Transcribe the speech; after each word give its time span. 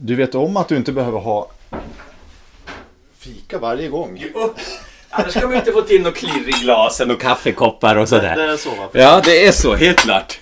Du, 0.00 0.14
vet 0.14 0.34
om 0.34 0.56
att 0.56 0.68
du 0.68 0.76
inte 0.76 0.92
behöver 0.92 1.18
ha 1.18 1.50
fika 3.18 3.58
varje 3.58 3.88
gång? 3.88 4.24
Annars 5.10 5.30
ska 5.30 5.46
man 5.46 5.56
inte 5.56 5.72
få 5.72 5.82
till 5.82 6.02
något 6.02 6.14
klirr 6.14 6.48
i 6.48 6.52
glasen 6.62 7.10
och 7.10 7.20
kaffekoppar 7.20 7.96
och 7.96 8.08
sådär. 8.08 8.36
Det 8.36 8.42
är 8.52 8.56
så 8.56 8.70
va? 8.70 8.88
Ja, 8.92 9.20
det 9.24 9.46
är 9.46 9.52
så, 9.52 9.74
helt 9.74 9.98
klart. 9.98 10.40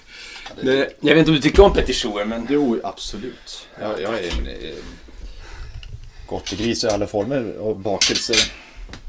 Det, 0.62 0.96
jag 1.00 1.14
vet 1.14 1.18
inte 1.18 1.30
om 1.30 1.34
du 1.34 1.40
tycker 1.42 1.62
om 1.62 1.72
petit 1.72 1.96
jour, 1.96 2.24
men... 2.24 2.46
Jo, 2.50 2.80
absolut. 2.84 3.68
Jag, 3.80 4.00
jag 4.00 4.14
är 4.14 4.38
en 4.38 4.46
eh, 4.46 4.74
gottegris 6.26 6.84
i 6.84 6.88
alla 6.88 7.06
former 7.06 7.58
och 7.58 7.76
bakelser. 7.76 8.52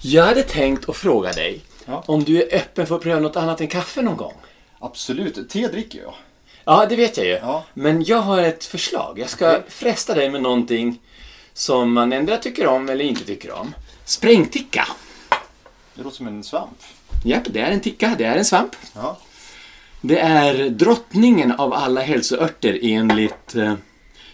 Jag 0.02 0.24
hade 0.26 0.44
tänkt 0.44 0.90
att 0.90 0.98
fråga 0.98 1.32
dig 1.32 1.62
Ja. 1.86 2.04
om 2.08 2.24
du 2.24 2.42
är 2.44 2.56
öppen 2.56 2.88
för 2.88 2.96
att 2.96 3.02
pröva 3.02 3.20
något 3.20 3.36
annat 3.36 3.62
än 3.62 3.68
kaffe 3.68 4.02
någon 4.02 4.18
gång. 4.18 4.34
Absolut. 4.80 5.50
Te 5.50 5.68
dricker 5.68 6.00
jag. 6.00 6.14
Ja, 6.66 6.86
det 6.90 6.96
vet 6.96 7.18
jag 7.18 7.26
ju. 7.26 7.32
Ja. 7.32 7.64
Men 7.74 8.04
jag 8.04 8.18
har 8.18 8.42
ett 8.42 8.66
förslag. 8.66 9.20
Jag 9.20 9.30
ska 9.30 9.52
Okej. 9.52 9.64
fresta 9.68 10.14
dig 10.14 10.30
med 10.30 10.42
någonting 10.42 11.00
som 11.54 11.94
man 11.94 12.14
ändå 12.14 12.38
tycker 12.38 12.68
om 12.68 12.90
eller 12.90 13.06
inte 13.06 13.26
tycker 13.26 13.52
om. 13.52 13.76
Sprängticka. 14.06 14.88
Det 15.94 16.04
låter 16.04 16.18
som 16.18 16.28
en 16.28 16.44
svamp. 16.44 16.84
Japp, 17.24 17.44
det 17.50 17.60
är 17.60 17.72
en 17.72 17.80
ticka, 17.80 18.16
det 18.18 18.24
är 18.26 18.38
en 18.38 18.46
svamp. 18.46 18.76
Ja. 18.96 19.18
Det 20.02 20.20
är 20.20 20.70
drottningen 20.70 21.52
av 21.52 21.74
alla 21.74 22.02
hälsoörter 22.02 22.80
enligt 22.82 23.56
eh, 23.56 23.74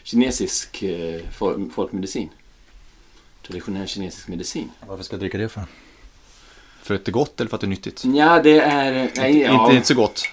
kinesisk 0.04 0.84
eh, 0.84 1.22
fol- 1.40 1.72
folkmedicin. 1.72 2.30
Traditionell 3.48 3.88
kinesisk 3.88 4.28
medicin. 4.28 4.72
Varför 4.88 5.04
ska 5.04 5.14
jag 5.14 5.20
dricka 5.20 5.38
det 5.38 5.50
för? 5.50 5.64
För 6.84 6.96
att 6.96 7.06
det 7.06 7.10
är 7.10 7.14
gott 7.14 7.40
eller 7.40 7.50
för 7.50 7.58
att 7.58 7.62
det 7.62 7.68
är 7.68 7.70
nyttigt? 7.70 8.06
Ja, 8.06 8.40
det 8.44 8.60
är... 8.60 9.12
Nej, 9.16 9.42
ja. 9.42 9.64
Inte, 9.64 9.76
inte 9.76 9.88
så 9.88 9.94
gott. 9.94 10.24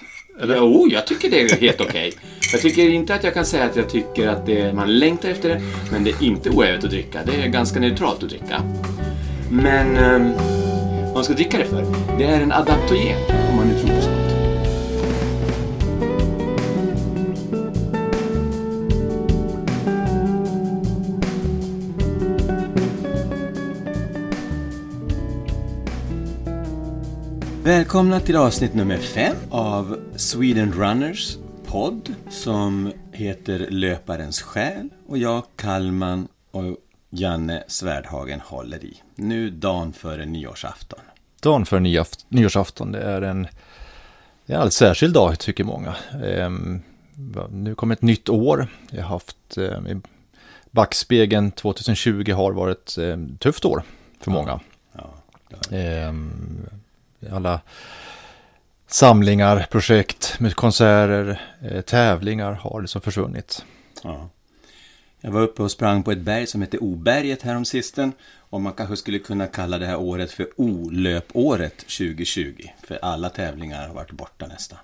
Eller? 0.41 0.55
Jo, 0.55 0.87
jag 0.91 1.07
tycker 1.07 1.29
det 1.29 1.41
är 1.41 1.61
helt 1.61 1.81
okej. 1.81 2.13
Jag 2.51 2.61
tycker 2.61 2.89
inte 2.89 3.15
att 3.15 3.23
jag 3.23 3.33
kan 3.33 3.45
säga 3.45 3.65
att 3.65 3.75
jag 3.75 3.89
tycker 3.89 4.27
att 4.27 4.45
det, 4.45 4.73
man 4.73 4.99
längtar 4.99 5.29
efter 5.29 5.49
det, 5.49 5.61
men 5.91 6.03
det 6.03 6.09
är 6.09 6.23
inte 6.23 6.49
oävet 6.49 6.83
att 6.83 6.89
dricka. 6.89 7.19
Det 7.25 7.41
är 7.41 7.47
ganska 7.47 7.79
neutralt 7.79 8.23
att 8.23 8.29
dricka. 8.29 8.61
Men 9.51 9.97
um, 9.97 10.33
vad 11.05 11.13
man 11.13 11.23
ska 11.23 11.33
dricka 11.33 11.57
det 11.57 11.65
för, 11.65 11.85
det 12.17 12.23
är 12.23 12.41
en 12.41 12.51
adaptogen, 12.51 13.17
om 13.49 13.55
man 13.55 13.67
nu 13.67 13.79
tror 13.79 13.94
Välkomna 27.65 28.19
till 28.19 28.35
avsnitt 28.35 28.73
nummer 28.73 28.97
fem 28.97 29.35
av 29.49 29.99
Sweden 30.15 30.71
Runners 30.73 31.37
podd 31.65 32.13
som 32.29 32.91
heter 33.11 33.67
Löparens 33.69 34.41
själ 34.41 34.89
och 35.07 35.17
jag, 35.17 35.43
Kalman 35.55 36.27
och 36.51 36.77
Janne 37.09 37.63
Svärdhagen 37.67 38.39
håller 38.39 38.85
i. 38.85 39.01
Nu 39.15 39.49
dagen 39.49 39.93
före 39.93 40.25
nyårsafton. 40.25 40.99
Dagen 41.41 41.65
för 41.65 41.79
nyaft- 41.79 42.25
nyårsafton, 42.29 42.91
det 42.91 43.01
är 43.01 43.21
en, 43.21 43.41
det 44.45 44.53
är 44.53 44.55
en 44.55 44.55
alldeles 44.55 44.75
särskild 44.75 45.13
dag 45.13 45.39
tycker 45.39 45.63
många. 45.63 45.95
Ehm, 46.23 46.81
nu 47.49 47.75
kommer 47.75 47.95
ett 47.95 48.01
nytt 48.01 48.29
år. 48.29 48.67
Jag 48.91 49.01
har 49.03 49.09
haft, 49.09 49.57
eh, 49.57 49.63
i 49.63 50.01
backspegeln 50.71 51.51
2020 51.51 52.31
har 52.33 52.51
varit 52.51 52.97
eh, 52.97 53.17
tufft 53.39 53.65
år 53.65 53.83
för 54.21 54.31
många. 54.31 54.59
Ja, 54.93 55.09
Ehm, 55.71 56.65
alla 57.31 57.61
samlingar, 58.87 59.67
projekt, 59.71 60.39
med 60.39 60.55
konserter, 60.55 61.41
eh, 61.61 61.81
tävlingar 61.81 62.51
har 62.51 62.81
liksom 62.81 63.01
försvunnit. 63.01 63.65
ja. 64.03 64.29
Jag 65.21 65.31
var 65.31 65.41
uppe 65.41 65.63
och 65.63 65.71
sprang 65.71 66.03
på 66.03 66.11
ett 66.11 66.19
berg 66.19 66.47
som 66.47 66.61
heter 66.61 66.83
Oberget 66.83 67.41
häromsisten 67.41 68.13
och 68.49 68.61
man 68.61 68.73
kanske 68.73 68.95
skulle 68.95 69.19
kunna 69.19 69.47
kalla 69.47 69.77
det 69.77 69.85
här 69.85 69.97
året 69.97 70.31
för 70.31 70.47
olöpåret 70.55 71.77
2020 71.77 72.61
för 72.83 72.99
alla 73.01 73.29
tävlingar 73.29 73.87
har 73.87 73.95
varit 73.95 74.11
borta 74.11 74.47
nästan. 74.47 74.79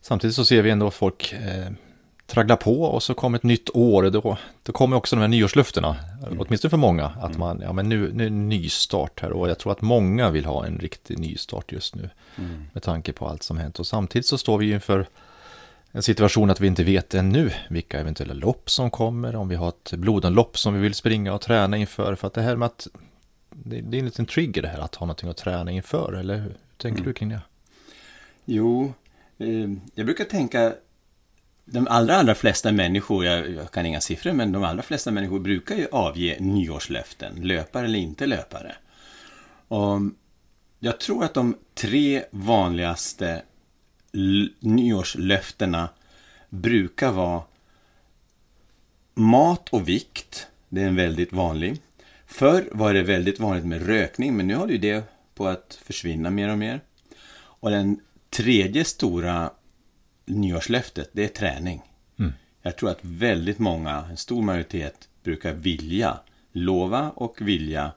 Samtidigt 0.00 0.36
så 0.36 0.44
ser 0.44 0.62
vi 0.62 0.70
ändå 0.70 0.90
folk 0.90 1.32
eh, 1.32 1.72
traggla 2.28 2.56
på 2.56 2.82
och 2.82 3.02
så 3.02 3.14
kommer 3.14 3.38
ett 3.38 3.44
nytt 3.44 3.70
år. 3.70 4.02
och 4.02 4.12
Då, 4.12 4.36
då 4.62 4.72
kommer 4.72 4.96
också 4.96 5.16
de 5.16 5.20
här 5.20 5.28
nyårslöftena, 5.28 5.96
åtminstone 6.38 6.70
för 6.70 6.76
många, 6.76 7.06
att 7.06 7.38
man, 7.38 7.60
ja 7.60 7.72
men 7.72 7.88
nu, 7.88 8.12
nu 8.12 8.24
är 8.24 8.30
det 8.30 8.34
en 8.34 8.48
ny 8.48 8.68
start 8.68 9.20
här 9.20 9.32
och 9.32 9.48
jag 9.48 9.58
tror 9.58 9.72
att 9.72 9.80
många 9.80 10.30
vill 10.30 10.44
ha 10.44 10.66
en 10.66 10.78
riktig 10.78 11.18
ny 11.18 11.36
start 11.36 11.72
just 11.72 11.94
nu 11.94 12.10
med 12.72 12.82
tanke 12.82 13.12
på 13.12 13.28
allt 13.28 13.42
som 13.42 13.58
hänt. 13.58 13.78
Och 13.78 13.86
samtidigt 13.86 14.26
så 14.26 14.38
står 14.38 14.58
vi 14.58 14.72
inför 14.72 15.06
en 15.92 16.02
situation 16.02 16.50
att 16.50 16.60
vi 16.60 16.66
inte 16.66 16.84
vet 16.84 17.14
ännu 17.14 17.50
vilka 17.70 18.00
eventuella 18.00 18.34
lopp 18.34 18.70
som 18.70 18.90
kommer, 18.90 19.36
om 19.36 19.48
vi 19.48 19.56
har 19.56 19.68
ett 19.68 19.92
blodomlopp 19.92 20.58
som 20.58 20.74
vi 20.74 20.80
vill 20.80 20.94
springa 20.94 21.34
och 21.34 21.40
träna 21.40 21.76
inför. 21.76 22.14
För 22.14 22.26
att 22.26 22.34
det 22.34 22.42
här 22.42 22.56
med 22.56 22.66
att 22.66 22.88
det, 23.50 23.80
det 23.80 23.96
är 23.96 23.98
en 23.98 24.04
liten 24.04 24.26
trigger 24.26 24.62
det 24.62 24.68
här 24.68 24.78
att 24.78 24.94
ha 24.94 25.06
någonting 25.06 25.30
att 25.30 25.36
träna 25.36 25.70
inför, 25.70 26.12
eller 26.12 26.36
hur 26.36 26.56
tänker 26.76 27.04
du 27.04 27.12
kring 27.12 27.28
det? 27.28 27.40
Jo, 28.44 28.92
eh, 29.38 29.70
jag 29.94 30.06
brukar 30.06 30.24
tänka 30.24 30.74
de 31.70 31.88
allra, 31.88 32.16
allra 32.16 32.34
flesta 32.34 32.72
människor, 32.72 33.24
jag, 33.24 33.50
jag 33.50 33.70
kan 33.70 33.86
inga 33.86 34.00
siffror, 34.00 34.32
men 34.32 34.52
de 34.52 34.64
allra 34.64 34.82
flesta 34.82 35.10
människor 35.10 35.38
brukar 35.38 35.76
ju 35.76 35.86
avge 35.92 36.36
nyårslöften, 36.40 37.34
löpare 37.34 37.84
eller 37.84 37.98
inte 37.98 38.26
löpare. 38.26 38.74
Och 39.68 40.00
jag 40.78 41.00
tror 41.00 41.24
att 41.24 41.34
de 41.34 41.56
tre 41.74 42.24
vanligaste 42.30 43.42
nyårslöftena 44.60 45.88
brukar 46.48 47.12
vara 47.12 47.42
mat 49.14 49.68
och 49.68 49.88
vikt. 49.88 50.46
Det 50.68 50.82
är 50.82 50.86
en 50.86 50.96
väldigt 50.96 51.32
vanlig. 51.32 51.82
Förr 52.26 52.68
var 52.72 52.94
det 52.94 53.02
väldigt 53.02 53.40
vanligt 53.40 53.64
med 53.64 53.86
rökning, 53.86 54.36
men 54.36 54.46
nu 54.46 54.54
håller 54.54 54.72
ju 54.72 54.78
det 54.78 55.04
på 55.34 55.46
att 55.46 55.80
försvinna 55.82 56.30
mer 56.30 56.48
och 56.48 56.58
mer. 56.58 56.80
Och 57.34 57.70
den 57.70 58.00
tredje 58.30 58.84
stora 58.84 59.50
nyårslöftet, 60.28 61.10
det 61.12 61.24
är 61.24 61.28
träning. 61.28 61.82
Jag 62.62 62.76
tror 62.76 62.90
att 62.90 62.98
väldigt 63.02 63.58
många, 63.58 64.04
en 64.10 64.16
stor 64.16 64.42
majoritet, 64.42 65.08
brukar 65.22 65.52
vilja 65.52 66.18
lova 66.52 67.10
och 67.10 67.40
vilja 67.40 67.92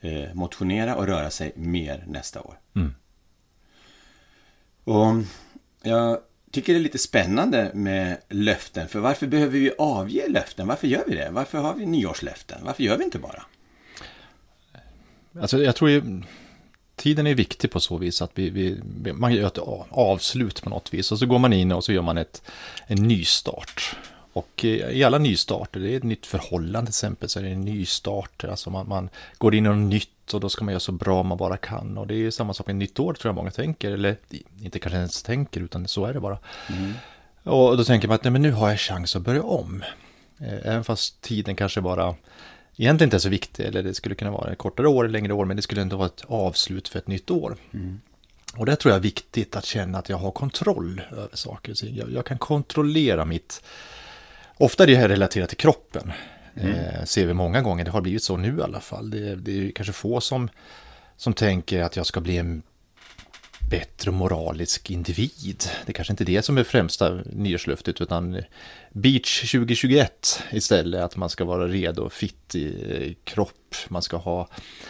eh, 0.00 0.34
motionera 0.34 0.96
och 0.96 1.06
röra 1.06 1.30
sig 1.30 1.52
mer 1.56 2.04
nästa 2.06 2.40
år. 2.40 2.58
Och 4.84 5.14
jag 5.82 6.18
tycker 6.50 6.72
det 6.72 6.78
är 6.78 6.82
lite 6.82 6.98
spännande 6.98 7.70
med 7.74 8.18
löften, 8.28 8.88
för 8.88 9.00
varför 9.00 9.26
behöver 9.26 9.58
vi 9.58 9.72
avge 9.78 10.28
löften? 10.28 10.66
Varför 10.66 10.86
gör 10.86 11.04
vi 11.06 11.14
det? 11.14 11.30
Varför 11.30 11.58
har 11.58 11.74
vi 11.74 11.86
nyårslöften? 11.86 12.58
Varför 12.64 12.82
gör 12.82 12.98
vi 12.98 13.04
inte 13.04 13.18
bara? 13.18 13.42
Alltså 15.40 15.62
jag 15.62 15.76
tror 15.76 15.90
ju 15.90 16.22
tiden 17.02 17.26
är 17.26 17.34
viktig 17.34 17.70
på 17.70 17.80
så 17.80 17.96
vis 17.96 18.22
att 18.22 18.30
vi, 18.34 18.50
vi, 18.50 18.80
man 19.12 19.34
gör 19.34 19.46
ett 19.46 19.58
avslut 19.90 20.62
på 20.62 20.70
något 20.70 20.94
vis 20.94 21.12
och 21.12 21.18
så 21.18 21.26
går 21.26 21.38
man 21.38 21.52
in 21.52 21.72
och 21.72 21.84
så 21.84 21.92
gör 21.92 22.02
man 22.02 22.18
ett, 22.18 22.42
en 22.86 23.08
nystart. 23.08 23.96
Och 24.32 24.64
i 24.64 25.04
alla 25.04 25.18
nystarter, 25.18 25.80
det 25.80 25.92
är 25.92 25.96
ett 25.96 26.02
nytt 26.02 26.26
förhållande 26.26 26.86
till 26.86 26.90
exempel, 26.90 27.28
så 27.28 27.38
är 27.38 27.42
det 27.42 27.50
en 27.50 27.60
nystart. 27.60 28.44
Alltså 28.44 28.70
man, 28.70 28.88
man 28.88 29.08
går 29.38 29.54
in 29.54 29.66
i 29.66 29.68
något 29.68 29.90
nytt 29.90 30.34
och 30.34 30.40
då 30.40 30.48
ska 30.48 30.64
man 30.64 30.72
göra 30.72 30.80
så 30.80 30.92
bra 30.92 31.22
man 31.22 31.38
bara 31.38 31.56
kan. 31.56 31.98
Och 31.98 32.06
det 32.06 32.14
är 32.14 32.18
ju 32.18 32.30
samma 32.30 32.54
sak 32.54 32.66
med 32.66 32.76
nytt 32.76 32.98
år 33.00 33.14
tror 33.14 33.28
jag 33.28 33.34
många 33.34 33.50
tänker, 33.50 33.90
eller 33.90 34.16
inte 34.62 34.78
kanske 34.78 34.98
ens 34.98 35.22
tänker 35.22 35.60
utan 35.60 35.88
så 35.88 36.04
är 36.04 36.14
det 36.14 36.20
bara. 36.20 36.38
Och 37.42 37.76
då 37.76 37.84
tänker 37.84 38.08
man 38.08 38.14
att 38.14 38.24
nej, 38.24 38.30
men 38.30 38.42
nu 38.42 38.52
har 38.52 38.70
jag 38.70 38.80
chans 38.80 39.16
att 39.16 39.22
börja 39.22 39.42
om. 39.42 39.82
Eh, 40.38 40.58
Även 40.64 40.84
fast 40.84 41.20
tiden 41.20 41.56
kanske 41.56 41.80
bara 41.80 42.14
egentligen 42.76 43.06
inte 43.06 43.16
är 43.16 43.18
så 43.18 43.28
viktig, 43.28 43.64
eller 43.64 43.82
det 43.82 43.94
skulle 43.94 44.14
kunna 44.14 44.30
vara 44.30 44.52
ett 44.52 44.58
kortare 44.58 44.88
år, 44.88 45.08
längre 45.08 45.32
år, 45.32 45.44
men 45.44 45.56
det 45.56 45.62
skulle 45.62 45.82
ändå 45.82 45.96
vara 45.96 46.06
ett 46.06 46.24
avslut 46.26 46.88
för 46.88 46.98
ett 46.98 47.06
nytt 47.06 47.30
år. 47.30 47.56
Och 48.56 48.66
det 48.66 48.76
tror 48.76 48.90
jag 48.92 48.98
är 48.98 49.02
viktigt 49.02 49.56
att 49.56 49.64
känna 49.64 49.98
att 49.98 50.08
jag 50.08 50.16
har 50.16 50.30
kontroll 50.30 51.02
över 51.10 51.36
saker 51.36 51.72
och 51.72 51.78
ting. 51.78 51.96
Jag, 51.96 52.12
jag 52.12 52.26
kan 52.26 52.38
kontrollera 52.38 53.24
mitt... 53.24 53.62
Ofta 54.56 54.82
är 54.82 54.86
det 54.86 54.96
här 54.96 55.08
relaterat 55.08 55.48
till 55.48 55.58
kroppen. 55.58 56.12
Eh, 56.54 57.04
ser 57.04 57.26
vi 57.26 57.34
många 57.34 57.62
gånger, 57.62 57.84
det 57.84 57.90
har 57.90 58.00
blivit 58.00 58.22
så 58.22 58.36
nu 58.36 58.58
i 58.58 58.62
alla 58.62 58.80
fall. 58.80 59.10
Det, 59.10 59.36
det 59.36 59.68
är 59.68 59.70
kanske 59.70 59.92
få 59.92 60.20
som, 60.20 60.48
som 61.16 61.34
tänker 61.34 61.82
att 61.82 61.96
jag 61.96 62.06
ska 62.06 62.20
bli 62.20 62.38
en 62.38 62.62
bättre 63.72 64.10
moralisk 64.10 64.90
individ. 64.90 65.64
Det 65.86 65.90
är 65.90 65.92
kanske 65.92 66.12
inte 66.12 66.24
är 66.24 66.26
det 66.26 66.42
som 66.42 66.58
är 66.58 66.64
främsta 66.64 67.14
nyårslöftet 67.32 68.00
utan 68.00 68.42
Beach 68.92 69.50
2021 69.52 70.42
istället. 70.50 71.00
Att 71.00 71.16
man 71.16 71.28
ska 71.28 71.44
vara 71.44 71.68
redo 71.68 72.02
och 72.02 72.12
fit 72.12 72.54
i 72.54 72.66
eh, 72.90 73.12
kropp. 73.24 73.74
Man 73.88 74.02
ska 74.02 74.16
ha... 74.16 74.48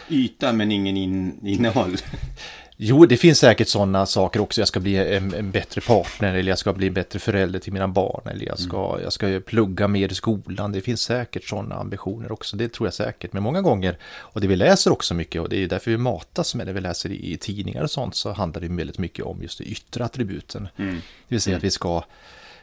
Yta 0.09 0.53
men 0.53 0.71
ingen 0.71 0.97
in, 0.97 1.47
innehåll. 1.47 1.97
Jo, 2.77 3.05
det 3.05 3.17
finns 3.17 3.39
säkert 3.39 3.67
sådana 3.67 4.05
saker 4.05 4.39
också. 4.39 4.61
Jag 4.61 4.67
ska 4.67 4.79
bli 4.79 5.15
en, 5.15 5.33
en 5.33 5.51
bättre 5.51 5.81
partner 5.81 6.33
eller 6.33 6.51
jag 6.51 6.59
ska 6.59 6.73
bli 6.73 6.87
en 6.87 6.93
bättre 6.93 7.19
förälder 7.19 7.59
till 7.59 7.73
mina 7.73 7.87
barn. 7.87 8.27
Eller 8.27 8.45
jag 8.45 8.59
ska, 8.59 8.99
jag 9.03 9.13
ska 9.13 9.41
plugga 9.45 9.87
mer 9.87 10.11
i 10.11 10.15
skolan. 10.15 10.71
Det 10.71 10.81
finns 10.81 11.01
säkert 11.01 11.47
sådana 11.47 11.75
ambitioner 11.75 12.31
också. 12.31 12.57
Det 12.57 12.73
tror 12.73 12.87
jag 12.87 12.93
säkert. 12.93 13.33
Men 13.33 13.43
många 13.43 13.61
gånger, 13.61 13.97
och 14.05 14.41
det 14.41 14.47
vi 14.47 14.55
läser 14.55 14.91
också 14.91 15.13
mycket, 15.13 15.41
och 15.41 15.49
det 15.49 15.63
är 15.63 15.67
därför 15.67 15.91
vi 15.91 15.97
matas 15.97 16.55
med 16.55 16.67
det 16.67 16.73
vi 16.73 16.81
läser 16.81 17.09
i, 17.09 17.33
i 17.33 17.37
tidningar 17.37 17.83
och 17.83 17.91
sånt, 17.91 18.15
så 18.15 18.31
handlar 18.31 18.61
det 18.61 18.67
väldigt 18.67 18.97
mycket 18.97 19.25
om 19.25 19.41
just 19.41 19.57
de 19.57 19.63
yttre 19.63 20.05
attributen. 20.05 20.67
Det 20.77 21.01
vill 21.27 21.41
säga 21.41 21.57
att 21.57 21.63
vi 21.63 21.71
ska 21.71 22.03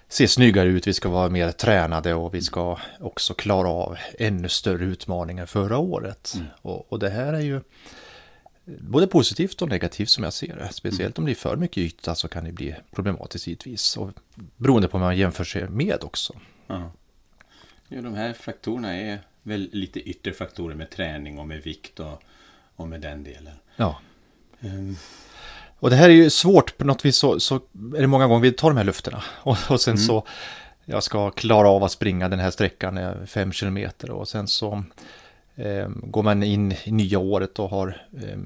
se 0.08 0.28
snyggare 0.28 0.68
ut, 0.68 0.86
vi 0.86 0.92
ska 0.92 1.08
vara 1.08 1.28
mer 1.28 1.52
tränade 1.52 2.14
och 2.14 2.34
vi 2.34 2.42
ska 2.42 2.78
också 3.00 3.34
klara 3.34 3.68
av 3.68 3.96
ännu 4.18 4.48
större 4.48 4.84
utmaningar 4.84 5.46
förra 5.46 5.78
året. 5.78 6.32
Mm. 6.34 6.46
Och, 6.62 6.92
och, 6.92 6.98
det 6.98 7.10
här 7.10 7.32
är 7.32 7.40
ju 7.40 7.60
både 8.64 9.06
positivt 9.06 9.62
och 9.62 9.68
negativt 9.68 10.08
som 10.08 10.24
jag 10.24 10.32
ser 10.32 10.56
det. 10.56 10.72
Speciellt 10.72 11.18
om 11.18 11.24
det 11.24 11.32
är 11.32 11.34
för 11.34 11.56
mycket 11.56 11.78
yta 11.78 12.14
så 12.14 12.28
kan 12.28 12.44
det 12.44 12.52
bli 12.52 12.74
problematiskt 12.90 13.46
givetvis. 13.46 13.96
Och 13.96 14.10
beroende 14.56 14.88
på 14.88 14.98
vad 14.98 15.06
man 15.06 15.16
jämför 15.16 15.44
sig 15.44 15.68
med 15.68 16.04
också. 16.04 16.34
Ja. 16.66 16.92
ja, 17.88 18.02
de 18.02 18.14
här 18.14 18.32
faktorerna 18.32 18.96
är 18.96 19.18
väl 19.42 19.68
lite 19.72 20.00
yttre 20.00 20.32
faktorer 20.32 20.74
med 20.74 20.90
träning 20.90 21.38
och 21.38 21.48
med 21.48 21.62
vikt 21.62 22.00
och, 22.00 22.22
och 22.76 22.88
med 22.88 23.00
den 23.00 23.24
delen. 23.24 23.54
Ja. 23.76 24.00
Um. 24.60 24.96
Och 25.78 25.90
det 25.90 25.96
här 25.96 26.08
är 26.08 26.14
ju 26.14 26.30
svårt 26.30 26.78
på 26.78 26.84
något 26.84 27.04
vis 27.04 27.16
så, 27.16 27.40
så 27.40 27.54
är 27.96 28.00
det 28.00 28.06
många 28.06 28.26
gånger 28.26 28.42
vi 28.42 28.52
tar 28.52 28.70
de 28.70 28.76
här 28.76 28.84
lufterna. 28.84 29.22
Och, 29.42 29.56
och 29.68 29.80
sen 29.80 29.94
mm. 29.94 30.06
så 30.06 30.26
jag 30.84 31.02
ska 31.02 31.30
klara 31.30 31.68
av 31.68 31.84
att 31.84 31.92
springa 31.92 32.28
den 32.28 32.38
här 32.38 32.50
sträckan 32.50 33.26
fem 33.26 33.52
kilometer 33.52 34.10
och 34.10 34.28
sen 34.28 34.48
så 34.48 34.72
eh, 34.72 34.82
går 36.02 36.22
man 36.22 36.42
in 36.42 36.74
i 36.84 36.92
nya 36.92 37.18
året 37.18 37.58
och 37.58 37.70
har 37.70 38.06
eh, 38.22 38.38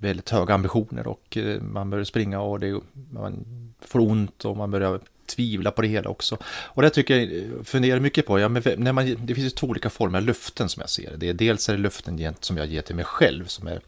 väldigt 0.00 0.30
höga 0.30 0.54
ambitioner 0.54 1.06
och 1.06 1.36
eh, 1.36 1.60
man 1.62 1.90
börjar 1.90 2.04
springa 2.04 2.40
och 2.40 2.60
det, 2.60 2.80
man 3.10 3.44
får 3.80 4.00
ont 4.00 4.44
och 4.44 4.56
man 4.56 4.70
börjar 4.70 5.00
tvivla 5.26 5.70
på 5.70 5.82
det 5.82 5.88
hela 5.88 6.10
också. 6.10 6.38
Och 6.44 6.82
det 6.82 6.90
tycker 6.90 7.16
jag 7.16 7.66
funderar 7.66 8.00
mycket 8.00 8.26
på. 8.26 8.40
Ja, 8.40 8.48
men 8.48 8.62
när 8.76 8.92
man, 8.92 9.16
det 9.18 9.34
finns 9.34 9.46
ju 9.46 9.50
två 9.50 9.66
olika 9.66 9.90
former 9.90 10.18
av 10.18 10.24
löften 10.24 10.68
som 10.68 10.80
jag 10.80 10.90
ser 10.90 11.16
det. 11.16 11.32
Dels 11.32 11.68
är 11.68 11.72
det 11.72 11.78
löften 11.78 12.34
som 12.40 12.56
jag 12.56 12.66
ger 12.66 12.82
till 12.82 12.96
mig 12.96 13.04
själv 13.04 13.46
som 13.46 13.66
är 13.66 13.80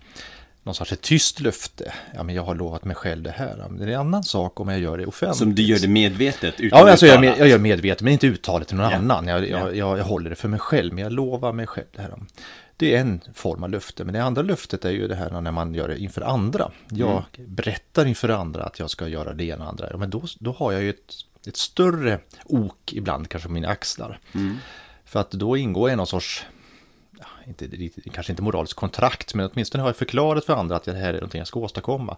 någon 0.64 0.74
sorts 0.74 0.92
ett 0.92 1.00
tyst 1.00 1.40
löfte. 1.40 1.92
Ja, 2.14 2.22
men 2.22 2.34
jag 2.34 2.42
har 2.42 2.54
lovat 2.54 2.84
mig 2.84 2.96
själv 2.96 3.22
det 3.22 3.30
här. 3.30 3.56
Men 3.68 3.78
det 3.78 3.84
är 3.84 3.88
en 3.88 4.00
annan 4.00 4.22
sak 4.22 4.60
om 4.60 4.68
jag 4.68 4.80
gör 4.80 4.98
det 4.98 5.06
offentligt. 5.06 5.38
Som 5.38 5.54
du 5.54 5.62
gör 5.62 5.78
det 5.78 5.88
medvetet? 5.88 6.60
Utan 6.60 6.78
ja, 6.78 6.90
alltså 6.90 7.06
jag, 7.06 7.24
jag 7.24 7.48
gör 7.48 7.58
medvetet, 7.58 8.02
men 8.02 8.12
inte 8.12 8.26
uttalet 8.26 8.68
till 8.68 8.76
någon 8.76 8.90
ja. 8.90 8.96
annan. 8.96 9.26
Jag, 9.26 9.48
jag, 9.48 9.76
jag, 9.76 9.98
jag, 9.98 10.04
håller 10.04 10.30
det 10.30 10.36
för 10.36 10.48
mig 10.48 10.60
själv, 10.60 10.94
men 10.94 11.04
jag 11.04 11.12
lovar 11.12 11.52
mig 11.52 11.66
själv 11.66 11.86
det 11.96 12.02
här. 12.02 12.14
Det 12.76 12.94
är 12.94 13.00
en 13.00 13.20
form 13.34 13.64
av 13.64 13.70
löfte, 13.70 14.04
men 14.04 14.14
det 14.14 14.22
andra 14.22 14.42
löftet 14.42 14.84
är 14.84 14.90
ju 14.90 15.08
det 15.08 15.14
här 15.14 15.40
när 15.40 15.52
man 15.52 15.74
gör 15.74 15.88
det 15.88 15.98
inför 15.98 16.22
andra. 16.22 16.70
Jag 16.88 17.24
mm. 17.38 17.54
berättar 17.54 18.06
inför 18.06 18.28
andra 18.28 18.64
att 18.64 18.78
jag 18.78 18.90
ska 18.90 19.08
göra 19.08 19.32
det 19.32 19.44
ena 19.44 19.64
och 19.64 19.70
andra. 19.70 19.96
Men 19.96 20.10
då, 20.10 20.22
då 20.38 20.52
har 20.52 20.72
jag 20.72 20.82
ju 20.82 20.90
ett, 20.90 21.14
ett 21.46 21.56
större 21.56 22.20
ok 22.44 22.92
ibland 22.92 23.28
kanske 23.28 23.48
på 23.48 23.52
mina 23.52 23.68
axlar. 23.68 24.18
Mm. 24.34 24.56
För 25.04 25.20
att 25.20 25.30
då 25.30 25.56
ingår 25.56 25.90
jag 25.90 25.96
någon 25.96 26.06
sorts 26.06 26.46
inte, 27.46 27.88
kanske 28.12 28.32
inte 28.32 28.42
moraliskt 28.42 28.74
kontrakt, 28.74 29.34
men 29.34 29.50
åtminstone 29.52 29.82
har 29.82 29.88
jag 29.88 29.96
förklarat 29.96 30.44
för 30.44 30.52
andra 30.52 30.76
att 30.76 30.84
det 30.84 30.92
här 30.92 31.08
är 31.08 31.12
någonting 31.12 31.38
jag 31.38 31.48
ska 31.48 31.60
åstadkomma. 31.60 32.16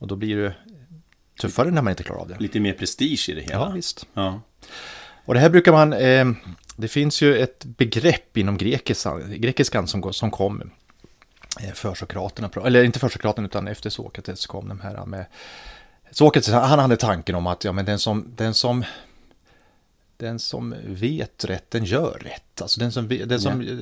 Och 0.00 0.06
då 0.06 0.16
blir 0.16 0.36
det 0.36 0.54
tuffare 1.40 1.70
när 1.70 1.82
man 1.82 1.90
inte 1.90 2.02
klarar 2.02 2.20
av 2.20 2.28
det. 2.28 2.36
Lite 2.40 2.60
mer 2.60 2.72
prestige 2.72 3.28
i 3.28 3.34
det 3.34 3.40
hela. 3.40 3.54
Ja, 3.54 3.68
visst. 3.68 4.06
Ja. 4.14 4.40
Och 5.24 5.34
det 5.34 5.40
här 5.40 5.50
brukar 5.50 5.72
man, 5.72 5.92
eh, 5.92 6.24
det 6.76 6.88
finns 6.88 7.22
ju 7.22 7.38
ett 7.38 7.64
begrepp 7.64 8.36
inom 8.36 8.56
grekiskan, 8.58 9.40
grekiskan 9.40 9.88
som, 9.88 10.12
som 10.12 10.30
kom 10.30 10.70
eh, 11.62 11.72
för 11.72 11.94
Sokraterna, 11.94 12.50
eller 12.64 12.84
inte 12.84 12.98
för 12.98 13.08
Sokraterna 13.08 13.46
utan 13.46 13.68
efter 13.68 13.90
Sokrates 13.90 14.46
kom 14.46 14.68
de 14.68 14.80
här 14.80 15.06
med 15.06 15.26
Sokrates, 16.10 16.48
han 16.48 16.78
hade 16.78 16.96
tanken 16.96 17.34
om 17.34 17.46
att 17.46 17.64
ja, 17.64 17.72
men 17.72 17.84
den 17.84 17.98
som, 17.98 18.32
den 18.36 18.54
som 18.54 18.84
den 20.16 20.38
som 20.38 20.74
vet 20.84 21.44
rätt, 21.44 21.70
den 21.70 21.84
gör 21.84 22.18
rätt. 22.24 22.62
Alltså 22.62 22.80
den 22.80 22.92
som, 22.92 23.08
den 23.08 23.40
som 23.40 23.62
ja. 23.62 23.74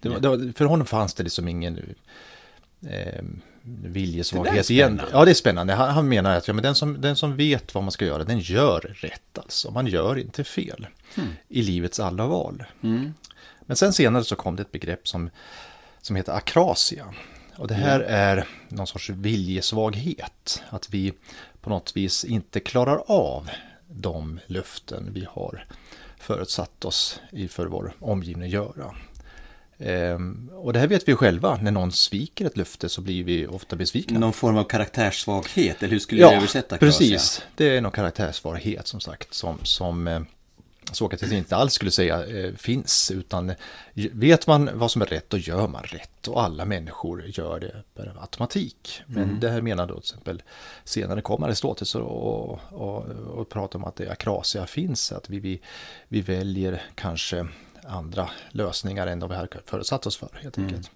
Det 0.00 0.08
var, 0.08 0.20
det 0.20 0.28
var, 0.28 0.52
för 0.52 0.64
honom 0.64 0.86
fanns 0.86 1.14
det 1.14 1.22
liksom 1.22 1.48
ingen 1.48 1.94
eh, 2.86 3.24
viljesvaghet 3.66 4.70
igen. 4.70 5.00
Ja, 5.12 5.24
det 5.24 5.30
är 5.30 5.34
spännande. 5.34 5.72
Han, 5.72 5.90
han 5.90 6.08
menar 6.08 6.36
att 6.36 6.48
ja, 6.48 6.54
men 6.54 6.62
den, 6.62 6.74
som, 6.74 7.00
den 7.00 7.16
som 7.16 7.36
vet 7.36 7.74
vad 7.74 7.84
man 7.84 7.92
ska 7.92 8.04
göra, 8.04 8.24
den 8.24 8.38
gör 8.38 8.80
rätt 8.80 9.38
alltså. 9.38 9.70
Man 9.70 9.86
gör 9.86 10.18
inte 10.18 10.44
fel 10.44 10.86
mm. 11.14 11.28
i 11.48 11.62
livets 11.62 12.00
alla 12.00 12.26
val. 12.26 12.64
Mm. 12.82 13.14
Men 13.66 13.76
sen 13.76 13.92
senare 13.92 14.24
så 14.24 14.36
kom 14.36 14.56
det 14.56 14.62
ett 14.62 14.72
begrepp 14.72 15.08
som, 15.08 15.30
som 16.02 16.16
heter 16.16 16.32
akrasia. 16.32 17.14
Och 17.56 17.68
det 17.68 17.74
här 17.74 18.00
mm. 18.00 18.14
är 18.14 18.48
någon 18.68 18.86
sorts 18.86 19.10
viljesvaghet. 19.10 20.62
Att 20.70 20.90
vi 20.90 21.12
på 21.60 21.70
något 21.70 21.96
vis 21.96 22.24
inte 22.24 22.60
klarar 22.60 23.02
av 23.06 23.50
de 23.88 24.40
löften 24.46 25.10
vi 25.12 25.26
har 25.30 25.66
förutsatt 26.18 26.84
oss 26.84 27.20
för 27.48 27.66
vår 27.66 27.92
omgivning 28.00 28.50
göra. 28.50 28.94
Ehm, 29.78 30.50
och 30.54 30.72
det 30.72 30.78
här 30.78 30.86
vet 30.86 31.08
vi 31.08 31.14
själva, 31.14 31.58
när 31.62 31.70
någon 31.70 31.92
sviker 31.92 32.44
ett 32.44 32.56
löfte 32.56 32.88
så 32.88 33.00
blir 33.00 33.24
vi 33.24 33.46
ofta 33.46 33.76
besvikna. 33.76 34.18
Någon 34.18 34.32
form 34.32 34.56
av 34.56 34.64
karaktärssvaghet, 34.64 35.82
eller 35.82 35.92
hur 35.92 35.98
skulle 35.98 36.20
ja, 36.20 36.30
du 36.30 36.36
översätta? 36.36 36.78
precis. 36.78 37.42
Det 37.56 37.76
är 37.76 37.80
någon 37.80 37.92
karaktärssvaghet 37.92 38.86
som 38.86 39.00
sagt, 39.00 39.34
som, 39.34 39.58
som 39.62 40.08
eh, 40.08 40.20
Sokrates 40.92 41.32
inte 41.32 41.56
alls 41.56 41.72
skulle 41.72 41.90
säga 41.90 42.26
eh, 42.26 42.54
finns, 42.54 43.10
utan 43.10 43.52
vet 43.94 44.46
man 44.46 44.70
vad 44.74 44.90
som 44.90 45.02
är 45.02 45.06
rätt, 45.06 45.30
då 45.30 45.38
gör 45.38 45.68
man 45.68 45.82
rätt. 45.82 46.28
Och 46.28 46.42
alla 46.42 46.64
människor 46.64 47.24
gör 47.26 47.60
det 47.60 47.82
per 47.94 48.16
automatik. 48.20 49.02
Men 49.06 49.22
mm. 49.22 49.40
det 49.40 49.50
här 49.50 49.60
menar 49.60 49.86
då 49.86 49.94
till 49.94 50.02
exempel, 50.02 50.42
senare 50.84 51.20
kom 51.20 51.42
Aristoteles 51.42 51.94
och, 51.94 52.60
och, 52.72 53.04
och 53.08 53.48
pratar 53.48 53.78
om 53.78 53.84
att 53.84 53.96
det 53.96 54.10
akrasia 54.10 54.66
finns, 54.66 55.12
att 55.12 55.30
vi, 55.30 55.38
vi, 55.38 55.60
vi 56.08 56.20
väljer 56.20 56.82
kanske 56.94 57.46
andra 57.88 58.30
lösningar 58.50 59.06
än 59.06 59.20
de 59.20 59.30
vi 59.30 59.36
har 59.36 59.48
förutsatt 59.66 60.06
oss 60.06 60.16
för 60.16 60.28
helt 60.42 60.56
mm. 60.56 60.68
enkelt. 60.68 60.90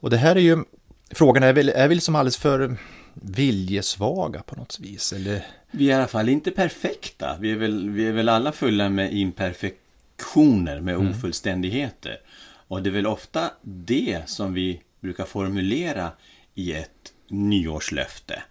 Och 0.00 0.10
det 0.10 0.16
här 0.16 0.36
är 0.36 0.40
ju, 0.40 0.64
frågan 1.10 1.42
är 1.42 1.52
väl, 1.52 1.68
är 1.68 1.88
vi 1.88 1.94
liksom 1.94 2.16
alldeles 2.16 2.36
för 2.36 2.76
viljesvaga 3.14 4.42
på 4.42 4.56
något 4.56 4.80
vis? 4.80 5.12
Eller? 5.12 5.46
Vi 5.70 5.90
är 5.90 5.90
i 5.90 5.94
alla 5.94 6.06
fall 6.06 6.28
inte 6.28 6.50
perfekta. 6.50 7.36
Vi 7.40 7.50
är 7.52 7.56
väl, 7.56 7.90
vi 7.90 8.06
är 8.06 8.12
väl 8.12 8.28
alla 8.28 8.52
fulla 8.52 8.88
med 8.88 9.14
imperfektioner, 9.14 10.80
med 10.80 10.94
mm. 10.94 11.10
ofullständigheter. 11.10 12.20
Och 12.68 12.82
det 12.82 12.90
är 12.90 12.92
väl 12.92 13.06
ofta 13.06 13.50
det 13.62 14.22
som 14.26 14.54
vi 14.54 14.80
brukar 15.00 15.24
formulera 15.24 16.10
i 16.54 16.72
ett 16.72 17.12
nyårslöfte. 17.28 18.42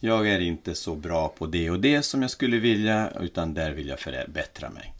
Jag 0.00 0.28
är 0.28 0.40
inte 0.40 0.74
så 0.74 0.94
bra 0.94 1.28
på 1.28 1.46
det 1.46 1.70
och 1.70 1.80
det 1.80 2.02
som 2.02 2.22
jag 2.22 2.30
skulle 2.30 2.58
vilja, 2.58 3.10
utan 3.20 3.54
där 3.54 3.70
vill 3.70 3.88
jag 3.88 4.00
förbättra 4.00 4.70
mig. 4.70 4.94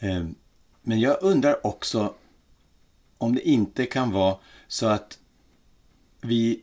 Mm. 0.00 0.34
Men 0.90 1.00
jag 1.00 1.16
undrar 1.20 1.66
också 1.66 2.14
om 3.18 3.34
det 3.34 3.48
inte 3.48 3.86
kan 3.86 4.10
vara 4.10 4.36
så 4.68 4.86
att 4.86 5.18
vi 6.20 6.60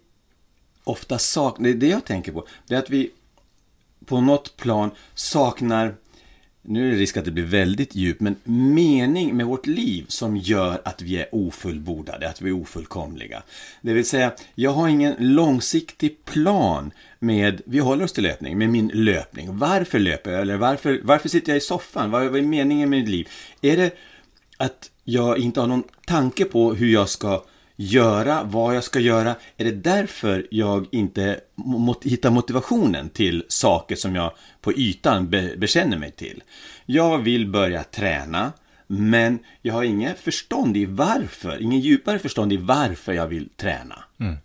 ofta 0.84 1.18
saknar, 1.18 1.70
det 1.70 1.88
jag 1.88 2.06
tänker 2.06 2.32
på, 2.32 2.48
det 2.68 2.76
är 2.76 2.80
att 2.80 2.90
vi 2.90 3.12
på 4.06 4.22
något 4.22 4.58
plan 4.58 4.92
saknar, 5.14 5.96
nu 6.62 6.88
är 6.88 6.92
det 6.92 6.98
risk 6.98 7.18
att 7.18 7.26
det 7.26 7.32
blir 7.32 7.46
väldigt 7.46 7.96
djupt, 7.96 8.22
men 8.22 8.36
mening 8.44 9.38
med 9.38 9.46
vårt 9.46 9.68
liv 9.68 10.06
som 10.08 10.38
gör 10.38 10.82
att 10.86 11.02
vi 11.02 11.18
är 11.18 11.28
ofullbordade, 11.32 12.30
att 12.30 12.42
vi 12.42 12.50
är 12.50 12.54
ofullkomliga. 12.54 13.44
Det 13.82 13.94
vill 13.94 14.06
säga, 14.06 14.34
jag 14.56 14.72
har 14.72 14.88
ingen 14.88 15.16
långsiktig 15.20 16.26
plan 16.26 16.92
med, 17.20 17.62
vi 17.66 17.80
håller 17.80 18.06
oss 18.06 18.14
till 18.14 18.24
löpning, 18.24 18.58
med 18.58 18.70
min 18.70 18.88
löpning. 18.88 19.58
Varför 19.58 20.00
löper 20.00 20.32
jag? 20.32 20.42
Eller 20.42 20.58
varför, 20.58 21.02
varför 21.04 21.30
sitter 21.30 21.52
jag 21.52 21.58
i 21.58 21.62
soffan? 21.62 22.12
Vad, 22.12 22.26
vad 22.26 22.40
är 22.40 22.42
meningen 22.42 22.90
med 22.90 23.00
mitt 23.00 23.10
liv? 23.10 23.30
Är 23.62 23.78
det 23.78 23.98
att 24.58 24.92
jag 25.04 25.38
inte 25.38 25.60
har 25.60 25.68
någon 25.68 25.84
tanke 26.06 26.46
på 26.46 26.74
hur 26.74 26.88
jag 26.88 27.10
ska 27.10 27.44
göra, 27.76 28.44
vad 28.44 28.76
jag 28.76 28.84
ska 28.84 29.00
göra? 29.00 29.36
Är 29.58 29.66
det 29.66 29.72
därför 29.72 30.48
jag 30.52 30.88
inte 30.92 31.40
mot 31.56 32.04
hittar 32.04 32.30
motivationen 32.30 33.10
till 33.10 33.44
saker 33.48 33.96
som 33.96 34.16
jag 34.16 34.32
på 34.62 34.74
ytan 34.74 35.30
be 35.30 35.56
bekänner 35.58 35.98
mig 35.98 36.12
till? 36.12 36.44
Jag 36.86 37.20
vill 37.20 37.48
börja 37.48 37.84
träna, 37.84 38.54
men 38.88 39.40
jag 39.62 39.74
har 39.74 39.84
inget 39.84 40.20
förstånd 40.20 40.78
i 40.78 40.86
varför, 40.86 41.62
ingen 41.62 41.80
djupare 41.80 42.20
förstånd 42.20 42.54
i 42.54 42.58
varför 42.58 43.14
jag 43.14 43.28
vill 43.28 43.50
träna. 43.50 44.04
Mm. 44.20 44.36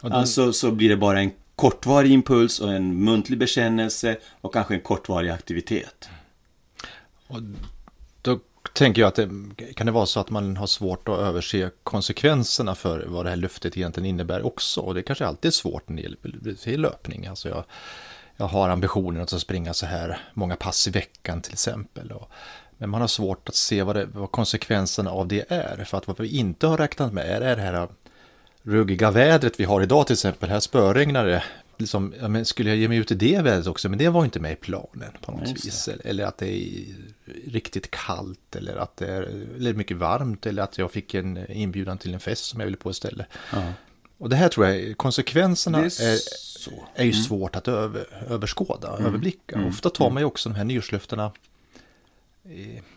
Den... 0.00 0.12
Alltså 0.12 0.52
så 0.52 0.70
blir 0.70 0.88
det 0.88 0.96
bara 0.96 1.20
en 1.20 1.32
kortvarig 1.56 2.10
impuls 2.12 2.60
och 2.60 2.72
en 2.72 3.04
muntlig 3.04 3.38
bekännelse 3.38 4.16
och 4.40 4.52
kanske 4.52 4.74
en 4.74 4.80
kortvarig 4.80 5.30
aktivitet. 5.30 6.08
Och 7.26 7.40
då 8.22 8.40
tänker 8.72 9.02
jag 9.02 9.08
att 9.08 9.14
det, 9.14 9.28
kan 9.74 9.86
det 9.86 9.92
vara 9.92 10.06
så 10.06 10.20
att 10.20 10.30
man 10.30 10.56
har 10.56 10.66
svårt 10.66 11.08
att 11.08 11.18
överse 11.18 11.70
konsekvenserna 11.82 12.74
för 12.74 13.04
vad 13.06 13.26
det 13.26 13.30
här 13.30 13.36
löftet 13.36 13.76
egentligen 13.76 14.06
innebär 14.06 14.46
också. 14.46 14.80
Och 14.80 14.94
det 14.94 15.02
kanske 15.02 15.26
alltid 15.26 15.48
är 15.48 15.52
svårt 15.52 15.88
när 15.88 15.96
det 15.96 16.66
gäller 16.66 16.78
löpning. 16.78 17.26
Alltså 17.26 17.48
jag, 17.48 17.64
jag 18.36 18.46
har 18.46 18.68
ambitionen 18.68 19.22
att 19.22 19.40
springa 19.40 19.74
så 19.74 19.86
här 19.86 20.18
många 20.34 20.56
pass 20.56 20.88
i 20.88 20.90
veckan 20.90 21.42
till 21.42 21.52
exempel. 21.52 22.12
Och, 22.12 22.30
men 22.78 22.90
man 22.90 23.00
har 23.00 23.08
svårt 23.08 23.48
att 23.48 23.54
se 23.54 23.82
vad, 23.82 23.96
det, 23.96 24.04
vad 24.04 24.30
konsekvenserna 24.30 25.10
av 25.10 25.28
det 25.28 25.44
är. 25.48 25.84
För 25.84 25.98
att 25.98 26.06
vad 26.06 26.20
vi 26.20 26.36
inte 26.36 26.66
har 26.66 26.76
räknat 26.76 27.12
med 27.12 27.42
är 27.42 27.56
det 27.56 27.62
här 27.62 27.88
ruggiga 28.62 29.10
vädret 29.10 29.60
vi 29.60 29.64
har 29.64 29.80
idag 29.80 30.06
till 30.06 30.14
exempel. 30.14 30.50
Här 30.50 30.60
spöregnar 30.60 31.26
det 31.26 31.42
liksom, 31.82 32.14
ja, 32.20 32.28
men 32.28 32.44
skulle 32.44 32.70
jag 32.70 32.76
ge 32.76 32.88
mig 32.88 32.98
ut 32.98 33.10
i 33.10 33.14
det 33.14 33.42
vädret 33.42 33.66
också? 33.66 33.88
Men 33.88 33.98
det 33.98 34.08
var 34.08 34.24
inte 34.24 34.40
med 34.40 34.52
i 34.52 34.56
planen 34.56 35.12
på 35.20 35.32
något 35.32 35.48
vis. 35.48 35.88
Eller, 35.88 36.06
eller, 36.06 36.24
att 36.24 36.38
det 36.38 36.46
är 36.46 36.84
riktigt 37.46 37.90
kallt 37.90 38.56
eller 38.56 38.76
att 38.76 38.96
det 38.96 39.06
är 39.06 39.22
eller 39.56 39.74
mycket 39.74 39.96
varmt 39.96 40.46
eller 40.46 40.62
att 40.62 40.78
jag 40.78 40.92
fick 40.92 41.14
en 41.14 41.52
inbjudan 41.52 41.98
till 41.98 42.14
en 42.14 42.20
fest 42.20 42.44
som 42.44 42.60
jag 42.60 42.66
ville 42.66 42.76
på 42.76 42.90
istället. 42.90 43.26
Ja. 43.52 43.72
Och 44.18 44.28
det 44.28 44.36
här 44.36 44.48
tror 44.48 44.66
jag, 44.66 44.96
konsekvenserna 44.96 45.78
är, 45.78 46.02
är, 46.02 46.18
är, 46.94 47.04
ju 47.04 47.10
mm. 47.10 47.22
svårt 47.22 47.56
att 47.56 47.68
över, 47.68 48.24
överskåda, 48.28 48.88
mm. 48.88 49.06
överblicka. 49.06 49.56
Mm. 49.56 49.68
Ofta 49.68 49.90
tar 49.90 50.04
mm. 50.04 50.14
man 50.14 50.20
ju 50.20 50.24
också 50.24 50.48
de 50.48 50.54
här 50.54 50.64
nyårslöftena 50.64 51.32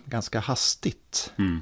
ganska 0.05 0.39
hastigt. 0.39 1.33
Mm. 1.37 1.61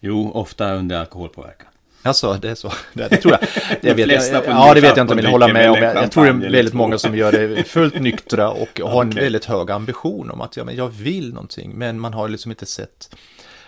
Jo, 0.00 0.30
ofta 0.32 0.74
under 0.74 0.96
alkoholpåverkan. 0.96 1.68
Alltså, 2.06 2.38
det 2.42 2.50
är 2.50 2.54
så. 2.54 2.72
Det, 2.92 3.08
det 3.08 3.16
tror 3.16 3.32
jag. 3.32 3.48
Det 3.82 3.94
vet 3.94 4.32
jag 4.32 4.44
ja, 4.46 4.74
det 4.74 4.80
vet 4.80 4.96
jag 4.96 5.04
inte 5.04 5.12
om 5.12 5.18
jag 5.18 5.24
vill 5.24 5.32
hålla 5.32 5.48
med 5.48 5.70
om. 5.70 5.76
Jag, 5.76 5.96
jag 5.96 6.12
tror 6.12 6.24
det 6.24 6.46
är 6.46 6.50
väldigt 6.50 6.74
många 6.74 6.98
som 6.98 7.16
gör 7.16 7.32
det 7.32 7.64
fullt 7.64 8.00
nyktra 8.00 8.50
och 8.50 8.80
har 8.84 9.02
en 9.02 9.10
väldigt 9.10 9.44
hög 9.44 9.70
ambition 9.70 10.30
om 10.30 10.40
att 10.40 10.56
ja, 10.56 10.64
men 10.64 10.76
jag 10.76 10.88
vill 10.88 11.32
någonting, 11.32 11.72
men 11.74 12.00
man 12.00 12.14
har 12.14 12.28
liksom 12.28 12.50
inte 12.50 12.66
sett. 12.66 13.14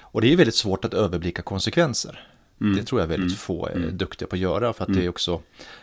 Och 0.01 0.21
det 0.21 0.33
är 0.33 0.37
väldigt 0.37 0.55
svårt 0.55 0.85
att 0.85 0.95
överblicka 0.95 1.43
konsekvenser. 1.43 2.29
Mm. 2.61 2.77
Det 2.77 2.85
tror 2.85 3.01
jag 3.01 3.09
väldigt 3.09 3.39
få 3.39 3.67
är 3.67 3.91
duktiga 3.91 4.29
på 4.29 4.37
att 4.37 4.41
göra, 4.41 4.73
för 4.73 4.85
att 4.85 4.95
det 4.95 5.05
är 5.05 5.09
också 5.09 5.41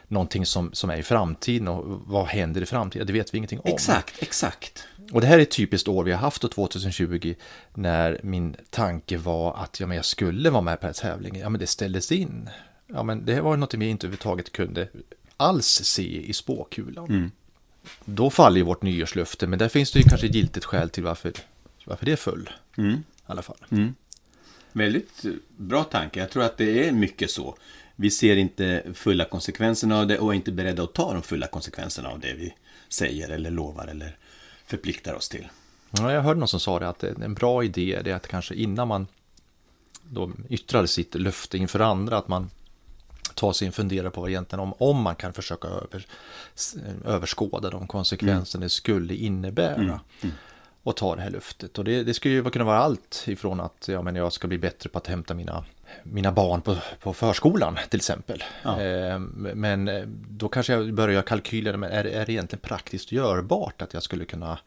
någonting 0.07 0.45
som, 0.45 0.73
som 0.73 0.89
är 0.89 0.97
i 0.97 1.03
framtiden 1.03 1.67
och 1.67 2.01
vad 2.05 2.25
händer 2.25 2.61
i 2.61 2.65
framtiden, 2.65 3.07
det 3.07 3.13
vet 3.13 3.33
vi 3.33 3.37
ingenting 3.37 3.59
om. 3.59 3.71
Exakt, 3.73 4.23
exakt. 4.23 4.87
Och 5.11 5.21
det 5.21 5.27
här 5.27 5.37
är 5.37 5.41
ett 5.41 5.51
typiskt 5.51 5.87
år 5.87 6.03
vi 6.03 6.11
har 6.11 6.19
haft 6.19 6.41
då 6.41 6.47
2020 6.47 7.35
när 7.73 8.19
min 8.23 8.55
tanke 8.69 9.17
var 9.17 9.55
att 9.63 9.79
ja, 9.79 9.87
men 9.87 9.95
jag 9.95 10.05
skulle 10.05 10.49
vara 10.49 10.61
med 10.61 10.79
på 10.79 10.87
den 10.87 10.95
här 10.95 11.11
tävlingen. 11.11 11.41
Ja, 11.41 11.49
men 11.49 11.59
det 11.59 11.67
ställdes 11.67 12.11
in. 12.11 12.49
Ja, 12.87 13.03
men 13.03 13.25
det 13.25 13.41
var 13.41 13.57
något 13.57 13.73
vi 13.73 13.85
inte 13.85 14.07
överhuvudtaget 14.07 14.51
kunde 14.51 14.87
alls 15.37 15.65
se 15.67 16.21
i 16.29 16.33
spåkulan. 16.33 17.05
Mm. 17.05 17.31
Då 18.05 18.29
faller 18.29 18.57
ju 18.57 18.63
vårt 18.63 18.81
nyårslöfte, 18.81 19.47
men 19.47 19.59
där 19.59 19.69
finns 19.69 19.91
det 19.91 19.99
ju 19.99 20.03
kanske 20.09 20.27
ett 20.27 20.35
giltigt 20.35 20.65
skäl 20.65 20.89
till 20.89 21.03
varför, 21.03 21.33
varför 21.85 22.05
det 22.05 22.17
föll. 22.17 22.49
Mm. 22.77 22.93
I 22.93 23.03
alla 23.25 23.41
fall. 23.41 23.57
Väldigt 24.75 25.25
bra 25.57 25.83
tanke. 25.83 26.19
Jag 26.19 26.29
tror 26.29 26.43
att 26.43 26.57
det 26.57 26.87
är 26.87 26.91
mycket 26.91 27.31
så. 27.31 27.57
Vi 27.95 28.11
ser 28.11 28.35
inte 28.35 28.83
fulla 28.93 29.25
konsekvenserna 29.25 29.99
av 29.99 30.07
det 30.07 30.19
och 30.19 30.31
är 30.31 30.35
inte 30.35 30.51
beredda 30.51 30.83
att 30.83 30.93
ta 30.93 31.13
de 31.13 31.21
fulla 31.21 31.47
konsekvenserna 31.47 32.09
av 32.09 32.19
det 32.19 32.33
vi 32.33 32.53
säger 32.89 33.29
eller 33.29 33.51
lovar 33.51 33.87
eller 33.87 34.17
förpliktar 34.65 35.13
oss 35.13 35.29
till. 35.29 35.47
Ja, 35.91 36.11
jag 36.11 36.21
hörde 36.21 36.39
någon 36.39 36.47
som 36.47 36.59
sa 36.59 36.79
det 36.79 36.87
att 36.87 37.03
en 37.03 37.33
bra 37.33 37.63
idé 37.63 37.93
är 37.93 38.13
att 38.13 38.27
kanske 38.27 38.55
innan 38.55 38.87
man 38.87 39.07
då 40.03 40.31
yttrar 40.49 40.85
sitt 40.85 41.15
löfte 41.15 41.57
inför 41.57 41.79
andra 41.79 42.17
att 42.17 42.27
man 42.27 42.49
tar 43.35 43.53
sig 43.53 43.65
en 43.65 43.71
fundera 43.71 44.11
på 44.11 44.21
vad 44.21 44.29
egentligen 44.29 44.59
om, 44.59 44.73
om 44.77 45.01
man 45.01 45.15
kan 45.15 45.33
försöka 45.33 45.67
över, 45.67 46.07
överskåda 47.05 47.69
de 47.69 47.87
konsekvenser 47.87 48.59
det 48.59 48.69
skulle 48.69 49.15
innebära. 49.15 49.99
Och 50.85 50.95
ta 50.95 51.15
det 51.15 51.21
här 51.21 51.29
löftet. 51.29 51.77
Och 51.77 51.83
det, 51.83 52.03
det 52.03 52.13
skulle 52.13 52.33
ju 52.33 52.43
kunna 52.43 52.65
vara 52.65 52.77
allt 52.77 53.23
ifrån 53.27 53.59
att 53.59 53.87
ja, 53.87 54.01
men 54.01 54.15
jag 54.15 54.33
ska 54.33 54.47
bli 54.47 54.57
bättre 54.57 54.89
på 54.89 54.97
att 54.97 55.07
hämta 55.07 55.33
mina, 55.33 55.65
mina 56.03 56.31
barn 56.31 56.61
på, 56.61 56.77
på 56.99 57.13
förskolan 57.13 57.77
till 57.89 57.99
exempel. 57.99 58.43
Ja. 58.63 58.81
Eh, 58.81 59.19
men 59.19 59.89
då 60.29 60.47
kanske 60.47 60.73
jag 60.73 60.93
börjar 60.93 61.13
göra 61.13 61.23
kalkyler, 61.23 61.77
men 61.77 61.91
är, 61.91 62.05
är 62.05 62.25
det 62.25 62.31
egentligen 62.31 62.61
praktiskt 62.61 63.11
görbart 63.11 63.81
att 63.81 63.93
jag 63.93 64.03
skulle 64.03 64.25
kunna 64.25 64.59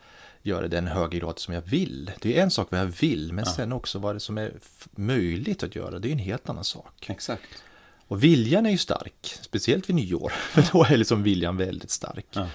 göra 0.43 0.69
den 0.69 0.87
högre 0.87 1.19
grad 1.19 1.39
som 1.39 1.55
jag 1.55 1.63
vill? 1.63 2.11
Det 2.21 2.39
är 2.39 2.43
en 2.43 2.51
sak 2.51 2.69
vad 2.71 2.81
jag 2.81 2.87
vill, 2.87 3.33
men 3.33 3.47
sen 3.47 3.73
också 3.73 3.99
vad 3.99 4.17
det 4.17 4.21
som 4.21 4.39
är 4.39 4.53
möjligt 4.91 5.63
att 5.63 5.77
göra, 5.77 5.99
det 5.99 6.09
är 6.09 6.13
en 6.13 6.19
helt 6.19 6.49
annan 6.49 6.65
sak. 6.65 7.07
Exakt. 7.09 7.63
Och 8.09 8.25
viljan 8.25 8.67
är 8.67 8.71
ju 8.71 8.79
stark, 8.79 9.39
speciellt 9.41 9.89
vid 9.89 9.97
nyår, 9.97 10.29
för 10.51 10.65
då 10.73 10.85
är 10.85 10.97
liksom 10.97 11.23
viljan 11.23 11.57
väldigt 11.57 11.91
stark. 11.91 12.27
Ja. 12.31 12.47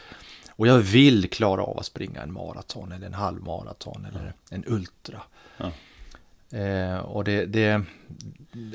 Och 0.56 0.68
jag 0.68 0.78
vill 0.78 1.30
klara 1.30 1.64
av 1.64 1.80
att 1.80 1.86
springa 1.86 2.22
en 2.22 2.34
maraton 2.34 2.92
eller 2.92 3.08
en 3.08 3.14
halvmaraton 3.14 4.06
eller 4.06 4.34
en 4.50 4.64
ultra. 4.68 5.22
Ja. 5.58 5.72
Eh, 6.54 6.98
och 6.98 7.24
det, 7.24 7.46
det, 7.46 7.82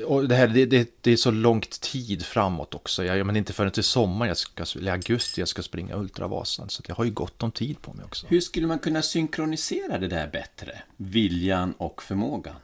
och 0.05 0.27
det, 0.27 0.35
här, 0.35 0.47
det, 0.47 0.89
det, 1.01 1.11
är 1.11 1.15
så 1.15 1.31
långt 1.31 1.81
tid 1.81 2.25
framåt 2.25 2.73
också. 2.75 3.05
Jag, 3.05 3.25
men 3.25 3.35
inte 3.35 3.53
förrän 3.53 3.71
till 3.71 3.83
sommar, 3.83 4.27
jag 4.27 4.37
ska, 4.37 4.65
eller 4.75 4.91
augusti, 4.91 5.41
jag 5.41 5.47
ska 5.47 5.61
springa 5.61 5.95
Ultravasan. 5.95 6.69
Så 6.69 6.83
jag 6.87 6.95
har 6.95 7.03
ju 7.03 7.11
gott 7.11 7.43
om 7.43 7.51
tid 7.51 7.81
på 7.81 7.93
mig 7.93 8.05
också. 8.05 8.27
Hur 8.27 8.41
skulle 8.41 8.67
man 8.67 8.79
kunna 8.79 9.01
synkronisera 9.01 9.97
det 9.97 10.07
där 10.07 10.27
bättre? 10.27 10.81
Viljan 10.97 11.73
och 11.77 12.03
förmågan. 12.03 12.55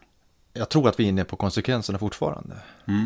Jag 0.57 0.69
tror 0.69 0.89
att 0.89 0.99
vi 0.99 1.03
är 1.03 1.07
inne 1.07 1.23
på 1.23 1.35
konsekvenserna 1.35 1.99
fortfarande. 1.99 2.55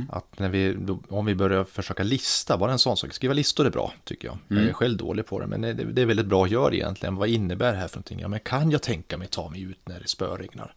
Att 0.09 0.39
när 0.39 0.49
vi, 0.49 0.77
om 1.09 1.25
vi 1.25 1.35
börjar 1.35 1.63
försöka 1.63 2.03
lista, 2.03 2.57
bara 2.57 2.71
en 2.71 2.79
sån 2.79 2.97
sak. 2.97 3.13
Skriva 3.13 3.33
listor 3.33 3.65
är 3.65 3.69
bra, 3.69 3.93
tycker 4.03 4.27
jag. 4.27 4.37
Jag 4.47 4.69
är 4.69 4.73
själv 4.73 4.97
dålig 4.97 5.25
på 5.25 5.39
det, 5.39 5.47
men 5.47 5.61
det, 5.61 5.73
det 5.73 6.01
är 6.01 6.05
väldigt 6.05 6.25
bra 6.25 6.43
att 6.43 6.51
göra 6.51 6.73
egentligen. 6.73 7.15
Vad 7.15 7.29
innebär 7.29 7.71
det 7.71 7.77
här 7.77 7.87
för 7.87 7.97
någonting? 7.97 8.19
Ja, 8.19 8.27
men 8.27 8.39
kan 8.39 8.71
jag 8.71 8.81
tänka 8.81 9.17
mig 9.17 9.27
ta 9.27 9.49
mig 9.49 9.61
ut 9.61 9.79
när 9.85 9.99
det 9.99 10.07
spöregnar? 10.07 10.73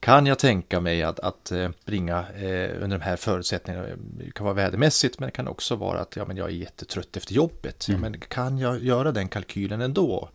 Kan 0.00 0.26
jag 0.26 0.38
tänka 0.38 0.80
mig 0.80 1.02
att, 1.02 1.20
att 1.20 1.52
eh, 1.52 1.70
springa 1.82 2.18
eh, 2.18 2.82
under 2.82 2.98
de 2.98 3.00
här 3.00 3.16
förutsättningarna? 3.16 3.86
Det 3.96 4.30
kan 4.30 4.44
vara 4.44 4.54
vädermässigt, 4.54 5.18
men 5.18 5.26
det 5.26 5.32
kan 5.32 5.48
också 5.48 5.76
vara 5.76 6.00
att 6.00 6.16
ja, 6.16 6.24
men 6.24 6.36
jag 6.36 6.48
är 6.48 6.52
jättetrött 6.52 7.16
efter 7.16 7.34
jobbet. 7.34 7.86
Ja, 7.88 7.98
men 7.98 8.20
kan 8.20 8.58
jag 8.58 8.84
göra 8.84 9.12
den 9.12 9.28
kalkylen 9.28 9.80
ändå? 9.80 10.28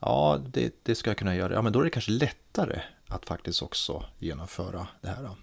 Ja, 0.00 0.40
det, 0.52 0.74
det 0.82 0.94
ska 0.94 1.10
jag 1.10 1.16
kunna 1.16 1.36
göra. 1.36 1.54
Ja, 1.54 1.62
men 1.62 1.72
då 1.72 1.80
är 1.80 1.84
det 1.84 1.90
kanske 1.90 2.10
lättare 2.10 2.80
att 3.12 3.26
faktiskt 3.26 3.62
också 3.62 4.04
genomföra 4.18 4.86
det 5.00 5.08
här. 5.08 5.22
då. 5.22 5.36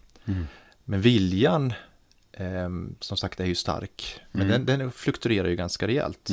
Men 0.83 1.01
viljan, 1.01 1.73
eh, 2.31 2.69
som 2.99 3.17
sagt, 3.17 3.39
är 3.39 3.45
ju 3.45 3.55
stark. 3.55 4.21
Men 4.31 4.47
den, 4.47 4.65
den 4.65 4.91
fluktuerar 4.91 5.47
ju 5.47 5.55
ganska 5.55 5.87
rejält. 5.87 6.29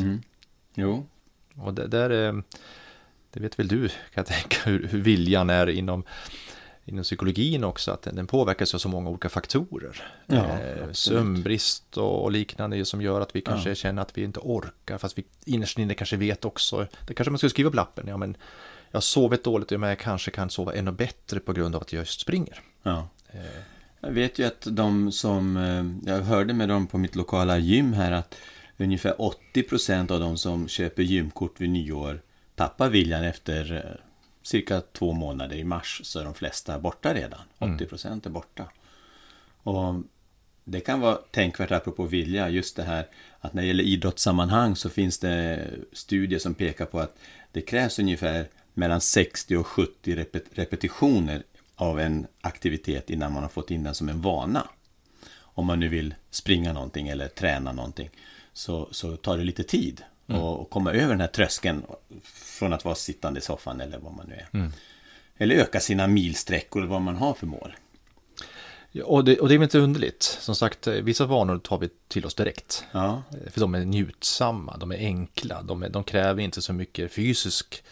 Jo, 0.75 1.07
Och 1.55 1.75
det, 1.75 1.87
där, 1.87 2.11
eh, 2.11 2.35
det 3.31 3.41
vet 3.41 3.59
väl 3.59 3.69
du, 3.69 3.89
kan 3.89 3.97
jag 4.15 4.27
tänka, 4.27 4.57
hur, 4.65 4.87
hur 4.87 5.01
viljan 5.01 5.51
är 5.51 5.67
inom, 5.67 6.05
inom 6.85 7.03
psykologin 7.03 7.65
också. 7.65 7.91
Att 7.93 8.03
den, 8.03 8.17
den 8.17 8.27
påverkas 8.27 8.75
av 8.75 8.79
så 8.79 8.89
många 8.89 9.11
olika 9.11 9.29
faktorer. 9.29 10.03
Ja, 10.27 10.59
eh, 10.59 10.93
sömnbrist 10.93 11.97
och, 11.97 12.33
liknande 12.33 12.85
som 12.85 13.03
gör 13.03 13.21
att 13.21 13.37
vi 13.37 13.41
kanske 13.41 13.75
känner 13.75 14.03
att 14.03 14.19
vi 14.19 14.23
inte 14.23 14.41
orkar. 14.41 14.99
Fast 14.99 15.19
vi 15.19 15.25
innerst 15.45 15.79
inne 15.79 15.95
kanske 15.95 16.17
vet 16.17 16.45
också, 16.45 16.87
det 17.07 17.15
kanske 17.15 17.31
man 17.31 17.39
skulle 17.39 17.51
skriva 17.51 17.71
på 17.71 17.77
lappen. 17.77 18.09
Ja, 18.09 18.17
men 18.17 18.37
jag 18.91 18.97
har 18.97 19.01
sovit 19.01 19.45
dåligt, 19.45 19.71
men 19.71 19.89
jag 19.89 19.99
kanske 19.99 20.31
kan 20.31 20.51
sova 20.51 20.75
ännu 20.75 20.93
bättre 20.93 21.41
på 21.41 21.53
grund 21.53 21.75
av 21.75 21.83
att 21.83 21.93
jag 21.93 22.01
just 22.01 22.21
springer. 22.21 22.61
Ja. 22.83 23.09
Jag 24.01 24.11
vet 24.11 24.39
ju 24.39 24.47
att 24.47 24.67
de 24.71 25.13
som, 25.13 25.57
eh, 25.57 26.13
jag 26.13 26.23
hörde 26.23 26.55
med 26.55 26.69
dem 26.69 26.87
på 26.87 26.99
mitt 26.99 27.17
lokala 27.17 27.59
gym 27.59 27.93
här 27.93 28.13
att 28.13 28.35
ungefär 28.77 29.15
80% 29.19 30.11
av 30.11 30.21
de 30.21 30.39
som 30.39 30.69
köper 30.69 31.03
gymkort 31.03 31.61
vid 31.61 31.71
nyår 31.71 32.23
tappar 32.55 32.89
viljan 32.89 33.25
efter 33.25 33.73
eh, 33.77 34.05
cirka 34.43 34.81
två 34.81 35.13
månader 35.13 35.57
i 35.57 35.65
mars 35.65 36.01
så 36.05 36.21
är 36.21 36.25
de 36.25 36.35
flesta 36.35 36.79
borta 36.79 37.15
redan. 37.15 37.41
80% 37.59 38.27
är 38.27 38.31
borta. 38.31 38.65
Och 39.63 39.95
det 40.65 40.81
kan 40.81 41.01
vara 41.01 41.15
tänkvärt 41.15 41.71
apropå 41.71 42.05
vilja, 42.05 42.49
just 42.49 42.77
det 42.77 42.83
här 42.83 43.07
att 43.41 43.55
när 43.55 43.63
det 43.63 43.69
gäller 43.69 43.85
idrottssammanhang 43.85 44.77
så 44.77 44.89
finns 44.89 45.19
det 45.19 45.67
studier 45.93 46.39
som 46.39 46.55
pekar 46.55 46.87
på 46.87 47.01
att 47.01 47.19
det 47.53 47.61
krävs 47.61 47.99
ungefär 47.99 48.49
mellan 48.77 49.01
60 49.01 49.57
och 49.57 49.67
70 49.67 50.15
repet- 50.17 50.51
repetitioner 50.55 51.43
av 51.77 52.01
en 52.01 52.27
aktivitet 52.41 53.11
innan 53.11 53.33
man 53.33 53.43
har 53.43 53.51
fått 53.51 53.71
in 53.71 53.83
den 53.83 53.95
som 53.95 54.09
en 54.09 54.21
vana. 54.23 54.69
Om 55.39 55.67
man 55.67 55.81
nu 55.81 55.89
vill 55.89 56.15
springa 56.31 56.73
någonting 56.73 57.09
eller 57.09 57.29
träna 57.29 57.73
någonting 57.73 58.11
så, 58.53 58.89
så 58.91 59.17
tar 59.17 59.39
det 59.39 59.45
lite 59.45 59.63
tid 59.63 60.03
att 60.27 60.37
att 60.37 60.71
komma 60.71 60.93
över 60.93 61.09
den 61.09 61.21
här 61.21 61.29
tröskeln 61.29 61.83
från 62.25 62.73
att 62.73 62.85
vara 62.85 62.95
sittande 62.95 63.39
i 63.39 63.43
soffan 63.43 63.81
eller 63.81 63.99
vad 63.99 64.15
man 64.15 64.27
nu 64.27 64.35
är. 64.35 64.71
Eller 65.37 65.55
öka 65.55 65.81
sina 65.81 66.07
milsträckor 66.07 66.83
eller 66.83 66.91
vad 66.91 67.03
man 67.03 67.17
har 67.17 67.35
för 67.35 67.47
mål. 67.47 67.77
Och 69.05 69.25
det, 69.25 69.39
och 69.41 69.49
det 69.49 69.55
är 69.55 69.59
väl 69.59 69.63
inte 69.65 69.79
underligt. 69.79 70.23
Som 70.23 70.55
sagt, 70.55 70.87
vissa 70.87 71.27
vanor 71.27 71.59
tar 71.59 71.79
vi 71.79 71.89
till 72.09 72.27
oss 72.27 72.35
direkt. 72.35 72.85
Ja, 72.93 73.23
För 73.51 73.61
de 73.61 73.75
är 73.75 73.85
njutsamma, 73.85 74.77
de 74.77 74.93
är 74.93 74.97
enkla, 74.97 75.63
de, 75.63 75.83
är, 75.83 75.89
de 75.89 76.05
kräver 76.05 76.43
inte 76.43 76.63
så 76.63 76.73
mycket 76.73 77.13
fysisk 77.13 77.85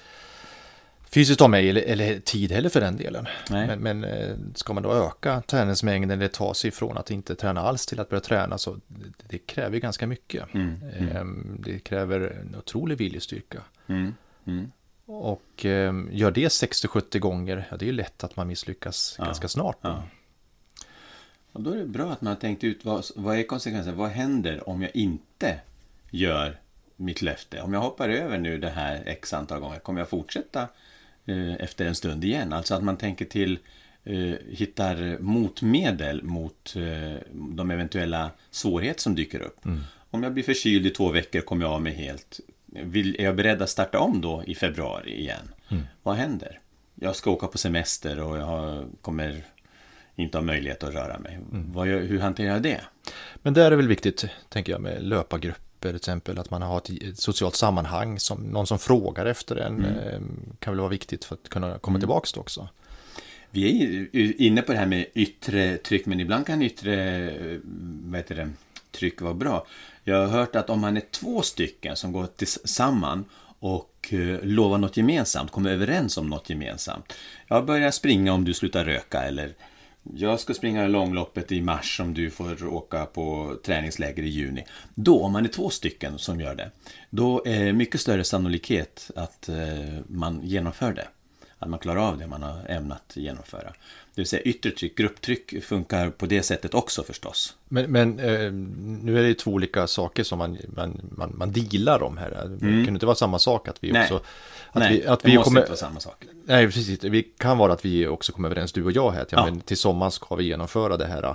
fysiskt 1.15 1.41
av 1.41 1.51
mig 1.51 1.71
eller, 1.71 1.83
eller 1.83 2.19
tid 2.21 2.53
heller 2.53 2.69
för 2.69 2.81
den 2.81 2.97
delen. 2.97 3.27
Men, 3.51 3.81
men 3.81 4.05
eh, 4.05 4.37
ska 4.55 4.73
man 4.73 4.83
då 4.83 4.93
öka 4.93 5.41
träningsmängden 5.47 6.11
eller 6.11 6.29
ta 6.29 6.55
sig 6.55 6.69
ifrån 6.69 6.99
att 6.99 7.11
inte 7.11 7.35
träna 7.35 7.61
alls 7.61 7.87
till 7.87 8.01
att 8.01 8.09
börja 8.09 8.21
träna 8.21 8.59
så 8.59 8.75
det, 8.87 9.25
det 9.29 9.39
kräver 9.39 9.79
ganska 9.79 10.07
mycket. 10.07 10.55
Mm, 10.55 10.81
Ehm, 11.17 11.57
Det 11.65 11.79
kräver 11.79 12.21
en 12.21 12.55
otrolig 12.59 12.99
viljestyrka. 12.99 13.59
mm, 13.87 14.15
mm. 14.47 14.71
Och 15.07 15.65
eh, 15.65 15.95
gör 16.11 16.31
det 16.31 16.49
60-70 16.49 17.19
gånger, 17.19 17.67
ja 17.71 17.77
det 17.77 17.85
är 17.85 17.87
ju 17.87 17.93
lätt 17.93 18.25
att 18.25 18.37
man 18.37 18.47
misslyckas 18.47 19.15
Ja, 19.19 19.25
ganska 19.25 19.49
snart. 19.49 19.79
då. 19.83 19.89
ja. 19.89 20.03
Och 21.53 21.63
då 21.63 21.71
är 21.71 21.77
det 21.77 21.87
bra 21.87 22.11
att 22.13 22.21
man 22.21 22.33
har 22.33 22.41
tänkt 22.41 22.65
ut 22.65 22.85
vad, 22.85 23.05
vad 23.17 23.39
är 23.39 23.43
konsekvensen? 23.43 23.97
Vad 23.97 24.11
händer 24.11 24.69
om 24.69 24.83
jag 24.83 24.91
inte 24.97 25.61
gör 26.11 26.61
mitt 26.97 27.23
löfte? 27.23 27.61
Om 27.61 27.73
jag 27.75 27.81
hoppar 27.81 28.09
över 28.09 28.39
nu 28.39 28.59
det 28.59 28.69
här 28.71 29.03
x 29.07 29.33
antal 29.35 29.61
gånger, 29.61 29.79
kommer 29.79 30.01
jag 30.01 30.09
fortsätta 30.09 30.69
efter 31.59 31.87
en 31.87 31.95
stund 31.95 32.25
igen? 32.25 32.53
Alltså 32.53 32.75
att 32.75 32.85
man 32.85 32.97
tänker 32.97 33.25
till, 33.25 33.59
eh, 34.05 34.35
hittar 34.51 35.19
motmedel 35.21 36.23
mot 36.23 36.77
eh, 36.77 37.19
de 37.33 37.71
eventuella 37.71 38.31
svårigheter 38.51 39.01
som 39.01 39.15
dyker 39.15 39.41
upp. 39.41 39.61
Om 40.11 40.23
jag 40.23 40.33
blir 40.33 40.45
förkyld 40.45 40.87
i 40.87 40.91
två 40.91 41.11
veckor 41.11 41.41
kommer 41.41 41.65
jag 41.65 41.73
av 41.73 41.83
mig 41.83 41.95
helt. 41.95 42.41
Vill, 42.67 43.17
är 43.21 43.25
jag 43.25 43.37
beredd 43.37 43.63
att 43.63 43.71
starta 43.71 43.99
om 43.99 44.21
då 44.21 44.45
i 44.47 44.55
februari 44.55 45.21
igen? 45.21 45.49
Vad 46.03 46.17
händer? 46.17 46.61
Jag 46.95 47.17
ska 47.17 47.31
åka 47.31 47.47
på 47.47 47.59
semester 47.59 48.21
och 48.21 48.39
jag 48.39 48.45
har, 48.45 48.87
kommer 49.01 49.43
inte 50.17 50.39
ha 50.39 50.43
möjlighet 50.43 50.83
att 50.83 50.95
röra 50.95 51.19
mig. 51.19 51.39
Vad 51.51 51.89
gör, 51.89 52.01
hur 52.01 52.19
hanterar 52.19 52.49
jag 52.49 52.63
det? 52.63 52.81
Men 53.37 53.55
där 53.55 53.73
är 53.73 53.77
väl 53.77 53.89
viktigt, 53.89 54.27
tänker 54.49 54.73
jag, 54.73 54.81
med 54.81 55.03
löpargrupper 55.03 55.65
till 55.89 55.97
exempel, 55.97 56.39
att 56.39 56.51
man 56.51 56.63
har 56.63 56.79
ett, 56.79 57.19
socialt 57.19 57.55
sammanhang, 57.55 58.19
som, 58.19 58.39
någon 58.41 58.67
som 58.67 58.79
frågar 58.79 59.27
efter 59.27 59.57
en, 59.57 59.75
Mm. 59.85 59.97
eh, 59.99 60.21
kan 60.59 60.73
väl 60.73 60.81
vara 60.81 60.91
viktigt 60.91 61.25
för 61.25 61.35
att 61.35 61.49
kunna 61.49 61.79
komma 61.79 61.99
tillbaka 61.99 62.29
då 62.35 62.41
också. 62.41 62.69
Vi 63.51 63.83
är 64.13 64.41
inne 64.43 64.63
på 64.63 64.73
det 64.73 64.79
här 64.79 64.87
med 64.87 65.07
yttre 65.15 65.77
tryck, 65.77 66.07
men 66.07 66.21
ibland 66.21 66.47
kan 66.47 66.63
yttre 66.63 66.95
eh, 67.31 67.59
vad 68.05 68.17
heter 68.21 68.35
det, 68.35 68.51
tryck 68.93 69.21
vara 69.21 69.35
bra. 69.35 69.67
Jag 70.05 70.17
har 70.27 70.27
hört 70.27 70.57
att 70.57 70.71
om 70.71 70.81
man 70.81 70.97
är 70.97 71.03
två 71.11 71.43
stycken 71.43 71.97
som 71.97 72.13
går 72.13 72.27
tillsammans 72.37 73.27
och 73.59 74.09
eh, 74.11 74.39
lovar 74.43 74.79
något 74.79 74.97
gemensamt, 74.97 75.51
kommer 75.51 75.71
överens 75.71 76.19
om 76.19 76.29
något 76.29 76.51
gemensamt. 76.51 77.13
Jag 77.49 77.65
börjar 77.67 77.91
springa 77.91 78.33
om 78.33 78.45
du 78.45 78.55
slutar 78.55 78.85
röka 78.85 79.23
eller 79.23 79.55
jag 80.13 80.41
ska 80.41 80.55
springa 80.55 80.87
långloppet 80.87 81.53
i 81.53 81.61
mars 81.61 82.01
om 82.01 82.15
du 82.15 82.31
får 82.31 82.67
åka 82.67 83.07
på 83.07 83.57
träningsläger 83.65 84.23
i 84.23 84.29
juni. 84.29 84.65
Då, 84.95 85.23
om 85.23 85.33
man 85.33 85.45
är 85.45 85.49
två 85.49 85.71
stycken 85.71 86.19
som 86.19 86.41
gör 86.41 86.55
det, 86.55 86.71
då 87.11 87.43
är 87.47 87.65
det 87.65 87.73
mycket 87.73 88.01
större 88.01 88.25
sannolikhet 88.25 89.11
att 89.17 89.49
eh, 89.49 89.57
man 90.07 90.41
genomför 90.43 90.93
det. 90.93 91.09
Att 91.59 91.71
man 91.71 91.79
klarar 91.79 92.09
av 92.09 92.19
det 92.19 92.27
man 92.27 92.43
har 92.43 92.67
ämnat 92.69 93.13
genomföra. 93.15 93.73
Det 94.15 94.21
vill 94.21 94.27
säga 94.27 94.43
yttre 94.43 94.71
tryck, 94.71 94.97
grupptryck 94.97 95.65
funkar 95.65 96.11
på 96.11 96.27
det 96.27 96.43
sättet 96.43 96.75
också 96.75 97.03
förstås. 97.03 97.57
Men, 97.69 97.93
men 97.93 98.19
eh, 98.19 98.53
nu 99.03 99.19
är 99.19 99.23
det 99.23 99.29
ju 99.29 99.35
två 99.35 99.51
olika 99.51 99.87
saker 99.87 100.23
som 100.23 100.39
man, 100.39 100.59
man, 100.69 101.01
man, 101.17 101.33
man 101.37 101.53
dealar 101.53 102.03
om 102.03 102.17
här. 102.17 102.31
Det 102.31 102.67
mm. 102.67 102.85
kan 102.85 102.95
inte 102.95 103.07
vara 103.07 103.17
samma 103.17 103.39
sak 103.39 103.69
att 103.69 103.85
vi 103.85 103.93
Nej. 103.93 104.03
också... 104.03 104.21
Att 104.75 104.81
Nej, 104.81 105.01
vi, 105.01 105.07
att 105.07 105.21
det 105.21 105.29
vi 105.31 105.37
måste 105.37 105.49
kommer, 105.49 105.61
inte 105.61 105.71
vara 105.71 105.79
samma 105.79 106.01
sak. 106.01 106.25
Nej, 106.47 106.67
precis. 106.67 106.99
Det 106.99 107.23
kan 107.23 107.59
vara 107.59 107.73
att 107.73 107.85
vi 107.85 108.07
också 108.07 108.33
kommer 108.33 108.49
överens, 108.49 108.73
du 108.73 108.85
och 108.85 108.93
jag 108.93 109.11
här, 109.11 109.23
att 109.23 109.33
ja, 109.33 109.45
men 109.45 109.61
till 109.61 109.77
sommaren 109.77 110.13
ska 110.13 110.35
vi 110.35 110.45
genomföra 110.45 110.97
det 110.97 111.07
här 111.07 111.35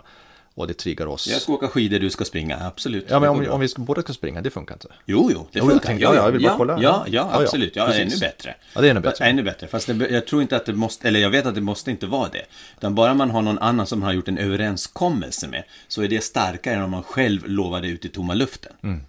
och 0.53 0.67
det 0.67 0.73
triggar 0.73 1.05
oss. 1.05 1.27
Jag 1.27 1.41
ska 1.41 1.53
åka 1.53 1.67
skidor, 1.67 1.99
du 1.99 2.09
ska 2.09 2.25
springa, 2.25 2.57
absolut. 2.65 3.05
Ja, 3.09 3.19
men 3.19 3.29
om, 3.29 3.47
om 3.49 3.59
vi 3.59 3.67
ska, 3.67 3.81
båda 3.81 4.01
ska 4.01 4.13
springa, 4.13 4.41
det 4.41 4.49
funkar 4.49 4.75
inte. 4.75 4.87
Jo, 5.05 5.29
jo, 5.33 5.39
det 5.51 5.59
Jo, 5.59 5.65
jag 5.65 5.69
funkar. 5.69 5.87
tänkte- 5.87 6.03
ja, 6.03 6.15
ja, 6.15 6.23
jag 6.25 6.31
vill 6.31 6.41
bara 6.41 6.51
ja, 6.51 6.57
kolla. 6.57 6.79
Ja, 6.81 7.05
Ja, 7.07 7.29
absolut. 7.33 7.75
Ja, 7.75 7.93
ännu 7.93 8.17
bättre. 8.19 8.55
Ja, 8.73 8.81
det 8.81 8.87
är 8.87 8.91
ännu 8.91 8.99
bättre. 8.99 9.25
Ännu 9.25 9.43
bättre. 9.43 9.67
Fast 9.67 9.87
det, 9.87 10.09
jag 10.09 10.27
tror 10.27 10.41
inte 10.41 10.55
att 10.55 10.65
det 10.65 10.73
måste, 10.73 11.07
eller 11.07 11.19
jag 11.19 11.29
vet 11.29 11.45
att 11.45 11.55
det 11.55 11.61
måste 11.61 11.91
inte 11.91 12.07
vara 12.07 12.29
det. 12.29 12.45
Utan 12.77 12.95
bara 12.95 13.13
man 13.13 13.29
har 13.31 13.41
någon 13.41 13.59
annan 13.59 13.87
som 13.87 13.99
man 13.99 14.07
har 14.07 14.13
gjort 14.13 14.27
en 14.27 14.37
överenskommelse 14.37 15.47
med, 15.47 15.63
så 15.87 16.01
är 16.01 16.07
det 16.07 16.23
starkare 16.23 16.75
än 16.75 16.81
om 16.83 16.91
man 16.91 17.03
själv 17.03 17.47
lovar 17.47 17.81
det 17.81 17.87
ut 17.87 18.05
i 18.05 18.09
tomma 18.09 18.33
luften. 18.33 18.73
Mm. 18.83 19.01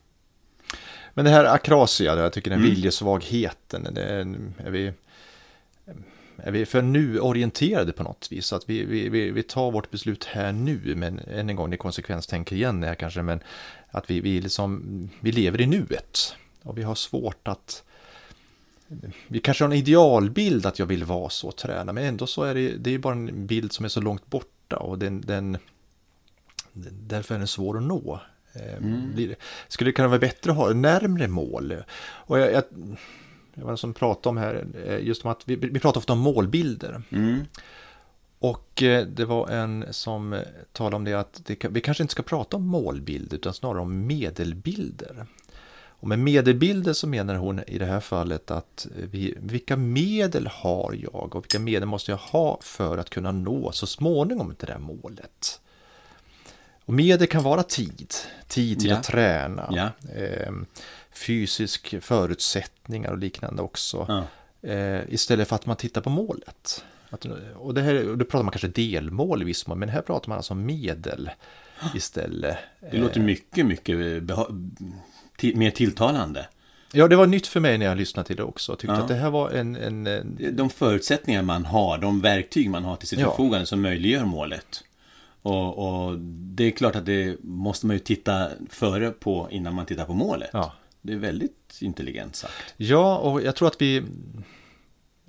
Men 1.14 1.24
det 1.24 1.30
här 1.30 1.44
akrasia, 1.44 2.16
jag 2.16 2.32
tycker 2.32 2.50
den 2.50 2.58
Mm. 2.58 2.70
viljesvagheten, 2.70 3.88
det 3.94 4.02
är, 4.02 4.20
är 4.66 4.70
vi... 4.70 4.92
Är 6.42 6.50
vi 6.50 6.66
för 6.66 6.82
nu-orienterade 6.82 7.92
på 7.92 8.02
något 8.02 8.28
vis? 8.30 8.46
Så 8.46 8.56
att 8.56 8.70
vi, 8.70 8.84
vi, 8.84 9.30
vi, 9.30 9.42
tar 9.42 9.70
vårt 9.70 9.90
beslut 9.90 10.24
här 10.24 10.52
nu, 10.52 10.94
men 10.96 11.18
än 11.18 11.50
en 11.50 11.56
gång, 11.56 11.70
det 11.70 11.74
är 11.74 11.78
konsekvenstänker 11.78 12.56
igen 12.56 12.82
här 12.82 12.94
kanske, 12.94 13.22
men 13.22 13.40
att 13.90 14.10
vi, 14.10 14.20
vi, 14.20 14.40
liksom, 14.40 15.10
vi 15.20 15.32
lever 15.32 15.60
i 15.60 15.66
nuet. 15.66 16.34
Och 16.62 16.78
vi 16.78 16.82
har 16.82 16.94
svårt 16.94 17.48
att... 17.48 17.84
Vi 19.26 19.40
kanske 19.40 19.64
har 19.64 19.70
en 19.70 19.76
idealbild 19.76 20.66
att 20.66 20.78
jag 20.78 20.86
vill 20.86 21.04
vara 21.04 21.30
så 21.30 21.48
och 21.48 21.56
träna, 21.56 21.92
men 21.92 22.04
ändå 22.04 22.26
så 22.26 22.42
är 22.42 22.54
det, 22.54 22.68
det 22.68 22.94
är 22.94 22.98
bara 22.98 23.14
en 23.14 23.46
bild 23.46 23.72
som 23.72 23.84
är 23.84 23.88
så 23.88 24.00
långt 24.00 24.26
borta 24.26 24.76
och 24.76 24.98
den, 24.98 25.20
den, 25.20 25.58
därför 26.72 27.34
är 27.34 27.38
den 27.38 27.48
svår 27.48 27.76
att 27.76 27.82
nå. 27.82 28.20
Eh, 28.52 28.80
blir 29.14 29.28
det- 29.28 29.36
Skulle 29.68 29.88
det 29.88 29.92
kunna 29.92 30.08
vara 30.08 30.18
bättre 30.18 30.50
att 30.50 30.56
ha 30.56 30.72
närmre 30.72 31.28
mål? 31.28 31.74
Och 32.00 32.38
jag, 32.38 32.52
jag, 32.52 32.64
jag 33.54 33.64
var 33.64 33.70
en 33.70 33.76
som 33.78 33.94
pratade 33.94 34.28
om 34.28 34.36
här, 34.36 34.64
eh, 34.86 34.98
just 34.98 35.24
om 35.24 35.30
att 35.30 35.42
vi, 35.44 35.56
vi 35.56 35.80
pratar 35.80 36.00
ofta 36.00 36.12
om 36.12 36.18
målbilder. 36.18 37.02
Mm. 37.10 37.40
Och 38.38 38.82
eh, 38.82 39.06
det 39.06 39.24
var 39.24 39.48
en 39.48 39.84
som 39.90 40.40
talade 40.72 40.96
om 40.96 41.04
det 41.04 41.14
att 41.14 41.40
det, 41.46 41.64
vi 41.64 41.80
kanske 41.80 42.02
inte 42.02 42.12
ska 42.12 42.22
prata 42.22 42.56
om 42.56 42.66
målbild 42.66 43.32
utan 43.32 43.54
snarare 43.54 43.80
om 43.80 44.06
medelbilder. 44.06 45.26
Och 46.02 46.08
med 46.08 46.18
medelbilder 46.18 46.92
så 46.92 47.06
menar 47.06 47.34
hon 47.34 47.60
i 47.66 47.78
det 47.78 47.86
här 47.86 48.00
fallet 48.00 48.50
att 48.50 48.86
vi, 49.10 49.34
vilka 49.40 49.76
medel 49.76 50.46
har 50.46 50.94
jag 51.02 51.36
och 51.36 51.44
vilka 51.44 51.58
medel 51.58 51.88
måste 51.88 52.10
jag 52.10 52.18
ha 52.18 52.58
för 52.62 52.98
att 52.98 53.10
kunna 53.10 53.32
nå 53.32 53.72
så 53.72 53.86
småningom 53.86 54.54
det 54.58 54.66
där 54.66 54.78
målet. 54.78 55.60
Och 56.84 56.94
medel 56.94 57.26
kan 57.26 57.42
vara 57.42 57.62
tid, 57.62 58.14
tid 58.48 58.80
till 58.80 58.90
Ja. 58.90 58.96
att 58.96 59.02
träna, 59.02 59.68
Ja. 59.72 60.12
eh, 60.16 60.52
fysisk 61.12 61.94
förutsättningar 62.00 63.10
och 63.10 63.18
liknande 63.18 63.62
också. 63.62 64.06
Ja. 64.08 64.24
Eh, 64.70 65.00
istället 65.08 65.48
för 65.48 65.56
att 65.56 65.66
man 65.66 65.76
tittar 65.76 66.00
på 66.00 66.10
målet. 66.10 66.84
Att, 67.10 67.26
och 67.56 67.74
det 67.74 67.82
här, 67.82 68.16
då 68.16 68.24
pratar 68.24 68.42
man 68.44 68.52
kanske 68.52 68.68
delmål 68.68 69.42
i 69.42 69.44
viss 69.44 69.66
mån, 69.66 69.78
men 69.78 69.88
här 69.88 70.02
pratar 70.02 70.28
man 70.28 70.36
alltså 70.36 70.54
om 70.54 70.66
medel 70.66 71.30
istället. 71.94 72.56
Det 72.90 72.98
låter 72.98 73.20
mycket, 73.20 73.66
mycket 73.66 73.96
ti- 75.38 75.56
mer 75.56 75.70
tilltalande. 75.70 76.46
Ja, 76.92 77.08
det 77.08 77.16
var 77.16 77.26
nytt 77.26 77.46
för 77.46 77.60
mig 77.60 77.78
när 77.78 77.86
jag 77.86 77.96
lyssnade 77.98 78.26
till 78.26 78.36
det 78.36 78.42
också. 78.42 78.76
Tyckte 78.76 78.94
Ja. 78.94 79.00
att 79.02 79.08
det 79.08 79.14
här 79.14 79.30
var 79.30 79.50
en... 79.50 79.76
en, 79.76 80.06
en 80.06 80.56
De 80.56 80.70
förutsättningar 80.70 81.42
man 81.42 81.64
har, 81.64 81.98
de 81.98 82.20
verktyg 82.20 82.70
man 82.70 82.84
har 82.84 82.96
till 82.96 83.08
sitt 83.08 83.18
Ja. 83.18 83.30
förfogande 83.30 83.66
som 83.66 83.80
möjliggör 83.82 84.24
målet. 84.24 84.84
Och, 85.42 85.78
och 85.78 86.18
det 86.20 86.64
är 86.64 86.70
klart 86.70 86.96
att 86.96 87.06
det 87.06 87.36
måste 87.42 87.86
man 87.86 87.96
ju 87.96 88.00
titta 88.00 88.48
före 88.68 89.10
på 89.10 89.48
innan 89.50 89.74
man 89.74 89.86
tittar 89.86 90.04
på 90.04 90.14
målet. 90.14 90.50
ja. 90.52 90.72
Det 91.02 91.12
är 91.12 91.16
väldigt 91.16 91.78
intelligent 91.80 92.36
sagt. 92.36 92.74
ja, 92.76 93.18
och 93.18 93.42
jag 93.42 93.56
tror 93.56 93.68
att 93.68 93.82
vi... 93.82 94.02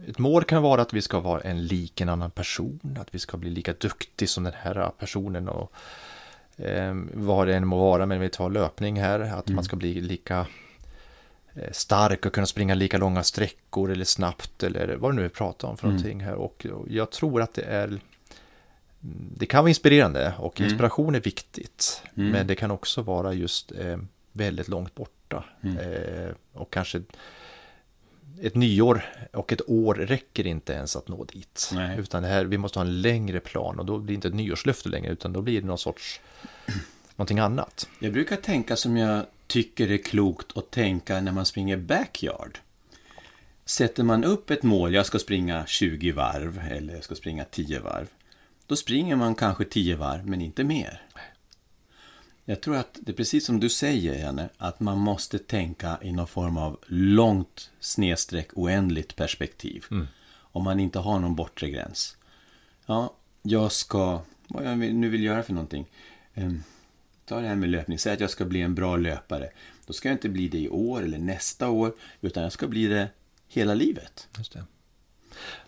Ett 0.07 0.17
mål 0.19 0.43
kan 0.43 0.61
vara 0.61 0.81
att 0.81 0.93
vi 0.93 1.01
ska 1.01 1.19
vara 1.19 1.41
en 1.41 1.65
lik 1.65 2.01
en 2.01 2.09
annan 2.09 2.31
person, 2.31 2.97
att 2.99 3.15
vi 3.15 3.19
ska 3.19 3.37
bli 3.37 3.49
lika 3.49 3.73
duktig 3.73 4.29
som 4.29 4.43
den 4.43 4.53
här 4.55 4.91
personen 4.99 5.49
och 5.49 5.73
eh, 6.55 6.95
vad 7.13 7.47
det 7.47 7.55
än 7.55 7.67
må 7.67 7.79
vara, 7.79 8.05
men 8.05 8.19
vi 8.19 8.29
tar 8.29 8.49
löpning 8.49 9.01
här, 9.01 9.19
att 9.19 9.49
man 9.49 9.63
ska 9.63 9.75
bli 9.75 10.01
lika 10.01 10.47
eh, 11.53 11.71
stark 11.71 12.25
och 12.25 12.33
kunna 12.33 12.45
springa 12.47 12.75
lika 12.75 12.97
långa 12.97 13.23
sträckor 13.23 13.91
eller 13.91 14.05
snabbt 14.05 14.63
eller 14.63 14.95
vad 14.95 15.11
det 15.11 15.15
nu 15.15 15.25
är 15.25 15.29
pratar 15.29 15.67
om 15.67 15.77
för 15.77 15.87
någonting 15.87 16.19
här. 16.19 16.33
Och, 16.33 16.65
och 16.73 16.85
jag 16.89 17.11
tror 17.11 17.41
att 17.41 17.53
det 17.53 17.63
är 17.63 17.99
det 19.37 19.45
kan 19.45 19.63
vara 19.63 19.69
inspirerande 19.69 20.33
och 20.37 20.61
inspiration 20.61 21.15
är 21.15 21.19
viktigt. 21.19 22.03
Mm. 22.17 22.29
Men 22.29 22.47
det 22.47 22.55
kan 22.55 22.71
också 22.71 23.01
vara 23.01 23.33
just 23.33 23.71
eh, 23.71 23.97
väldigt 24.31 24.67
långt 24.67 24.95
borta. 24.95 25.43
Mm. 25.61 25.77
Eh, 25.77 26.31
och 26.53 26.73
kanske 26.73 27.01
ett 28.41 28.55
nyår 28.55 29.03
och 29.33 29.53
ett 29.53 29.69
år 29.69 29.95
räcker 29.95 30.47
inte 30.47 30.73
ens 30.73 30.95
att 30.95 31.07
nå 31.07 31.23
dit. 31.23 31.71
Nej. 31.73 31.99
Utan 31.99 32.23
här, 32.23 32.45
vi 32.45 32.57
måste 32.57 32.79
ha 32.79 32.85
en 32.85 33.01
längre 33.01 33.39
plan 33.39 33.79
och 33.79 33.85
då 33.85 33.97
blir 33.97 34.07
det 34.07 34.15
inte 34.15 34.27
ett 34.27 34.33
nyårslöfte 34.33 34.89
längre 34.89 35.11
utan 35.11 35.33
då 35.33 35.41
blir 35.41 35.61
det 35.61 35.67
någon 35.67 35.77
sorts 35.77 36.21
någonting 37.15 37.39
annat. 37.39 37.87
Jag 37.99 38.13
brukar 38.13 38.35
tänka 38.35 38.75
som 38.75 38.97
jag 38.97 39.25
tycker 39.47 39.91
är 39.91 39.97
klokt 39.97 40.57
att 40.57 40.71
tänka 40.71 41.21
när 41.21 41.31
man 41.31 41.45
springer 41.45 41.77
backyard. 41.77 42.59
Sätter 43.65 44.03
man 44.03 44.23
upp 44.23 44.49
ett 44.49 44.63
mål, 44.63 44.93
jag 44.93 45.05
ska 45.05 45.19
springa 45.19 45.65
20 45.65 46.11
varv 46.11 46.61
eller 46.71 46.93
jag 46.93 47.03
ska 47.03 47.15
springa 47.15 47.45
10 47.45 47.79
varv. 47.79 48.07
Då 48.71 48.77
springer 48.77 49.15
man 49.15 49.35
kanske 49.35 49.65
10 49.65 49.95
varv, 49.95 50.27
men 50.27 50.41
inte 50.41 50.63
mer. 50.63 51.01
Jag 52.45 52.61
tror 52.61 52.75
att 52.75 52.99
det 53.01 53.11
är 53.11 53.15
precis 53.15 53.45
som 53.45 53.59
du 53.59 53.69
säger, 53.69 54.19
Janne, 54.19 54.49
att 54.57 54.79
man 54.79 54.97
måste 54.97 55.39
tänka 55.39 55.99
i 56.01 56.11
någon 56.11 56.27
form 56.27 56.57
av 56.57 56.79
långt 56.87 57.71
snedstreck 57.79 58.47
oändligt 58.53 59.15
perspektiv. 59.15 59.85
Om 60.31 60.63
man 60.63 60.79
inte 60.79 60.99
har 60.99 61.19
någon 61.19 61.35
bortre 61.35 61.69
gräns. 61.69 62.17
Ja, 62.85 63.13
jag 63.41 63.71
ska, 63.71 64.21
vad 64.47 64.65
jag 64.65 64.77
nu 64.77 65.09
vill 65.09 65.23
göra 65.23 65.43
för 65.43 65.53
någonting. 65.53 65.85
Ehm, 66.33 66.63
ta 67.25 67.41
det 67.41 67.47
här 67.47 67.55
med 67.55 67.69
löpning, 67.69 67.99
säg 67.99 68.13
att 68.13 68.19
jag 68.19 68.29
ska 68.29 68.45
bli 68.45 68.61
en 68.61 68.75
bra 68.75 68.97
löpare. 68.97 69.49
Då 69.85 69.93
ska 69.93 70.09
jag 70.09 70.15
inte 70.15 70.29
bli 70.29 70.47
det 70.47 70.59
i 70.59 70.69
år 70.69 71.03
eller 71.03 71.19
nästa 71.19 71.69
år, 71.69 71.95
utan 72.21 72.43
jag 72.43 72.51
ska 72.51 72.67
bli 72.67 72.87
det 72.87 73.09
hela 73.47 73.73
livet. 73.73 74.27
Just 74.37 74.53
det. 74.53 74.63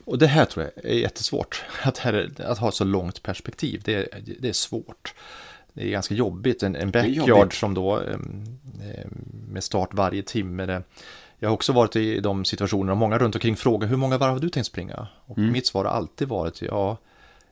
Och 0.06 0.18
det 0.18 0.28
här 0.28 0.46
tror 0.46 0.66
jag 0.76 0.86
är 0.92 0.98
jättesvårt. 0.98 1.64
Att, 1.84 1.98
här, 1.98 2.32
att 2.40 2.58
ha 2.58 2.72
så 2.72 2.84
långt 2.84 3.24
perspektiv, 3.24 3.82
det, 3.86 3.94
är- 3.96 4.22
det 4.40 4.50
är 4.50 4.54
svårt. 4.54 5.14
Det 5.74 5.84
är 5.84 5.90
ganska 5.90 6.14
jobbigt. 6.16 6.64
En, 6.64 6.76
en 6.76 6.92
backyard 6.92 7.60
som 7.60 7.74
då 7.74 8.00
em, 8.00 8.60
med 9.50 9.64
start 9.64 9.90
varje 9.94 10.24
timme. 10.24 10.66
Det, 10.66 10.84
jag 11.40 11.50
har 11.50 11.54
också 11.54 11.74
varit 11.74 11.96
i 11.96 12.20
de 12.20 12.46
situationerna 12.46 12.92
och 12.92 12.98
många 12.98 13.18
runt 13.18 13.36
omkring 13.36 13.56
frågar 13.56 13.88
hur 13.88 13.98
många 13.98 14.18
varv 14.18 14.32
har 14.32 14.40
du 14.40 14.50
tänkt 14.50 14.66
springa? 14.68 15.08
Och 15.26 15.38
Mm. 15.38 15.52
mitt 15.52 15.68
svar 15.68 15.86
har 15.86 15.92
alltid 15.92 16.28
varit 16.28 16.62
ja, 16.62 16.98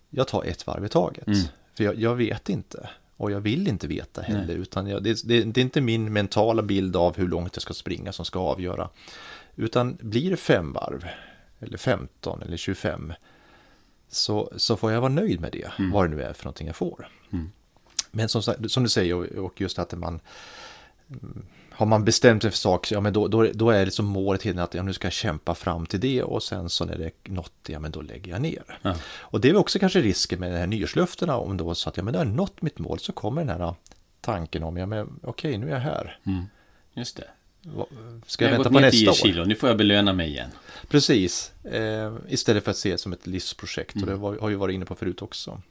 jag 0.09 0.27
tar 0.27 0.43
ett 0.43 0.67
varv 0.67 0.85
i 0.85 0.89
taget. 0.89 1.27
Mm. 1.27 1.39
För 1.77 1.83
jag, 1.83 1.95
jag 1.99 2.15
vet 2.15 2.49
inte. 2.49 2.89
Och 3.17 3.31
jag 3.31 3.39
vill 3.39 3.67
inte 3.67 3.87
veta 3.87 4.21
heller. 4.21 4.55
Utan 4.55 4.87
jag, 4.87 5.03
det, 5.03 5.27
det, 5.27 5.43
det 5.43 5.61
är 5.61 5.63
inte 5.63 5.81
min 5.81 6.13
mentala 6.13 6.61
bild 6.61 6.95
av 6.95 7.17
hur 7.17 7.27
långt 7.27 7.55
jag 7.55 7.61
ska 7.61 7.73
springa 7.73 8.11
som 8.11 8.25
ska 8.25 8.39
avgöra. 8.39 8.89
Utan 9.55 9.97
blir 10.01 10.29
det 10.29 10.37
fem 10.37 10.73
varv, 10.73 11.05
eller 11.61 11.77
15 11.77 12.41
eller 12.41 12.57
25, 12.57 13.13
så, 14.09 14.51
så 14.57 14.77
får 14.77 14.91
jag 14.91 15.01
vara 15.01 15.11
nöjd 15.11 15.41
med 15.41 15.51
det, 15.51 15.71
vad 15.91 16.05
det 16.05 16.15
nu 16.15 16.23
är 16.23 16.33
för 16.33 16.45
någonting 16.45 16.67
jag 16.67 16.75
får. 16.75 17.07
Mm. 17.31 17.51
Men 18.11 18.29
som, 18.29 18.41
som 18.41 18.83
du 18.83 18.89
säger, 18.89 19.39
och, 19.39 19.61
just 19.61 19.79
att 19.79 19.93
man 19.93 20.19
mm, 21.09 21.45
har 21.71 21.85
man 21.85 22.05
bestämt 22.05 22.41
sig 22.41 22.51
för 22.51 22.57
saker, 22.57 22.95
ja 22.95 23.01
men 23.01 23.13
då, 23.13 23.27
då, 23.27 23.47
då 23.53 23.69
är 23.69 23.85
det 23.85 23.91
som 23.91 24.05
målet 24.05 24.43
hela 24.43 24.63
att 24.63 24.73
ja, 24.73 24.83
nu 24.83 24.93
ska 24.93 25.05
jag 25.05 25.13
kämpa 25.13 25.55
fram 25.55 25.85
till 25.85 25.99
det 25.99 26.23
och 26.23 26.43
sen 26.43 26.69
så 26.69 26.85
när 26.85 26.97
det 26.97 27.05
är 27.05 27.11
nått, 27.31 27.53
ja 27.67 27.79
men 27.79 27.91
då 27.91 28.01
lägger 28.01 28.31
jag 28.31 28.41
ner. 28.41 28.79
Ja. 28.81 28.95
Och 29.19 29.41
det 29.41 29.49
är 29.49 29.55
också 29.55 29.79
kanske 29.79 30.01
risken 30.01 30.39
med 30.39 30.51
de 30.51 30.57
här 30.57 30.67
nyårslöftena, 30.67 31.37
om 31.37 31.57
då 31.57 31.75
så 31.75 31.89
att 31.89 31.97
ja 31.97 32.03
men 32.03 32.13
då 32.13 32.19
har 32.19 32.25
jag 32.25 32.35
nått 32.35 32.61
mitt 32.61 32.79
mål 32.79 32.99
så 32.99 33.13
kommer 33.13 33.45
den 33.45 33.61
här 33.61 33.75
tanken 34.21 34.63
om, 34.63 34.77
ja 34.77 34.85
men 34.85 35.19
okej 35.23 35.57
nu 35.57 35.67
är 35.67 35.71
jag 35.71 35.79
här. 35.79 36.19
Mm. 36.25 36.45
Just 36.93 37.17
det. 37.17 37.27
Ska 38.25 38.45
jag, 38.45 38.53
jag 38.53 38.57
vänta 38.57 38.69
på 38.69 38.79
ner 38.79 38.91
10 38.91 39.07
nästa 39.07 39.25
år? 39.25 39.27
kilo, 39.27 39.45
nu 39.45 39.55
får 39.55 39.69
jag 39.69 39.77
belöna 39.77 40.13
mig 40.13 40.29
igen. 40.29 40.49
Precis, 40.87 41.51
eh, 41.63 42.13
istället 42.29 42.63
för 42.63 42.71
att 42.71 42.77
se 42.77 42.91
det 42.91 42.97
som 42.97 43.13
ett 43.13 43.27
livsprojekt. 43.27 43.95
Mm. 43.95 44.03
Och 44.03 44.11
det 44.11 44.17
var, 44.17 44.37
har 44.37 44.49
vi 44.49 44.55
varit 44.55 44.73
inne 44.73 44.85
på 44.85 44.95
förut 44.95 45.21
också. 45.21 45.61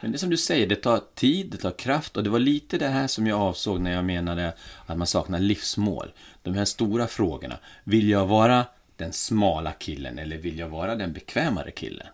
Men 0.00 0.10
det 0.10 0.16
är 0.16 0.18
som 0.18 0.30
du 0.30 0.36
säger, 0.36 0.66
det 0.66 0.76
tar 0.76 1.00
tid, 1.14 1.50
det 1.50 1.56
tar 1.56 1.70
kraft 1.70 2.16
och 2.16 2.24
det 2.24 2.30
var 2.30 2.38
lite 2.38 2.78
det 2.78 2.88
här 2.88 3.06
som 3.06 3.26
jag 3.26 3.40
avsåg 3.40 3.80
när 3.80 3.92
jag 3.92 4.04
menade 4.04 4.54
att 4.86 4.98
man 4.98 5.06
saknar 5.06 5.38
livsmål. 5.38 6.12
De 6.42 6.54
här 6.54 6.64
stora 6.64 7.06
frågorna. 7.06 7.58
Vill 7.84 8.08
jag 8.08 8.26
vara 8.26 8.64
den 8.96 9.12
smala 9.12 9.72
killen 9.72 10.18
eller 10.18 10.36
vill 10.36 10.58
jag 10.58 10.68
vara 10.68 10.94
den 10.96 11.12
bekvämare 11.12 11.70
killen? 11.70 12.06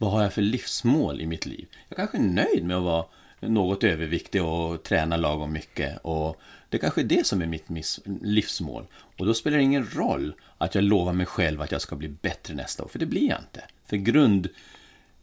Vad 0.00 0.10
har 0.10 0.22
jag 0.22 0.32
för 0.32 0.42
livsmål 0.42 1.20
i 1.20 1.26
mitt 1.26 1.46
liv? 1.46 1.68
Jag 1.88 1.96
kanske 1.96 2.18
är 2.18 2.22
nöjd 2.22 2.64
med 2.64 2.76
att 2.76 2.82
vara 2.82 3.04
något 3.40 3.84
överviktig 3.84 4.44
och 4.44 4.82
träna 4.82 5.16
lagom 5.16 5.52
mycket. 5.52 5.98
Och 6.02 6.40
det 6.68 6.78
kanske 6.78 7.00
är 7.00 7.04
det 7.04 7.26
som 7.26 7.42
är 7.42 7.46
mitt 7.46 7.98
livsmål. 8.22 8.86
Och 9.18 9.26
då 9.26 9.34
spelar 9.34 9.56
det 9.56 9.62
ingen 9.62 9.86
roll 9.86 10.34
att 10.58 10.74
jag 10.74 10.84
lovar 10.84 11.12
mig 11.12 11.26
själv 11.26 11.62
att 11.62 11.72
jag 11.72 11.80
ska 11.80 11.96
bli 11.96 12.08
bättre 12.08 12.54
nästa 12.54 12.84
år, 12.84 12.88
för 12.88 12.98
det 12.98 13.06
blir 13.06 13.28
jag 13.28 13.38
inte. 13.40 13.64
För 13.86 13.96
grund... 13.96 14.48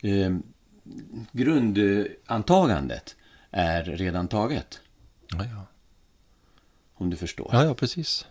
Eh, 0.01 0.37
grundantagandet 1.31 3.15
är 3.51 3.83
redan 3.83 4.27
taget. 4.27 4.81
Ja, 5.27 5.45
ja. 5.45 5.65
Om 6.93 7.09
du 7.09 7.15
förstår. 7.15 7.49
ja, 7.51 7.63
ja 7.63 7.73
precis. 7.73 8.25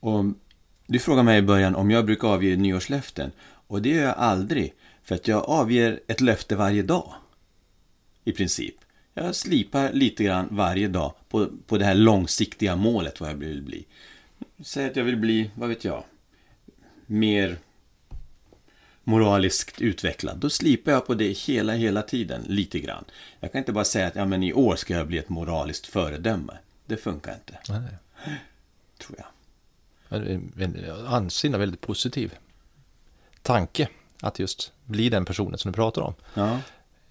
Och 0.00 0.24
du 0.86 0.98
frågade 0.98 1.24
mig 1.24 1.38
i 1.38 1.42
början 1.42 1.74
om 1.74 1.90
jag 1.90 2.06
brukar 2.06 2.28
avge 2.28 2.56
nyårslöften. 2.56 3.32
Och 3.40 3.82
det 3.82 3.88
gör 3.88 4.02
jag 4.02 4.14
aldrig. 4.16 4.74
För 5.02 5.14
att 5.14 5.28
jag 5.28 5.44
avger 5.44 6.00
ett 6.06 6.20
löfte 6.20 6.56
varje 6.56 6.82
dag. 6.82 7.14
I 8.24 8.32
princip. 8.32 8.74
Jag 9.14 9.34
slipar 9.34 9.92
lite 9.92 10.24
grann 10.24 10.48
varje 10.50 10.88
dag 10.88 11.14
på, 11.28 11.48
på 11.66 11.78
det 11.78 11.84
här 11.84 11.94
långsiktiga 11.94 12.76
målet 12.76 13.20
vad 13.20 13.30
jag 13.30 13.34
vill 13.34 13.62
bli. 13.62 13.86
Säg 14.64 14.86
att 14.86 14.96
jag 14.96 15.04
vill 15.04 15.16
bli, 15.16 15.50
vad 15.54 15.68
vet 15.68 15.84
jag, 15.84 16.04
mer 17.06 17.58
moraliskt 19.04 19.80
utvecklad. 19.80 20.38
Då 20.38 20.50
slipar 20.50 20.92
jag 20.92 21.06
på 21.06 21.14
det 21.14 21.28
hela, 21.28 21.72
hela 21.72 22.02
tiden, 22.02 22.42
lite 22.48 22.78
grann. 22.78 23.04
Jag 23.40 23.52
kan 23.52 23.58
inte 23.58 23.72
bara 23.72 23.84
säga 23.84 24.06
att 24.06 24.16
ja, 24.16 24.24
men 24.24 24.42
i 24.42 24.52
år 24.52 24.76
ska 24.76 24.94
jag 24.94 25.06
bli 25.06 25.18
ett 25.18 25.28
moraliskt 25.28 25.86
föredöme. 25.86 26.58
Det 26.86 26.96
funkar 26.96 27.34
inte, 27.34 27.58
Nej, 27.68 27.96
tror 28.98 29.18
jag. 29.18 29.26
Ja, 30.08 30.18
det 30.18 30.32
är 31.44 31.58
väldigt 31.58 31.80
positiv 31.80 32.34
tanke 33.42 33.88
att 34.20 34.38
just 34.38 34.72
bli 34.84 35.08
den 35.08 35.24
personen 35.24 35.58
som 35.58 35.72
du 35.72 35.76
pratar 35.76 36.02
om. 36.02 36.14
Ja. 36.34 36.58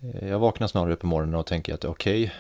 Eh, 0.03 0.27
Jag 0.29 0.39
vaknar 0.39 0.67
snarare 0.67 0.95
på 0.95 1.07
morgonen 1.07 1.35
och 1.35 1.45
tänker 1.45 1.73
att 1.73 1.85
okej, 1.85 2.33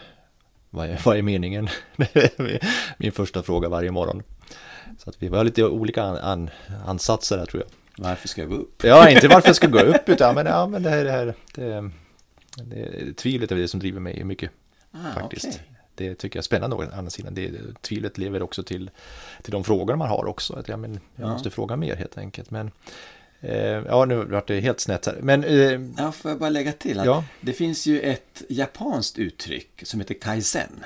vad, 0.69 0.89
är, 0.89 1.01
vad 1.05 1.17
är 1.17 1.21
meningen? 1.21 1.67
Min 2.97 3.11
första 3.11 3.43
fråga 3.43 3.69
varje 3.69 3.91
morgon. 3.91 4.23
Så 4.97 5.09
att 5.09 5.23
vi 5.23 5.27
har 5.27 5.43
lite 5.43 5.63
olika 5.65 6.03
an, 6.03 6.17
an, 6.17 6.49
ansatser 6.85 7.37
här 7.37 7.45
tror 7.45 7.63
jag. 7.63 8.03
Varför 8.09 8.27
ska 8.27 8.41
jag 8.41 8.49
gå 8.49 8.55
upp? 8.55 8.83
Ja, 8.83 9.09
inte 9.09 9.27
varför 9.27 9.49
jag 9.49 9.55
ska 9.55 9.67
gå 9.67 9.79
upp, 9.79 10.09
utan 10.09 10.35
men, 10.35 10.45
ja, 10.45 10.67
men 10.67 10.83
det 10.83 10.89
här, 10.89 11.03
det 11.03 11.11
här 11.11 11.33
det, 11.53 11.89
det, 12.63 13.13
tvivlet 13.13 13.51
är 13.51 13.55
det 13.55 13.67
som 13.67 13.79
driver 13.79 13.99
mig 13.99 14.23
mycket 14.23 14.51
Ah, 14.91 15.19
faktiskt. 15.19 15.45
okej. 15.47 15.61
Det 15.95 16.15
tycker 16.15 16.37
jag 16.37 16.41
är 16.41 16.45
spännande 16.45 16.75
å 16.75 16.83
andra 16.93 17.09
sidan. 17.09 17.33
Det, 17.33 17.51
tvivlet 17.81 18.17
lever 18.17 18.41
också 18.41 18.63
till, 18.63 18.89
till 19.41 19.51
de 19.51 19.63
frågor 19.63 19.95
man 19.95 20.09
har 20.09 20.25
också. 20.25 20.53
Att, 20.55 20.67
ja, 20.67 20.77
men 20.77 20.99
jag 21.15 21.27
Ja. 21.27 21.33
måste 21.33 21.49
fråga 21.49 21.75
mer 21.75 21.95
helt 21.95 22.17
enkelt. 22.17 22.51
Men 22.51 22.71
ja, 23.87 24.05
nu 24.05 24.23
vart 24.25 24.47
det 24.47 24.59
helt 24.59 24.79
snett 24.79 25.05
här. 25.05 25.17
Men 25.21 25.43
eh, 25.43 25.81
Ja, 25.97 26.11
får 26.11 26.31
jag 26.31 26.39
bara 26.39 26.49
lägga 26.49 26.71
till 26.71 26.99
att 26.99 27.05
Ja. 27.05 27.23
det 27.41 27.53
finns 27.53 27.85
ju 27.85 27.99
ett 28.01 28.43
japanskt 28.49 29.17
uttryck 29.17 29.81
som 29.83 29.99
heter 29.99 30.13
kaizen. 30.21 30.85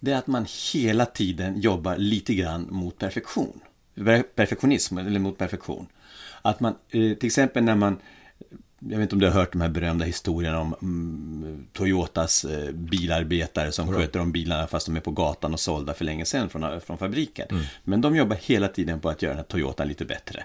Det 0.00 0.12
är 0.12 0.16
att 0.16 0.26
man 0.26 0.46
hela 0.72 1.06
tiden 1.06 1.60
jobbar 1.60 1.96
lite 1.96 2.34
grann 2.34 2.66
mot 2.70 2.98
perfektion. 2.98 3.60
Per- 3.94 4.22
Perfektionism, 4.22 4.98
eller 4.98 5.20
mot 5.20 5.38
perfektion. 5.38 5.86
Att 6.42 6.60
man, 6.60 6.72
eh, 6.90 7.14
till 7.14 7.26
exempel 7.26 7.64
när 7.64 7.74
man 7.74 7.98
jag 8.78 8.98
vet 8.98 9.02
inte 9.02 9.14
om 9.14 9.20
du 9.20 9.26
har 9.26 9.32
hört 9.32 9.52
de 9.52 9.60
här 9.60 9.68
berömda 9.68 10.04
historierna 10.04 10.60
om 10.60 10.74
mm, 10.82 11.66
Toyotas 11.72 12.44
eh, 12.44 12.72
bilarbetare 12.72 13.72
som 13.72 13.92
sköter 13.92 14.20
om 14.20 14.32
bilarna 14.32 14.66
fast 14.66 14.86
de 14.86 14.96
är 14.96 15.00
på 15.00 15.10
gatan 15.10 15.52
och 15.52 15.60
sålda 15.60 15.94
för 15.94 16.04
länge 16.04 16.24
sedan 16.24 16.48
från, 16.48 16.80
från 16.80 16.98
fabriken. 16.98 17.48
Men 17.84 18.00
de 18.00 18.16
jobbar 18.16 18.36
hela 18.36 18.68
tiden 18.68 19.00
på 19.00 19.08
att 19.08 19.22
göra 19.22 19.32
den 19.32 19.38
här 19.38 19.44
Toyotan 19.44 19.88
lite 19.88 20.04
bättre. 20.04 20.44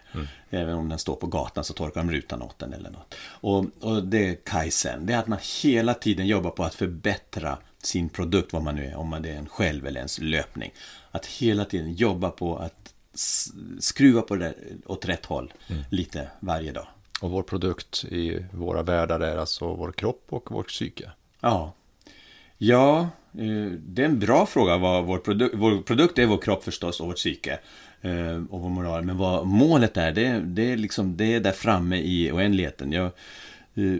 Även 0.49 0.75
om 0.75 0.89
den 0.89 0.99
står 0.99 1.15
på 1.15 1.27
gatan 1.27 1.63
så 1.63 1.73
torkar 1.73 2.01
de 2.01 2.11
rutan 2.11 2.41
åt 2.41 2.59
den 2.59 2.73
eller 2.73 2.89
något. 2.89 3.15
Och, 3.21 3.65
och 3.79 4.03
det 4.03 4.29
är 4.29 4.35
kaizen, 4.35 5.05
det 5.05 5.13
är 5.13 5.17
att 5.17 5.27
man 5.27 5.39
hela 5.63 5.93
tiden 5.93 6.27
jobbar 6.27 6.49
på 6.49 6.63
att 6.63 6.75
förbättra 6.75 7.57
sin 7.83 8.09
produkt, 8.09 8.53
vad 8.53 8.63
man 8.63 8.75
nu 8.75 8.85
är, 8.85 8.95
om 8.95 9.07
man 9.07 9.25
är 9.25 9.33
en 9.33 9.49
själv 9.49 9.87
eller 9.87 9.99
ens 9.99 10.19
löpning. 10.19 10.71
Att 11.11 11.25
hela 11.25 11.65
tiden 11.65 11.93
jobba 11.93 12.29
på 12.29 12.57
att 12.57 12.93
skruva 13.79 14.21
på 14.21 14.35
det 14.35 14.45
där 14.45 14.55
åt 14.85 15.05
rätt 15.05 15.25
håll 15.25 15.53
lite 15.89 16.27
varje 16.39 16.71
dag. 16.71 16.87
Och 17.21 17.31
vår 17.31 17.43
produkt 17.43 18.05
i 18.05 18.45
våra 18.53 18.83
världar 18.83 19.19
är 19.19 19.37
alltså 19.37 19.73
vår 19.73 19.91
kropp 19.91 20.25
och 20.29 20.51
vårt 20.51 20.67
psyke. 20.67 21.11
Ja. 21.39 21.73
Ja, 22.57 22.99
eh, 23.33 23.71
det 23.85 24.01
är 24.01 24.05
en 24.05 24.19
bra 24.19 24.45
fråga. 24.45 24.77
Vad 24.77 25.05
vår, 25.05 25.17
produ- 25.17 25.49
vår 25.53 25.81
produkt 25.81 26.17
är 26.19 26.25
vår 26.25 26.37
kropp 26.37 26.63
förstås 26.63 26.99
och 26.99 27.07
vårt 27.07 27.15
psyke. 27.15 27.59
eh, 28.01 28.43
Och 28.49 28.59
vår 28.61 28.69
moral. 28.69 29.03
Men 29.03 29.17
vad 29.17 29.47
målet 29.47 29.97
är, 29.97 30.11
det, 30.11 30.39
det, 30.45 30.71
är, 30.71 30.77
liksom, 30.77 31.17
det 31.17 31.33
är 31.33 31.39
där 31.39 31.51
framme 31.51 31.97
i 31.97 32.31
oändligheten. 32.31 32.91
Jag 32.91 33.05
eh, 33.75 33.95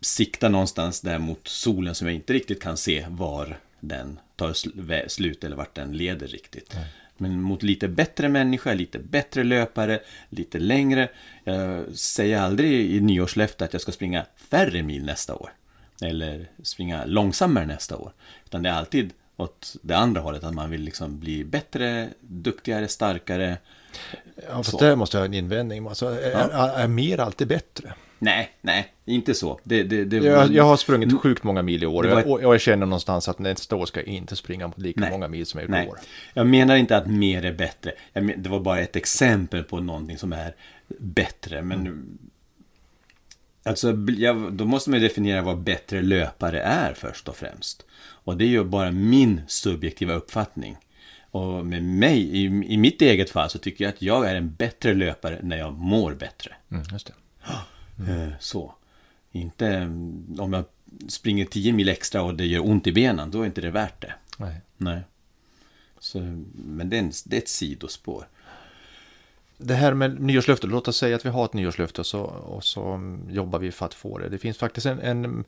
siktar 0.00 0.48
någonstans 0.48 1.00
där 1.00 1.18
mot 1.18 1.48
solen 1.48 1.94
som 1.94 2.06
jag 2.06 2.14
inte 2.14 2.32
riktigt 2.32 2.62
kan 2.62 2.76
se 2.76 3.06
var 3.08 3.58
den 3.80 4.18
tar 4.36 4.48
sl- 4.48 5.08
slut 5.08 5.44
eller 5.44 5.56
vart 5.56 5.74
den 5.74 5.96
leder 5.96 6.26
riktigt. 6.26 6.76
Men 7.16 7.42
mot 7.42 7.62
lite 7.62 7.88
bättre 7.88 8.28
människa, 8.28 8.74
lite 8.74 8.98
bättre 8.98 9.44
löpare, 9.44 10.00
lite 10.28 10.58
längre. 10.58 11.08
Jag 11.44 11.96
säger 11.96 12.38
aldrig 12.38 12.90
i 12.90 13.00
nyårslöfte 13.00 13.64
att 13.64 13.72
jag 13.72 13.82
ska 13.82 13.92
springa 13.92 14.26
färre 14.36 14.82
mil 14.82 15.04
nästa 15.04 15.34
år. 15.34 15.52
Eller 16.02 16.46
springa 16.62 17.04
långsammare 17.04 17.66
nästa 17.66 17.96
år. 17.96 18.12
Utan 18.44 18.62
det 18.62 18.68
är 18.68 18.74
alltid 18.74 19.12
åt 19.36 19.76
det 19.82 19.94
andra 19.94 20.20
hållet, 20.20 20.44
att 20.44 20.54
man 20.54 20.70
vill 20.70 20.80
liksom 20.80 21.20
bli 21.20 21.44
bättre, 21.44 22.08
duktigare, 22.20 22.88
starkare. 22.88 23.56
Ja, 24.48 24.62
fast 24.62 24.78
där 24.78 24.96
måste 24.96 25.16
jag 25.16 25.22
ha 25.22 25.26
en 25.26 25.34
invändning. 25.34 25.86
Alltså, 25.88 26.06
är, 26.06 26.30
är, 26.30 26.78
är 26.78 26.88
mer 26.88 27.20
alltid 27.20 27.48
bättre? 27.48 27.94
Nej, 28.24 28.50
nej, 28.60 28.92
inte 29.04 29.34
så. 29.34 29.60
Det, 29.64 29.82
det, 29.82 30.04
det, 30.04 30.16
Jag, 30.16 30.52
jag 30.52 30.64
har 30.64 30.76
sprungit 30.76 31.20
sjukt 31.20 31.42
många 31.44 31.62
mil 31.62 31.82
i 31.82 31.86
år 31.86 32.06
ett- 32.18 32.26
och 32.26 32.42
jag, 32.42 32.54
jag 32.54 32.60
känner 32.60 32.86
någonstans 32.86 33.28
att 33.28 33.38
nästa 33.38 33.76
år 33.76 33.86
ska 33.86 34.00
jag 34.00 34.06
inte 34.08 34.36
springa 34.36 34.72
lika 34.76 35.00
Nej. 35.00 35.10
många 35.10 35.28
mil 35.28 35.46
som 35.46 35.60
jag 35.60 35.68
gjort 35.70 35.86
i 35.86 35.90
år. 35.90 35.98
jag 36.34 36.46
menar 36.46 36.76
inte 36.76 36.96
att 36.96 37.06
mer 37.06 37.44
är 37.44 37.52
bättre. 37.52 37.92
Men, 38.12 38.42
det 38.42 38.48
var 38.48 38.60
bara 38.60 38.78
ett 38.80 38.96
exempel 38.96 39.62
på 39.64 39.80
någonting 39.80 40.18
som 40.18 40.32
är 40.32 40.54
bättre. 40.98 41.62
Men 41.62 42.04
alltså, 43.62 43.92
bl- 43.92 44.18
jag, 44.18 44.52
då 44.52 44.64
måste 44.64 44.90
man 44.90 45.00
definiera 45.00 45.42
vad 45.42 45.58
bättre 45.58 46.02
löpare 46.02 46.60
är 46.60 46.94
först 46.94 47.28
och 47.28 47.36
främst. 47.36 47.84
Och 48.06 48.36
det 48.36 48.44
är 48.44 48.48
ju 48.48 48.64
bara 48.64 48.90
min 48.90 49.40
subjektiva 49.48 50.14
uppfattning. 50.14 50.76
Och 51.30 51.66
med 51.66 51.82
mig, 51.82 52.20
i, 52.20 52.44
i 52.44 52.76
mitt 52.76 53.02
eget 53.02 53.30
fall, 53.30 53.50
så 53.50 53.58
tycker 53.58 53.84
jag 53.84 53.92
att 53.94 54.02
jag 54.02 54.30
är 54.30 54.34
en 54.34 54.54
bättre 54.54 54.94
löpare 54.94 55.38
när 55.42 55.56
jag 55.58 55.72
mår 55.78 56.12
bättre. 56.14 56.52
Mm, 56.70 56.82
just 56.92 57.06
det. 57.06 57.12
Eh, 57.98 58.32
Så. 58.40 58.74
Inte 59.32 59.66
mm, 59.66 60.36
om 60.38 60.52
jag 60.52 60.64
springer 61.08 61.44
10 61.44 61.72
mil 61.72 61.88
extra 61.88 62.22
och 62.22 62.34
det 62.34 62.46
gör 62.46 62.66
ont 62.66 62.86
i 62.86 62.92
benen, 62.92 63.30
då 63.30 63.42
är 63.42 63.46
inte 63.46 63.60
det 63.60 63.70
värt 63.70 64.00
det. 64.00 64.14
Nej. 64.38 64.60
Nej. 64.76 65.00
Så, 65.98 66.18
men 66.54 66.90
det 66.90 66.96
är, 66.96 67.00
en, 67.00 67.12
det 67.24 67.36
är 67.36 67.40
ett 67.40 67.48
sidospår. 67.48 68.28
Det 69.58 69.74
här 69.74 69.94
med 69.94 70.20
nyårslöfte, 70.20 70.66
låt 70.66 70.88
oss 70.88 70.96
säga 70.96 71.16
att 71.16 71.26
vi 71.26 71.30
har 71.30 71.44
ett 71.44 71.52
nyårslöfte 71.52 72.00
och 72.00 72.06
så, 72.06 72.20
och 72.22 72.64
så 72.64 73.16
jobbar 73.30 73.58
vi 73.58 73.72
för 73.72 73.86
att 73.86 73.94
få 73.94 74.18
det. 74.18 74.28
Det 74.28 74.38
finns 74.38 74.58
faktiskt 74.58 74.86
en, 74.86 75.00
en, 75.00 75.44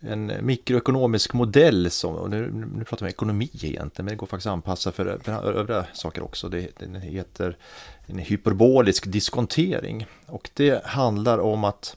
en 0.00 0.32
mikroekonomisk 0.40 1.32
modell 1.32 1.90
som, 1.90 2.14
och 2.14 2.30
nu, 2.30 2.50
nu 2.76 2.84
pratar 2.84 3.06
vi 3.06 3.12
ekonomi 3.12 3.50
egentligen, 3.52 4.04
men 4.04 4.06
det 4.06 4.16
går 4.16 4.26
faktiskt 4.26 4.46
att 4.46 4.52
anpassa 4.52 4.92
för, 4.92 5.18
för 5.22 5.52
övriga 5.52 5.86
saker 5.92 6.22
också. 6.22 6.48
Det, 6.48 6.78
den 6.78 6.94
heter 6.94 7.56
en 8.06 8.18
hyperbolisk 8.18 9.06
diskontering 9.06 10.06
och 10.26 10.50
det 10.54 10.84
handlar 10.84 11.38
om 11.38 11.64
att 11.64 11.96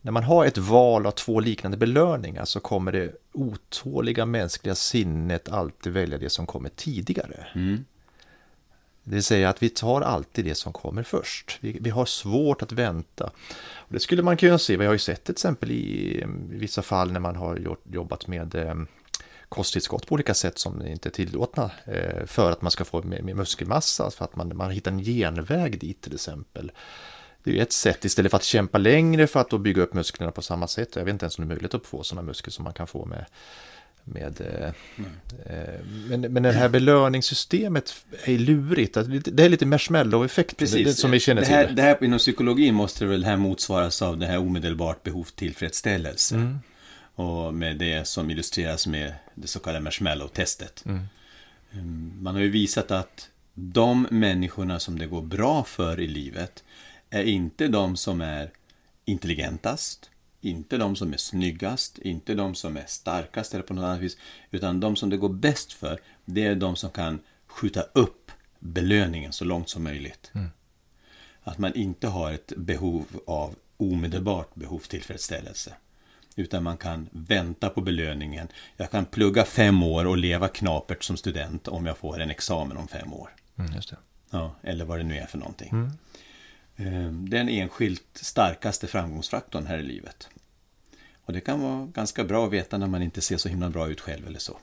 när 0.00 0.12
man 0.12 0.22
har 0.22 0.44
ett 0.44 0.58
val 0.58 1.06
av 1.06 1.10
två 1.10 1.40
liknande 1.40 1.76
belöningar 1.76 2.44
så 2.44 2.60
kommer 2.60 2.92
det 2.92 3.12
otåliga 3.32 4.26
mänskliga 4.26 4.74
sinnet 4.74 5.48
alltid 5.48 5.92
välja 5.92 6.18
det 6.18 6.30
som 6.30 6.46
kommer 6.46 6.68
tidigare. 6.68 7.46
Mm. 7.54 7.84
Det 9.04 9.14
vill 9.14 9.24
säga 9.24 9.48
att 9.48 9.62
vi 9.62 9.68
tar 9.68 10.00
alltid 10.00 10.44
det 10.44 10.54
som 10.54 10.72
kommer 10.72 11.02
först. 11.02 11.58
Vi, 11.60 11.78
vi 11.80 11.90
har 11.90 12.06
svårt 12.06 12.62
att 12.62 12.72
vänta. 12.72 13.30
Och 13.74 13.92
det 13.92 14.00
skulle 14.00 14.22
man 14.22 14.36
kunna 14.36 14.58
se, 14.58 14.76
vi 14.76 14.86
har 14.86 14.92
ju 14.92 14.98
sett 14.98 15.24
till 15.24 15.32
exempel 15.32 15.70
i, 15.70 16.20
i 16.20 16.26
vissa 16.58 16.82
fall 16.82 17.12
när 17.12 17.20
man 17.20 17.36
har 17.36 17.56
gjort, 17.56 17.82
jobbat 17.92 18.26
med 18.26 18.54
eh, 18.54 18.74
kosttillskott 19.48 20.06
på 20.06 20.12
olika 20.12 20.34
sätt 20.34 20.58
som 20.58 20.86
inte 20.86 21.08
är 21.08 21.10
tillåtna 21.10 21.70
eh, 21.84 22.26
för 22.26 22.50
att 22.50 22.62
man 22.62 22.70
ska 22.70 22.84
få 22.84 23.02
mer, 23.02 23.34
muskelmassa, 23.34 24.04
alltså 24.04 24.18
för 24.18 24.24
att 24.24 24.36
man, 24.36 24.56
man 24.56 24.70
hittar 24.70 24.90
en 24.90 24.98
genväg 24.98 25.80
dit 25.80 26.02
till 26.02 26.14
exempel. 26.14 26.72
Det 27.44 27.58
är 27.58 27.62
ett 27.62 27.72
sätt 27.72 28.04
istället 28.04 28.30
för 28.30 28.36
att 28.36 28.44
kämpa 28.44 28.78
längre 28.78 29.26
för 29.26 29.40
att 29.40 29.50
då 29.50 29.58
bygga 29.58 29.82
upp 29.82 29.94
musklerna 29.94 30.32
på 30.32 30.42
samma 30.42 30.68
sätt. 30.68 30.96
Jag 30.96 31.04
vet 31.04 31.12
inte 31.12 31.24
ens 31.24 31.38
om 31.38 31.44
det 31.44 31.46
är 31.46 31.54
möjligt 31.54 31.74
att 31.74 31.86
få 31.86 32.02
sådana 32.02 32.26
muskler 32.26 32.50
som 32.50 32.64
man 32.64 32.72
kan 32.72 32.86
få 32.86 33.04
med 33.04 33.24
med 34.04 34.40
eh, 34.40 34.68
eh, 35.46 35.80
men, 36.08 36.20
men 36.20 36.42
det 36.42 36.52
här 36.52 36.68
belöningssystemet 36.68 38.04
är 38.24 38.38
lurigt. 38.38 38.96
Det 39.24 39.44
är 39.44 39.48
lite 39.48 39.66
marshmallow-effekt 39.66 40.58
det, 40.58 40.94
som 40.98 41.10
vi 41.10 41.20
känner 41.20 41.42
det 41.42 41.48
här, 41.48 41.66
till. 41.66 41.76
Det 41.76 41.82
här 41.82 42.04
inom 42.04 42.18
psykologin 42.18 42.74
måste 42.74 43.06
väl 43.06 43.24
här 43.24 43.36
motsvaras 43.36 44.02
av 44.02 44.18
det 44.18 44.26
här 44.26 44.38
omedelbart 44.38 45.02
behov 45.02 45.24
tillfredsställelse. 45.34 46.34
Mm. 46.34 46.58
Och 47.14 47.54
med 47.54 47.76
det 47.76 48.06
som 48.06 48.30
illustreras 48.30 48.86
med 48.86 49.12
det 49.34 49.46
så 49.46 49.58
kallade 49.58 49.84
marshmallow-testet. 49.84 50.86
Mm. 50.86 51.04
Mm, 51.72 52.12
Man 52.20 52.34
har 52.34 52.42
ju 52.42 52.50
visat 52.50 52.90
att 52.90 53.28
de 53.54 54.06
människorna 54.10 54.80
som 54.80 54.98
det 54.98 55.06
går 55.06 55.22
bra 55.22 55.64
för 55.64 56.00
i 56.00 56.06
livet 56.06 56.64
är 57.10 57.22
inte 57.22 57.68
de 57.68 57.96
som 57.96 58.20
är 58.20 58.50
intelligentast, 59.04 60.10
inte 60.44 60.76
de 60.76 60.96
som 60.96 61.12
är 61.12 61.16
snyggast, 61.16 61.98
inte 61.98 62.34
de 62.34 62.54
som 62.54 62.76
är 62.76 62.84
starkast 62.86 63.54
eller 63.54 63.64
på 63.64 63.74
något 63.74 63.84
annat 63.84 64.00
vis, 64.00 64.16
utan 64.50 64.80
de 64.80 64.96
som 64.96 65.10
det 65.10 65.16
går 65.16 65.28
bäst 65.28 65.72
för, 65.72 66.00
det 66.24 66.44
är 66.44 66.54
de 66.54 66.76
som 66.76 66.90
kan 66.90 67.20
skjuta 67.46 67.82
upp 67.92 68.30
belöningen 68.58 69.32
så 69.32 69.44
långt 69.44 69.68
som 69.68 69.82
möjligt. 69.84 70.30
Att 71.42 71.58
man 71.58 71.74
inte 71.74 72.08
har 72.08 72.32
ett 72.32 72.52
behov 72.56 73.06
av 73.26 73.54
omedelbart 73.76 74.54
behov 74.54 74.78
tillfredsställelse. 74.78 75.74
Utan 76.36 76.62
man 76.62 76.76
kan 76.76 77.08
vänta 77.12 77.68
på 77.68 77.80
belöningen. 77.80 78.48
Jag 78.76 78.90
kan 78.90 79.04
plugga 79.04 79.44
fem 79.44 79.82
år 79.82 80.04
och 80.04 80.18
leva 80.18 80.48
knapert 80.48 81.04
som 81.04 81.16
student 81.16 81.68
om 81.68 81.86
jag 81.86 81.98
får 81.98 82.20
en 82.20 82.30
examen 82.30 82.76
om 82.76 82.88
fem 82.88 83.12
år. 83.12 83.30
Mm, 83.56 83.74
just 83.74 83.90
det. 83.90 83.96
Ja, 84.30 84.54
eller 84.62 84.84
vad 84.84 84.98
det 84.98 85.04
nu 85.04 85.18
är 85.18 85.26
för 85.26 85.38
någonting. 85.38 85.70
Mm. 85.72 85.90
Eh, 86.76 87.10
den 87.12 87.48
enskilt 87.48 88.02
starkaste 88.14 88.86
framgångsfaktorn 88.86 89.66
här 89.66 89.78
i 89.78 89.82
livet. 89.82 90.28
Och 91.24 91.32
det 91.32 91.40
kan 91.40 91.60
vara 91.60 91.86
ganska 91.86 92.24
bra 92.24 92.46
att 92.46 92.52
veta 92.52 92.78
när 92.78 92.86
man 92.86 93.02
inte 93.02 93.20
ser 93.20 93.36
så 93.36 93.48
himla 93.48 93.70
bra 93.70 93.88
ut 93.88 94.00
själv 94.00 94.26
eller 94.26 94.38
så. 94.38 94.58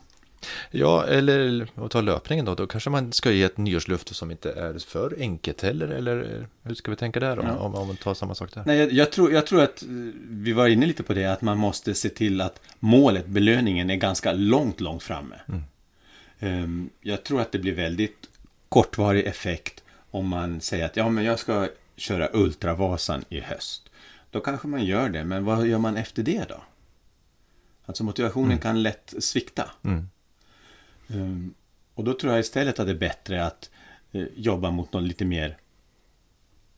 Ja, 0.72 1.06
eller 1.06 1.68
att 1.76 1.92
ta 1.92 2.02
löpningen 2.02 2.46
då. 2.46 2.56
Då 2.56 2.68
kanske 2.68 2.90
man 2.90 3.14
ska 3.14 3.32
ge 3.32 3.44
ett 3.44 3.58
nyårslöfte 3.58 4.14
som 4.14 4.32
inte 4.32 4.52
är 4.52 4.80
för 4.80 5.16
enkelt 5.20 5.62
heller. 5.62 5.88
Eller 5.88 6.48
hur 6.64 6.76
ska 6.76 6.92
vi 6.92 6.98
tänka 6.98 7.20
där 7.20 7.36
då? 7.36 7.44
Ja. 7.44 7.56
Om, 7.56 7.76
om 7.76 7.88
man 7.88 7.96
tar 7.96 8.14
samma 8.14 8.36
sak 8.36 8.54
där. 8.54 8.64
Nej, 8.66 8.78
jag, 8.78 8.92
jag, 8.92 9.12
tror, 9.12 9.32
jag 9.32 9.48
tror 9.48 9.62
att 9.62 9.84
eh, 9.84 9.88
vi 10.30 10.54
var 10.54 10.68
inne 10.68 10.86
lite 10.86 11.04
på 11.04 11.14
det, 11.14 11.26
att 11.26 11.42
man 11.42 11.58
måste 11.58 11.94
se 11.94 12.10
till 12.10 12.42
att 12.42 12.62
målet, 12.80 13.26
belöningen, 13.28 13.90
är 13.90 13.96
ganska 13.96 14.34
långt, 14.34 14.82
långt 14.82 15.04
framme. 15.04 15.36
Ehm, 16.40 16.90
Jag 17.02 17.24
tror 17.24 17.42
att 17.42 17.52
det 17.52 17.60
blir 17.60 17.74
väldigt 17.74 18.30
kortvarig 18.70 19.26
effekt 19.26 19.84
om 20.12 20.28
man 20.28 20.62
säger 20.62 20.86
att 20.86 20.96
ja, 20.98 21.10
men 21.10 21.24
jag 21.24 21.40
ska 21.40 21.68
köra 22.02 22.30
Ultravasan 22.34 23.24
i 23.30 23.40
höst. 23.40 23.90
Då 24.32 24.40
kanske 24.40 24.68
man 24.68 24.86
gör 24.86 25.10
det, 25.10 25.24
men 25.24 25.46
vad 25.46 25.68
gör 25.68 25.78
man 25.78 25.98
efter 25.98 26.24
det 26.24 26.50
då? 26.50 26.64
Alltså 27.86 28.04
motivationen 28.04 28.58
kan 28.58 28.84
lätt 28.84 29.14
svikta. 29.20 29.72
Mm. 29.84 30.10
Ehm, 31.08 31.54
Och 31.94 32.04
då 32.04 32.14
tror 32.14 32.34
jag 32.34 32.40
istället 32.40 32.80
att 32.80 32.86
det 32.86 32.92
är 32.92 32.98
bättre 32.98 33.46
att 33.46 33.70
eh, 34.12 34.26
jobba 34.36 34.72
mot 34.72 34.94
något 34.94 35.04
lite 35.04 35.26
mer 35.26 35.58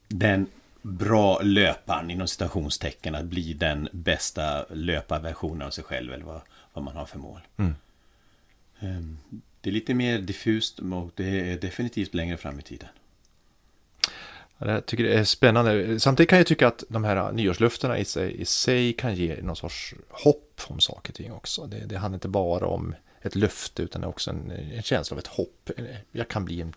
den 0.08 0.48
bra 0.82 1.42
löparen 1.42 2.12
inom 2.12 2.28
citationstecken 2.28 3.16
att 3.16 3.26
bli 3.26 3.54
den 3.54 3.90
bästa 3.92 4.66
löparversionen 4.70 5.62
av 5.68 5.72
sig 5.72 5.84
själv 5.84 6.14
eller 6.14 6.26
vad, 6.26 6.42
vad 6.74 6.84
man 6.84 6.96
har 6.96 7.06
för 7.06 7.20
mål. 7.20 7.40
Mm. 7.58 7.76
Ehm, 8.80 9.18
Det 9.62 9.70
är 9.70 9.74
lite 9.74 9.94
mer 9.94 10.20
diffust 10.20 10.80
och 10.80 11.12
det 11.16 11.52
är 11.52 11.58
definitivt 11.60 12.14
längre 12.14 12.38
fram 12.38 12.60
i 12.60 12.62
tiden. 12.62 12.90
Ja, 14.58 14.72
Jag 14.72 14.86
tycker 14.86 15.04
det 15.04 15.14
är 15.14 15.24
spännande. 15.24 16.00
Samtidigt 16.00 16.30
kan 16.30 16.38
jag 16.38 16.48
tycka 16.48 16.68
att 16.68 16.84
de 16.90 17.04
här 17.04 17.32
nyårslöftena 17.32 17.98
i 17.98 18.06
sig, 18.06 18.42
i 18.42 18.46
sig 18.46 18.94
kan 18.94 19.16
ge 19.16 19.42
någon 19.42 19.56
sorts 19.56 19.94
hopp 20.10 20.62
om 20.68 20.80
saker 20.80 21.12
och 21.12 21.16
ting 21.16 21.32
också. 21.34 21.66
Det, 21.68 21.86
det 21.86 21.98
handlar 21.98 22.16
inte 22.18 22.28
bara 22.28 22.66
om 22.68 22.96
ett 23.22 23.36
löfte 23.36 23.82
utan 23.84 24.04
också 24.04 24.30
en, 24.32 24.52
en 24.52 24.82
känsla 24.84 25.16
av 25.16 25.20
ett 25.20 25.28
hopp. 25.28 25.70
Jag 26.12 26.28
kan 26.28 26.46
bli 26.46 26.62
en, 26.62 26.76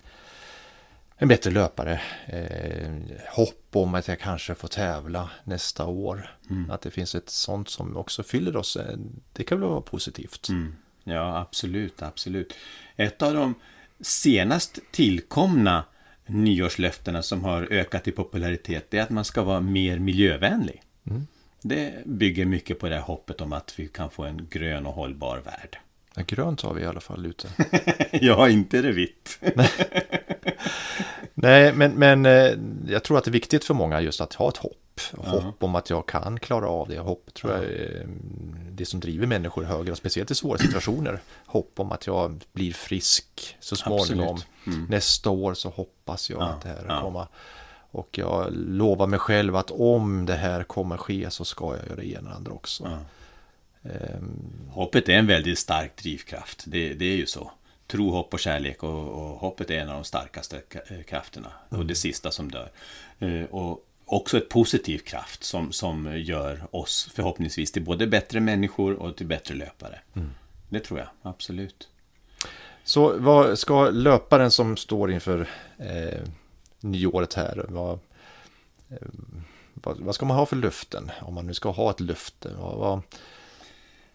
en 1.16 1.28
bättre 1.28 1.50
löpare. 1.50 2.00
Eh, 2.26 2.92
hopp 3.30 3.66
om 3.72 3.94
att 3.94 4.08
jag 4.08 4.18
kanske 4.20 4.54
får 4.54 4.68
tävla 4.68 5.30
nästa 5.44 5.86
år. 5.86 6.36
Att 6.70 6.80
det 6.82 6.90
finns 6.90 7.14
ett 7.14 7.30
sånt 7.30 7.68
som 7.68 7.96
också 7.96 8.22
fyller 8.22 8.56
oss. 8.56 8.76
eh, 8.76 8.96
Det 9.32 9.44
kan 9.44 9.60
väl 9.60 9.68
vara 9.68 9.80
positivt. 9.80 10.48
Mm. 10.48 10.76
Ja, 11.04 11.38
absolut, 11.38 12.02
absolut. 12.02 12.54
Ett 12.96 13.22
av 13.22 13.34
de 13.34 13.54
senast 14.00 14.78
tillkomna 14.92 15.84
nyårslöftena 16.26 17.22
som 17.22 17.44
har 17.44 17.62
ökat 17.62 18.08
i 18.08 18.12
popularitet 18.12 18.86
det 18.90 18.98
är 18.98 19.02
att 19.02 19.10
man 19.10 19.24
ska 19.24 19.42
vara 19.42 19.60
mer 19.60 19.98
miljövänlig. 19.98 20.82
Det 21.62 22.06
bygger 22.06 22.44
mycket 22.44 22.78
på 22.78 22.88
det 22.88 22.94
här 22.94 23.02
hoppet 23.02 23.40
om 23.40 23.52
att 23.52 23.74
vi 23.78 23.88
kan 23.88 24.10
få 24.10 24.24
en 24.24 24.46
grön 24.50 24.86
och 24.86 24.92
hållbar 24.92 25.38
värld. 25.38 25.78
Ja, 26.14 26.22
grönt 26.26 26.60
har 26.60 26.74
vi 26.74 26.82
i 26.82 26.86
alla 26.86 27.00
fall 27.00 27.26
ute. 27.26 27.48
ja, 28.12 28.48
inte 28.48 28.82
det 28.82 28.92
vitt. 28.92 29.40
Nej, 31.34 31.72
men, 31.72 31.92
men 31.92 32.26
eh, 32.26 32.52
jag 32.88 33.04
tror 33.04 33.18
att 33.18 33.24
det 33.24 33.30
är 33.30 33.32
viktigt 33.32 33.64
för 33.64 33.74
många 33.74 34.00
just 34.00 34.20
att 34.20 34.34
ha 34.34 34.48
ett 34.48 34.56
hopp. 34.56 34.85
Hopp 35.16 35.62
om 35.62 35.74
att 35.74 35.90
jag 35.90 36.06
kan 36.08 36.40
klara 36.40 36.68
av 36.68 36.88
det. 36.88 36.98
Hopp 36.98 37.34
tror 37.34 37.52
jag 37.52 37.64
är 37.64 38.06
det 38.70 38.86
som 38.86 39.00
driver 39.00 39.26
människor 39.26 39.62
högre, 39.64 39.92
och 39.92 39.98
speciellt 39.98 40.30
i 40.30 40.34
svåra 40.34 40.58
situationer. 40.58 41.20
Hopp 41.46 41.80
om 41.80 41.92
att 41.92 42.06
jag 42.06 42.44
blir 42.52 42.72
frisk 42.72 43.56
så 43.60 43.76
småningom. 43.76 44.38
Absolut. 44.66 44.88
Nästa 44.90 45.30
år 45.30 45.54
så 45.54 45.68
hoppas 45.68 46.30
jag 46.30 46.40
Ja, 46.40 46.46
att 46.46 46.62
det 46.62 46.68
här 46.68 46.84
ja. 46.88 47.00
kommer. 47.00 47.26
Och 47.90 48.18
jag 48.18 48.46
lovar 48.52 49.06
mig 49.06 49.18
själv 49.18 49.56
att 49.56 49.70
om 49.70 50.26
det 50.26 50.34
här 50.34 50.62
kommer 50.64 50.96
ske 50.96 51.30
så 51.30 51.44
ska 51.44 51.76
jag 51.76 51.86
göra 51.86 51.96
det 51.96 52.06
ena 52.06 52.30
och 52.30 52.36
andra 52.36 52.52
också. 52.52 52.84
Ja. 52.84 53.90
Ehm, 53.90 54.68
Hoppet 54.70 55.08
är 55.08 55.12
en 55.12 55.26
väldigt 55.26 55.58
stark 55.58 55.96
drivkraft. 55.96 56.64
Det, 56.66 56.94
det 56.94 57.04
är 57.04 57.16
ju 57.16 57.26
så. 57.26 57.50
Tro, 57.86 58.10
hopp 58.10 58.32
och 58.34 58.40
kärlek 58.40 58.82
och, 58.82 59.08
och 59.08 59.38
hoppet 59.38 59.70
är 59.70 59.74
en 59.78 59.88
av 59.88 59.94
de 59.94 60.04
starkaste 60.04 60.62
ka- 60.70 60.98
eh, 60.98 61.02
krafterna. 61.02 61.52
Och 61.68 61.86
det 61.86 61.94
sista 61.94 62.30
som 62.30 62.50
dör. 62.50 62.70
Eh, 63.18 63.42
Och 63.44 63.86
också 64.06 64.38
ett 64.38 64.48
positiv 64.48 64.98
kraft 64.98 65.44
som, 65.44 65.72
som 65.72 66.18
gör 66.18 66.66
oss 66.70 67.10
förhoppningsvis 67.14 67.72
till 67.72 67.84
både 67.84 68.06
bättre 68.06 68.40
människor 68.40 68.94
och 68.94 69.16
till 69.16 69.26
bättre 69.26 69.54
löpare. 69.54 70.00
Det 70.68 70.80
tror 70.80 70.98
jag, 70.98 71.08
absolut. 71.22 71.88
Så 72.84 73.18
vad 73.18 73.58
ska 73.58 73.90
löparen 73.90 74.50
som 74.50 74.76
står 74.76 75.12
inför 75.12 75.48
eh, 75.78 76.20
nyåret 76.80 77.34
här, 77.34 77.66
vad, 77.68 77.98
eh, 78.88 79.08
vad, 79.74 80.00
vad 80.00 80.14
ska 80.14 80.26
man 80.26 80.36
ha 80.36 80.46
för 80.46 80.56
löften? 80.56 81.10
Om 81.20 81.34
man 81.34 81.46
nu 81.46 81.54
ska 81.54 81.70
ha 81.70 81.90
ett 81.90 82.00
löfte. 82.00 82.50
Vad, 82.58 82.78
vad, 82.78 83.02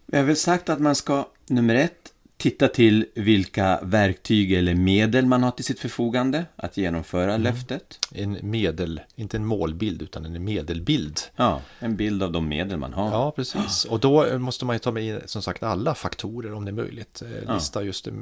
Vi 0.06 0.18
har 0.18 0.24
väl 0.24 0.36
sagt 0.36 0.68
att 0.68 0.80
man 0.80 0.94
ska, 0.94 1.28
nummer 1.46 1.74
ett, 1.74 2.11
titta 2.42 2.68
till 2.68 3.06
vilka 3.14 3.80
verktyg 3.82 4.52
eller 4.52 4.74
medel 4.74 5.26
man 5.26 5.42
har 5.42 5.50
till 5.50 5.64
sitt 5.64 5.80
förfogande 5.80 6.44
att 6.56 6.76
genomföra 6.76 7.36
löftet. 7.36 7.98
en 8.14 8.38
medel, 8.42 9.00
inte 9.16 9.36
en 9.36 9.46
målbild 9.46 10.02
utan 10.02 10.24
en 10.24 10.44
medelbild. 10.44 11.20
Ja, 11.36 11.60
en 11.78 11.96
bild 11.96 12.22
av 12.22 12.32
de 12.32 12.48
medel 12.48 12.78
man 12.78 12.92
har. 12.92 13.10
Ja, 13.10 13.30
precis. 13.30 13.84
Och 13.84 14.00
då 14.00 14.38
måste 14.38 14.64
man 14.64 14.74
ju 14.76 14.80
ta 14.80 14.90
med 14.92 15.22
som 15.26 15.42
sagt 15.42 15.62
alla 15.62 15.94
faktorer 15.94 16.52
om 16.52 16.64
det 16.64 16.70
är 16.70 16.72
möjligt. 16.72 17.22
Eh, 17.46 17.54
Lista 17.54 17.82
just 17.82 18.06
eh, 18.06 18.12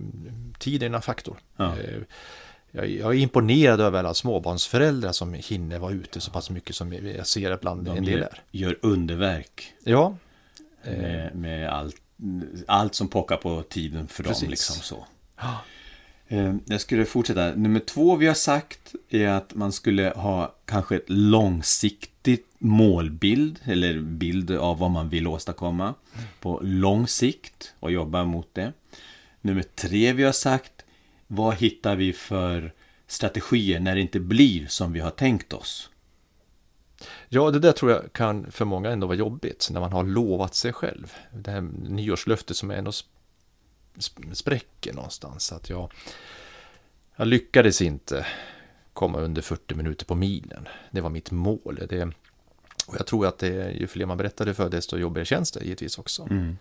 tiden 0.59 0.92
är 0.92 0.96
en 0.96 1.02
faktor. 1.02 1.37
Ja. 1.56 1.74
Eh, 1.78 2.00
Jag 2.72 3.14
är 3.14 3.18
imponerad 3.18 3.80
över 3.80 3.98
alla 3.98 4.14
småbarnsföräldrar 4.14 5.12
som 5.12 5.35
hinner 5.35 5.78
vara 5.78 5.92
ute 5.92 6.20
så 6.20 6.30
pass 6.30 6.50
mycket 6.50 6.76
som 6.76 6.92
jag 6.92 7.26
ser 7.26 7.54
ibland 7.54 7.88
en 7.88 7.94
De 7.94 8.00
del 8.00 8.11
gör, 8.11 8.18
där. 8.20 8.42
gör 8.50 8.78
underverk 8.83 9.72
Ja, 9.85 10.16
med, 10.85 11.35
med 11.37 11.68
allt, 11.68 11.96
allt 12.66 12.94
som 12.94 13.09
pockar 13.09 13.37
på 13.37 13.62
tiden 13.62 14.09
för 14.09 14.22
Precis. 14.22 14.40
dem. 14.42 14.50
Liksom 14.50 14.76
så. 14.76 15.06
Eh, 16.28 16.54
Jag 16.66 16.80
skulle 16.80 17.04
fortsätta. 17.04 17.54
Nummer 17.54 17.80
två 17.80 18.16
vi 18.16 18.26
har 18.26 18.35
sagt 18.35 18.94
är 19.09 19.28
att 19.28 19.54
man 19.54 19.72
skulle 19.72 20.11
ha 20.11 20.54
kanske 20.64 20.96
ett 20.96 21.11
långsiktigt 21.11 22.46
målbild 22.59 23.59
eller 23.64 24.00
bild 24.00 24.50
av 24.50 24.78
vad 24.78 24.90
man 24.90 25.09
vill 25.09 25.26
åstadkomma 25.26 25.94
på 26.40 26.61
lång 26.62 27.06
sikt 27.06 27.74
och 27.80 27.92
jobba 27.92 28.24
mot 28.24 28.48
det. 28.54 28.72
Nummer 29.40 29.62
tre 29.62 30.12
vi 30.12 30.22
har 30.22 30.33
sagt, 30.33 30.72
vad 31.26 31.56
hittar 31.56 31.96
vi 31.96 32.12
för 32.12 32.72
strategier 33.06 33.80
när 33.80 33.94
det 33.94 34.00
inte 34.00 34.20
blir 34.20 34.66
som 34.66 34.92
vi 34.92 35.00
har 35.00 35.11
tänkt 35.11 35.52
oss? 35.52 35.89
Ja, 37.33 37.51
det 37.51 37.59
där 37.59 37.73
tror 37.73 37.90
jag 37.90 38.12
kan 38.12 38.51
för 38.51 38.64
många 38.64 38.90
ändå 38.90 39.07
vara 39.07 39.16
jobbigt 39.16 39.69
när 39.71 39.81
man 39.81 39.93
har 39.93 40.05
lovat 40.05 40.55
sig 40.55 40.73
själv. 40.73 41.12
Det 41.33 41.51
här 41.51 41.61
nyårslöftet 41.88 42.57
som 42.57 42.71
ändå 42.71 42.93
spräcker 44.33 44.93
någonstans. 44.93 45.53
Att 45.53 45.71
jag, 45.71 45.93
jag 47.16 47.27
lyckades 47.27 47.83
inte 47.83 48.27
komma 48.93 49.19
under 49.19 49.43
40 49.43 49.75
minuter 49.75 50.07
på 50.07 50.14
milen. 50.14 50.69
Det 50.90 51.01
var 51.01 51.11
mitt 51.11 51.31
mål. 51.31 51.87
Det, 51.88 52.05
och 52.87 52.97
jag 52.99 53.07
tror 53.07 53.27
att 53.27 53.38
det, 53.38 53.71
ju 53.73 53.87
fler 53.87 54.07
man 54.07 54.19
berättar 54.19 54.47
det 54.47 54.55
för, 54.55 54.69
desto 54.69 54.97
jobbigare 54.97 55.27
känns 55.27 55.53
det 55.53 55.64
givetvis 55.64 55.99
också. 55.99 56.23
Mm. 56.23 56.59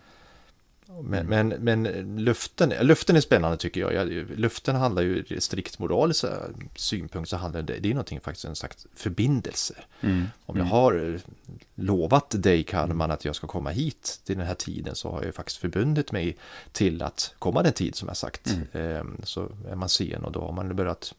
Men, 1.02 1.26
men, 1.26 1.48
men 1.48 1.82
luften, 2.24 2.72
luften 2.80 3.16
är 3.16 3.20
spännande 3.20 3.56
tycker 3.56 3.80
jag. 3.80 4.08
Luften 4.38 4.76
handlar 4.76 5.02
ju 5.02 5.40
strikt 5.40 5.78
moraliska 5.78 6.28
synpunkt 6.76 7.30
så 7.30 7.36
handlar 7.36 7.62
det, 7.62 7.78
det 7.78 7.88
är 7.88 7.94
någonting 7.94 8.20
faktiskt 8.20 8.44
en 8.44 8.56
slags 8.56 8.86
förbindelse. 8.94 9.74
Mm. 10.00 10.26
Om 10.46 10.56
jag 10.56 10.64
har 10.64 11.20
lovat 11.74 12.42
dig 12.42 12.62
Kalman 12.62 13.10
att 13.10 13.24
jag 13.24 13.36
ska 13.36 13.46
komma 13.46 13.70
hit 13.70 14.20
till 14.24 14.36
den 14.36 14.46
här 14.46 14.54
tiden 14.54 14.94
så 14.94 15.10
har 15.10 15.24
jag 15.24 15.34
faktiskt 15.34 15.58
förbundit 15.58 16.12
mig 16.12 16.36
till 16.72 17.02
att 17.02 17.34
komma 17.38 17.62
den 17.62 17.72
tid 17.72 17.94
som 17.94 18.08
jag 18.08 18.16
sagt. 18.16 18.56
Mm. 18.72 19.16
Så 19.24 19.48
är 19.68 19.74
man 19.74 19.88
sen 19.88 20.24
och 20.24 20.32
då 20.32 20.40
har 20.40 20.52
man 20.52 20.76
börjat 20.76 21.14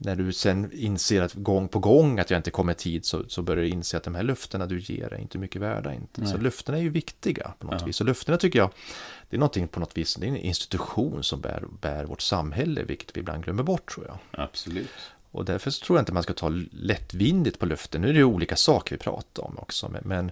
när 0.00 0.16
du 0.16 0.32
sen 0.32 0.70
inser 0.72 1.22
att 1.22 1.34
gång 1.34 1.68
på 1.68 1.78
gång 1.78 2.18
att 2.18 2.30
jag 2.30 2.38
inte 2.38 2.50
kommer 2.50 2.74
tid 2.74 3.04
så, 3.04 3.28
så 3.28 3.42
börjar 3.42 3.62
du 3.62 3.68
inse 3.68 3.96
att 3.96 4.02
de 4.02 4.14
här 4.14 4.22
löftena 4.22 4.66
du 4.66 4.78
ger 4.80 5.12
är 5.12 5.18
inte 5.18 5.38
mycket 5.38 5.62
värda. 5.62 5.94
Inte. 5.94 6.26
Så 6.26 6.36
löftena 6.36 6.78
är 6.78 6.82
ju 6.82 6.88
viktiga 6.88 7.52
på 7.58 7.66
något 7.66 7.80
Ja. 7.80 7.86
vis. 7.86 8.00
Och 8.00 8.06
löftena 8.06 8.36
tycker 8.38 8.58
jag, 8.58 8.70
det 9.30 9.36
är 9.36 9.38
någonting 9.40 9.68
på 9.68 9.80
något 9.80 9.96
vis, 9.96 10.14
det 10.14 10.26
är 10.26 10.28
en 10.28 10.36
institution 10.36 11.22
som 11.24 11.40
bär, 11.40 11.64
bär 11.80 12.04
vårt 12.04 12.20
samhälle, 12.20 12.82
vilket 12.84 13.16
vi 13.16 13.20
ibland 13.20 13.44
glömmer 13.44 13.62
bort 13.62 13.90
tror 13.94 14.06
jag. 14.06 14.18
Absolut. 14.30 14.88
Och 15.30 15.44
därför 15.44 15.70
så 15.70 15.84
tror 15.84 15.98
jag 15.98 16.02
inte 16.02 16.12
man 16.12 16.22
ska 16.22 16.32
ta 16.32 16.48
lättvindigt 16.72 17.58
på 17.58 17.66
löften. 17.66 18.00
Nu 18.00 18.08
är 18.08 18.12
det 18.12 18.18
ju 18.18 18.24
olika 18.24 18.56
saker 18.56 18.94
vi 18.94 18.98
pratar 18.98 19.42
om 19.44 19.58
också, 19.58 19.88
men, 19.88 20.02
men, 20.04 20.30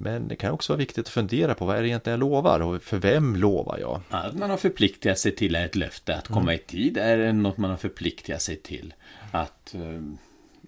men 0.00 0.28
det 0.28 0.36
kan 0.36 0.52
också 0.52 0.72
vara 0.72 0.78
viktigt 0.78 0.98
att 0.98 1.08
fundera 1.08 1.54
på 1.54 1.64
vad 1.64 1.76
är 1.76 1.82
det 1.82 1.88
egentligen 1.88 2.20
jag 2.20 2.30
lovar 2.30 2.60
och 2.60 2.82
för 2.82 2.98
vem 2.98 3.36
lovar 3.36 3.78
jag? 3.78 4.00
Att 4.10 4.34
man 4.34 4.50
har 4.50 4.56
förpliktigat 4.56 5.18
sig 5.18 5.34
till 5.36 5.54
ett 5.54 5.76
löfte. 5.76 6.16
Att 6.16 6.28
komma 6.28 6.54
i 6.54 6.58
tid 6.58 6.96
är 6.96 7.32
något 7.32 7.56
man 7.56 7.70
har 7.70 7.76
förpliktigat 7.76 8.42
sig 8.42 8.56
till. 8.56 8.94
Att 9.32 9.74
eh, 9.74 10.02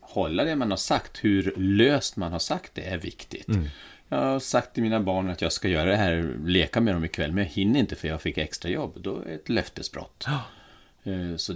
hålla 0.01 0.45
det 0.45 0.57
man 0.57 0.71
har 0.71 0.77
sagt, 0.77 1.25
hur 1.25 1.55
löst 1.57 2.17
man 2.17 2.33
har 2.33 2.39
sagt 2.39 2.75
det, 2.75 2.83
är 2.85 2.99
viktigt. 2.99 3.47
Jag 4.09 4.19
har 4.19 4.39
sagt 4.39 4.75
till 4.75 4.83
mina 4.83 5.01
barn 5.01 5.29
att 5.31 5.43
jag 5.43 5.53
ska 5.53 5.69
göra 5.69 5.91
det 5.91 5.97
här, 5.97 6.35
leka 6.45 6.81
med 6.81 6.95
dem 6.95 7.05
ikväll, 7.05 7.33
men 7.33 7.45
jag 7.45 7.51
hinner 7.51 7.81
inte 7.81 7.97
för 7.97 8.09
jag 8.09 8.23
fick 8.23 8.39
extra 8.39 8.71
jobb. 8.71 8.97
Då 9.01 9.17
är 9.21 9.25
det 9.25 9.35
ett 9.35 9.49
löftesbrott. 9.49 10.27
Eh, 11.05 11.37
Så 11.37 11.53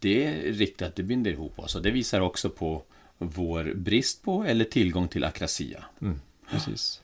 det 0.00 0.24
är 0.24 0.52
riktigt 0.52 0.82
att 0.88 0.96
det 0.96 1.02
binder 1.02 1.30
ihop 1.30 1.58
oss. 1.58 1.74
Och 1.74 1.82
det 1.82 1.90
visar 1.90 2.20
också 2.20 2.50
på 2.50 2.82
vår 3.18 3.72
brist 3.74 4.22
på 4.22 4.44
eller 4.44 4.64
tillgång 4.64 5.08
till 5.08 5.24
akrasia. 5.24 5.84
Precis. 6.50 7.02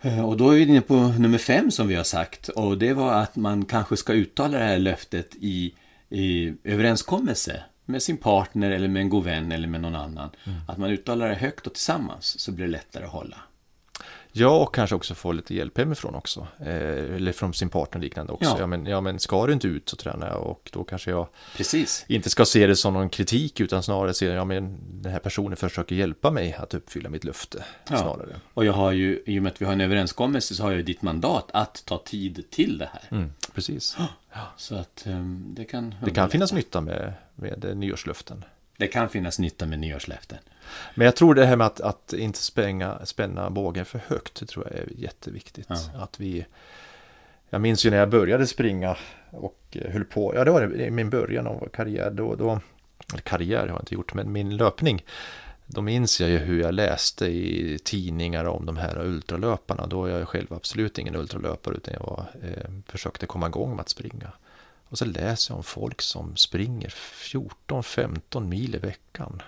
Eh, 0.00 0.24
Och 0.28 0.36
då 0.36 0.50
är 0.50 0.56
vi 0.56 0.62
inne 0.62 0.80
på 0.80 0.94
nummer 0.94 1.38
fem 1.38 1.70
som 1.70 1.88
vi 1.88 1.94
har 1.94 2.04
sagt. 2.04 2.48
Och 2.48 2.78
det 2.78 2.92
var 2.94 3.12
att 3.12 3.36
man 3.36 3.64
kanske 3.64 3.96
ska 3.96 4.12
uttala 4.12 4.58
det 4.58 4.64
här 4.64 4.78
löftet 4.78 5.34
i, 5.40 5.74
i 6.10 6.54
överenskommelse 6.64 7.62
med 7.84 8.02
sin 8.02 8.16
partner 8.16 8.70
eller 8.70 8.88
med 8.88 9.02
en 9.02 9.08
god 9.08 9.24
vän 9.24 9.52
eller 9.52 9.68
med 9.68 9.80
någon 9.80 9.94
annan. 9.94 10.30
Att 10.68 10.78
man 10.78 10.90
uttalar 10.90 11.28
det 11.28 11.34
högt 11.34 11.66
och 11.66 11.72
tillsammans 11.74 12.40
så 12.40 12.52
blir 12.52 12.64
det 12.66 12.72
lättare 12.72 13.04
att 13.04 13.10
hålla. 13.10 13.36
Ja, 14.38 14.62
och 14.62 14.74
kanske 14.74 14.96
också 14.96 15.14
få 15.14 15.32
lite 15.32 15.54
hjälp 15.54 15.78
hemifrån 15.78 16.14
också. 16.14 16.46
Eh, 16.60 16.66
eller 17.16 17.32
från 17.32 17.54
sin 17.54 17.68
partner 17.68 18.00
liknande 18.00 18.32
också. 18.32 18.50
Ja. 18.50 18.56
Ja. 18.58 18.66
men, 18.66 18.86
ja, 18.86 19.00
men 19.00 19.18
ska 19.18 19.46
du 19.46 19.52
inte 19.52 19.68
ut 19.68 19.88
så 19.88 19.96
tränar 19.96 20.28
jag 20.28 20.42
och 20.42 20.70
då 20.72 20.84
kanske 20.84 21.10
jag 21.10 21.28
Precis. 21.56 22.04
inte 22.08 22.30
ska 22.30 22.44
se 22.44 22.66
det 22.66 22.76
som 22.76 22.94
någon 22.94 23.08
kritik 23.08 23.60
utan 23.60 23.82
snarare 23.82 24.14
se, 24.14 24.26
ja 24.26 24.44
men 24.44 24.78
den 25.02 25.12
här 25.12 25.18
personen 25.18 25.56
försöker 25.56 25.96
hjälpa 25.96 26.30
mig 26.30 26.54
att 26.54 26.74
uppfylla 26.74 27.08
mitt 27.10 27.24
löfte. 27.24 27.64
Ja. 27.90 27.96
Snarare. 27.96 28.40
Och 28.54 28.64
jag 28.64 28.72
har 28.72 28.92
ju, 28.92 29.22
i 29.26 29.38
och 29.38 29.42
med 29.42 29.52
att 29.52 29.60
vi 29.60 29.66
har 29.66 29.72
en 29.72 29.80
överenskommelse 29.80 30.54
så 30.54 30.62
har 30.62 30.70
jag 30.70 30.76
ju 30.76 30.82
ditt 30.82 31.02
mandat 31.02 31.50
att 31.52 31.82
ta 31.86 31.98
tid 31.98 32.44
till 32.50 32.78
det 32.78 32.90
här. 32.92 33.18
Mm, 33.18 33.32
precis. 33.54 33.96
Så 34.56 34.74
att 34.74 35.06
ehm, 35.06 35.54
det 35.56 35.64
kan 35.64 35.94
Det 36.04 36.10
kan 36.10 36.30
finnas 36.30 36.52
nytta 36.52 36.80
med, 36.80 37.12
med 37.34 37.76
nyårslöften. 37.76 38.44
Det 38.78 38.86
kan 38.86 39.08
finnas 39.08 39.38
nytta 39.38 39.66
med 39.66 39.78
nyårslöften. 39.78 40.38
Men 40.94 41.04
jag 41.04 41.16
tror 41.16 41.34
det 41.34 41.46
här 41.46 41.56
med 41.56 41.66
att, 41.66 41.80
att 41.80 42.12
inte 42.12 42.38
spänga, 42.38 43.06
spänna 43.06 43.50
bågen 43.50 43.84
för 43.84 44.00
högt, 44.06 44.40
det 44.40 44.46
tror 44.46 44.66
jag 44.66 44.78
är 44.78 44.88
jätteviktigt. 44.96 45.66
Ja. 45.68 46.02
Att 46.02 46.20
vi, 46.20 46.46
jag 47.50 47.60
minns 47.60 47.86
ju 47.86 47.90
när 47.90 47.96
jag 47.96 48.10
började 48.10 48.46
springa 48.46 48.96
och 49.30 49.60
eh, 49.72 49.90
höll 49.90 50.04
på, 50.04 50.34
ja 50.34 50.44
det 50.44 50.50
var 50.50 50.80
i 50.80 50.90
min 50.90 51.10
början 51.10 51.46
av 51.46 51.68
karriär, 51.72 52.10
då, 52.10 52.34
då 52.34 52.60
karriär 53.22 53.60
har 53.60 53.68
jag 53.68 53.80
inte 53.80 53.94
gjort, 53.94 54.14
men 54.14 54.32
min 54.32 54.56
löpning, 54.56 55.04
då 55.66 55.82
minns 55.82 56.20
jag 56.20 56.30
ju 56.30 56.38
hur 56.38 56.60
jag 56.60 56.74
läste 56.74 57.26
i 57.26 57.78
tidningar 57.84 58.44
om 58.44 58.66
de 58.66 58.76
här 58.76 58.98
ultralöparna. 58.98 59.86
Då 59.86 60.04
är 60.04 60.18
jag 60.18 60.28
själv 60.28 60.52
absolut 60.52 60.98
ingen 60.98 61.16
ultralöpare 61.16 61.74
utan 61.74 61.94
jag 61.94 62.00
var, 62.00 62.26
eh, 62.42 62.70
försökte 62.86 63.26
komma 63.26 63.46
igång 63.46 63.70
med 63.70 63.80
att 63.80 63.88
springa. 63.88 64.32
Och 64.88 64.98
så 64.98 65.04
läser 65.04 65.52
jag 65.52 65.56
om 65.56 65.64
folk 65.64 66.02
som 66.02 66.36
springer 66.36 66.88
14-15 66.88 68.40
mil 68.46 68.74
i 68.74 68.78
veckan. 68.78 69.42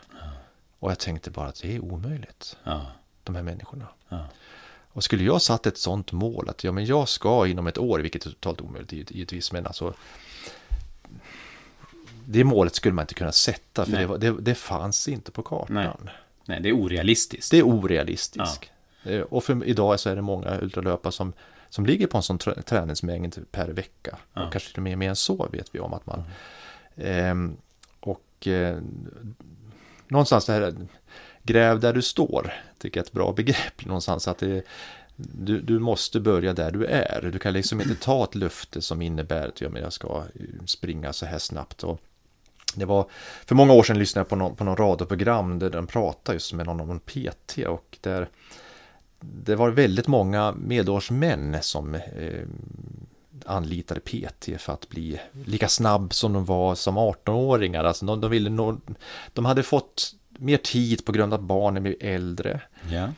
Och 0.79 0.91
jag 0.91 0.99
tänkte 0.99 1.31
bara 1.31 1.47
att 1.49 1.63
det 1.63 1.75
är 1.77 1.81
omöjligt, 1.85 2.57
Ja, 2.65 2.87
de 3.23 3.35
här 3.35 3.43
människorna. 3.43 3.87
ja. 4.09 4.25
Och 4.93 5.05
skulle 5.05 5.25
jag 5.25 5.43
satt 5.43 5.67
ett 5.67 5.79
sånt 5.79 6.13
mål 6.13 6.49
att 6.49 6.65
ja, 6.65 6.73
men 6.73 6.85
jag 6.87 7.09
ska 7.09 7.47
inom 7.47 7.67
ett 7.67 7.79
år, 7.79 7.99
vilket 8.01 8.27
är 8.27 8.31
totalt 8.31 8.61
omöjligt 8.61 8.93
givet- 8.93 9.11
givetvis, 9.11 9.53
men 9.53 9.67
alltså 9.67 9.95
det 12.27 12.45
målet 12.45 12.75
skulle 12.75 12.95
man 12.95 13.03
inte 13.03 13.15
kunna 13.15 13.33
sätta 13.33 13.85
för 13.85 13.93
det, 13.93 14.07
var, 14.07 14.19
det, 14.19 14.41
det 14.41 14.55
fanns 14.55 15.09
inte 15.09 15.31
på 15.31 15.43
kartan. 15.43 15.75
Nej. 15.75 15.89
Nej, 16.45 16.61
det 16.61 16.69
är 16.69 16.73
orealistiskt. 16.73 17.51
Det 17.51 17.59
är 17.59 17.63
orealistiskt. 17.63 18.71
Eh, 19.05 19.21
Och 19.21 19.45
för 19.45 19.65
idag 19.65 20.01
så 20.01 20.11
är 20.11 20.17
det 20.17 20.23
många 20.23 20.59
ultralöpare 20.61 21.13
som, 21.13 21.33
som 21.71 21.87
ligger 21.87 22.07
på 22.07 22.17
en 22.17 22.23
sån 22.23 22.39
trä- 22.39 22.63
träningsmängd 22.63 23.39
per 23.51 23.69
vecka. 23.69 24.19
Ja. 24.35 24.47
Och 24.47 24.53
kanske 24.53 24.71
till 24.71 24.79
och 24.79 24.83
med 24.83 24.99
mer 24.99 25.09
än 25.09 25.17
så 25.17 25.49
vet 25.53 25.75
vi 25.75 25.81
om 25.81 25.95
att 25.95 26.07
man... 26.07 26.23
Ehm, 26.97 27.57
och 28.01 28.47
eh, 28.47 28.79
någonstans 30.09 30.47
det 30.47 30.53
här, 30.53 30.75
gräv 31.43 31.81
där 31.81 31.93
du 31.93 32.03
står, 32.03 32.53
tycker 32.79 33.01
jag 33.01 33.05
är 33.05 33.07
ett 33.07 33.13
bra 33.13 33.33
begrepp 33.33 33.85
någonstans. 33.87 34.29
Att 34.29 34.39
det, 34.39 34.63
du, 35.17 35.61
du 35.61 35.79
måste 35.79 36.21
börja 36.21 36.53
där 36.53 36.71
du 36.71 36.87
är. 36.87 37.31
Du 37.33 37.39
kan 37.39 37.53
liksom 37.53 37.81
inte 37.81 37.95
ta 37.95 38.25
ett 38.25 38.35
löfte 38.35 38.83
som 38.83 39.03
innebär 39.03 39.49
att 39.49 39.61
ja, 39.61 39.69
jag 39.75 39.93
ska 39.93 40.09
eh, 40.35 40.65
springa 40.67 41.13
så 41.13 41.27
här 41.27 41.39
snabbt. 41.39 41.85
Och 41.85 42.01
det 42.75 42.85
var, 42.85 43.07
för 43.47 43.55
många 43.55 43.73
år 43.73 43.83
sedan 43.83 43.99
lyssnade 43.99 44.21
jag 44.21 44.29
på 44.29 44.37
någon, 44.37 44.57
på 44.57 44.65
någon 44.65 44.77
radioprogram 44.77 45.59
där 45.59 45.71
de 45.71 45.87
pratade 45.87 46.37
just 46.37 46.53
med 46.53 46.67
någon, 46.67 46.77
någon 46.77 47.01
PT 47.01 47.59
och 47.69 47.99
där 48.01 48.29
det 49.21 49.57
var 49.57 49.71
väldigt 49.71 50.07
många 50.07 50.53
medårsmän 50.53 51.57
som 51.61 51.95
eh, 51.95 52.45
anlitade 53.47 54.01
PT 54.01 54.49
för 54.59 54.73
att 54.73 54.89
bli 54.89 55.21
lika 55.45 55.69
snabb 55.69 56.15
som 56.15 56.33
de 56.33 56.45
var 56.45 56.75
som 56.75 56.99
18-åringar. 56.99 57.85
Alltså 57.85 58.07
de, 58.07 58.21
de, 58.21 58.31
ville 58.31 58.51
nå, 58.51 58.79
de 59.33 59.45
hade 59.45 59.63
fått 59.63 60.15
mer 60.29 60.57
tid 60.57 61.05
på 61.05 61.13
grund 61.13 61.35
av 61.35 61.41
att 61.41 61.47
barnen 61.47 61.83
blev 61.83 61.95
äldre. 62.01 62.61
Ja. 62.91 63.09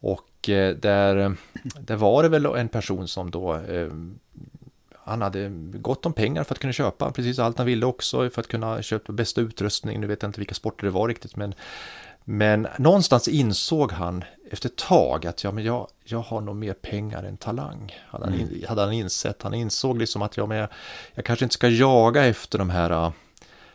Och 0.00 0.48
eh, 0.48 0.76
där, 0.76 1.36
där 1.80 1.96
var 1.96 2.22
det 2.22 2.28
väl 2.28 2.46
en 2.46 2.68
person 2.68 3.08
som 3.08 3.30
då 3.30 3.54
eh, 3.54 3.88
han 5.08 5.22
hade 5.22 5.48
gott 5.72 6.06
om 6.06 6.12
pengar 6.12 6.44
för 6.44 6.54
att 6.54 6.58
kunna 6.58 6.72
köpa 6.72 7.12
precis 7.12 7.38
allt 7.38 7.58
han 7.58 7.66
ville 7.66 7.86
också 7.86 8.30
för 8.30 8.40
att 8.40 8.48
kunna 8.48 8.82
köpa 8.82 9.12
bästa 9.12 9.40
utrustning. 9.40 10.00
Nu 10.00 10.06
vet 10.06 10.22
jag 10.22 10.28
inte 10.28 10.40
vilka 10.40 10.54
sporter 10.54 10.84
det 10.84 10.90
var 10.90 11.08
riktigt 11.08 11.36
men 11.36 11.54
men 12.30 12.68
någonstans 12.78 13.28
insåg 13.28 13.92
han 13.92 14.24
efter 14.50 14.68
ett 14.68 14.76
tag 14.76 15.26
att 15.26 15.44
ja, 15.44 15.52
men 15.52 15.64
jag, 15.64 15.88
jag 16.04 16.18
har 16.18 16.40
nog 16.40 16.56
mer 16.56 16.72
pengar 16.72 17.22
än 17.22 17.36
talang. 17.36 17.96
Hade 18.08 18.24
han, 18.24 18.34
in, 18.34 18.64
hade 18.68 18.80
han 18.80 18.92
insett. 18.92 19.42
Han 19.42 19.54
insåg 19.54 19.98
liksom 19.98 20.22
att 20.22 20.36
ja, 20.36 20.46
men 20.46 20.58
jag, 20.58 20.68
jag 21.14 21.24
kanske 21.24 21.44
inte 21.44 21.54
ska 21.54 21.68
jaga 21.68 22.24
efter 22.24 22.58
de 22.58 22.70
här 22.70 22.90
äh, 22.90 23.12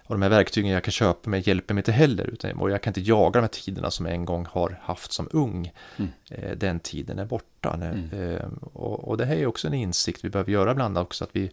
och 0.03 0.15
de 0.15 0.21
här 0.21 0.29
verktygen 0.29 0.71
jag 0.71 0.83
kan 0.83 0.91
köpa 0.91 1.29
mig 1.29 1.43
hjälper 1.45 1.73
mig 1.73 1.81
inte 1.81 1.91
heller. 1.91 2.23
Utan, 2.23 2.51
och 2.51 2.71
jag 2.71 2.81
kan 2.81 2.91
inte 2.91 3.01
jaga 3.01 3.31
de 3.31 3.41
här 3.41 3.47
tiderna 3.47 3.91
som 3.91 4.05
jag 4.05 4.15
en 4.15 4.25
gång 4.25 4.45
har 4.49 4.79
haft 4.81 5.11
som 5.11 5.29
ung. 5.31 5.71
Eh, 6.29 6.51
den 6.57 6.79
tiden 6.79 7.19
är 7.19 7.25
borta. 7.25 7.75
När, 7.75 8.09
eh, 8.13 8.47
och, 8.73 9.07
och 9.07 9.17
det 9.17 9.25
här 9.25 9.35
är 9.35 9.45
också 9.45 9.67
en 9.67 9.73
insikt 9.73 10.25
vi 10.25 10.29
behöver 10.29 10.51
göra 10.51 10.71
ibland 10.71 10.97
också. 10.97 11.23
Att 11.23 11.29
vi 11.33 11.51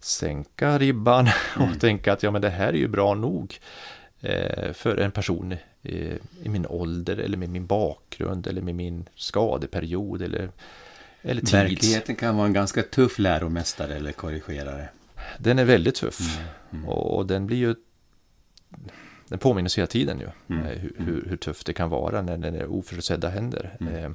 sänka 0.00 0.78
ribban 0.78 1.28
och 1.56 1.80
tänka 1.80 2.12
att 2.12 2.22
ja, 2.22 2.30
men 2.30 2.42
det 2.42 2.50
här 2.50 2.68
är 2.68 2.78
ju 2.78 2.88
bra 2.88 3.14
nog 3.14 3.58
eh, 4.20 4.72
för 4.72 4.96
en 4.96 5.12
person 5.12 5.56
eh, 5.84 6.16
i 6.42 6.48
min 6.48 6.66
ålder 6.66 7.16
eller 7.16 7.36
med 7.36 7.48
min 7.48 7.66
bakgrund 7.66 8.46
eller 8.46 8.62
med 8.62 8.74
min 8.74 9.08
skadeperiod 9.14 10.22
eller, 10.22 10.50
eller 11.22 11.40
tids. 11.40 11.54
Verkligheten 11.54 12.16
kan 12.16 12.36
vara 12.36 12.46
en 12.46 12.52
ganska 12.52 12.82
tuff 12.82 13.18
läromästare 13.18 13.94
eller 13.94 14.12
korrigerare. 14.12 14.88
Den 15.38 15.58
är 15.58 15.64
väldigt 15.64 15.94
tuff 15.94 16.38
och, 16.86 17.16
och 17.16 17.26
den 17.26 17.46
blir 17.46 17.56
ju 17.56 17.74
den 19.28 19.38
påminner 19.38 19.68
oss 19.68 19.78
hela 19.78 19.86
tiden 19.86 20.20
ju 20.20 20.28
Mm. 20.48 20.66
eh, 20.66 20.78
hur, 20.78 20.92
hur, 20.98 21.26
hur 21.28 21.36
tufft 21.36 21.66
det 21.66 21.72
kan 21.72 21.90
vara 21.90 22.22
när 22.22 22.38
det 22.38 22.58
är 22.58 22.66
oförutsedda 22.66 23.28
händer. 23.28 23.76
Eh, 23.80 24.10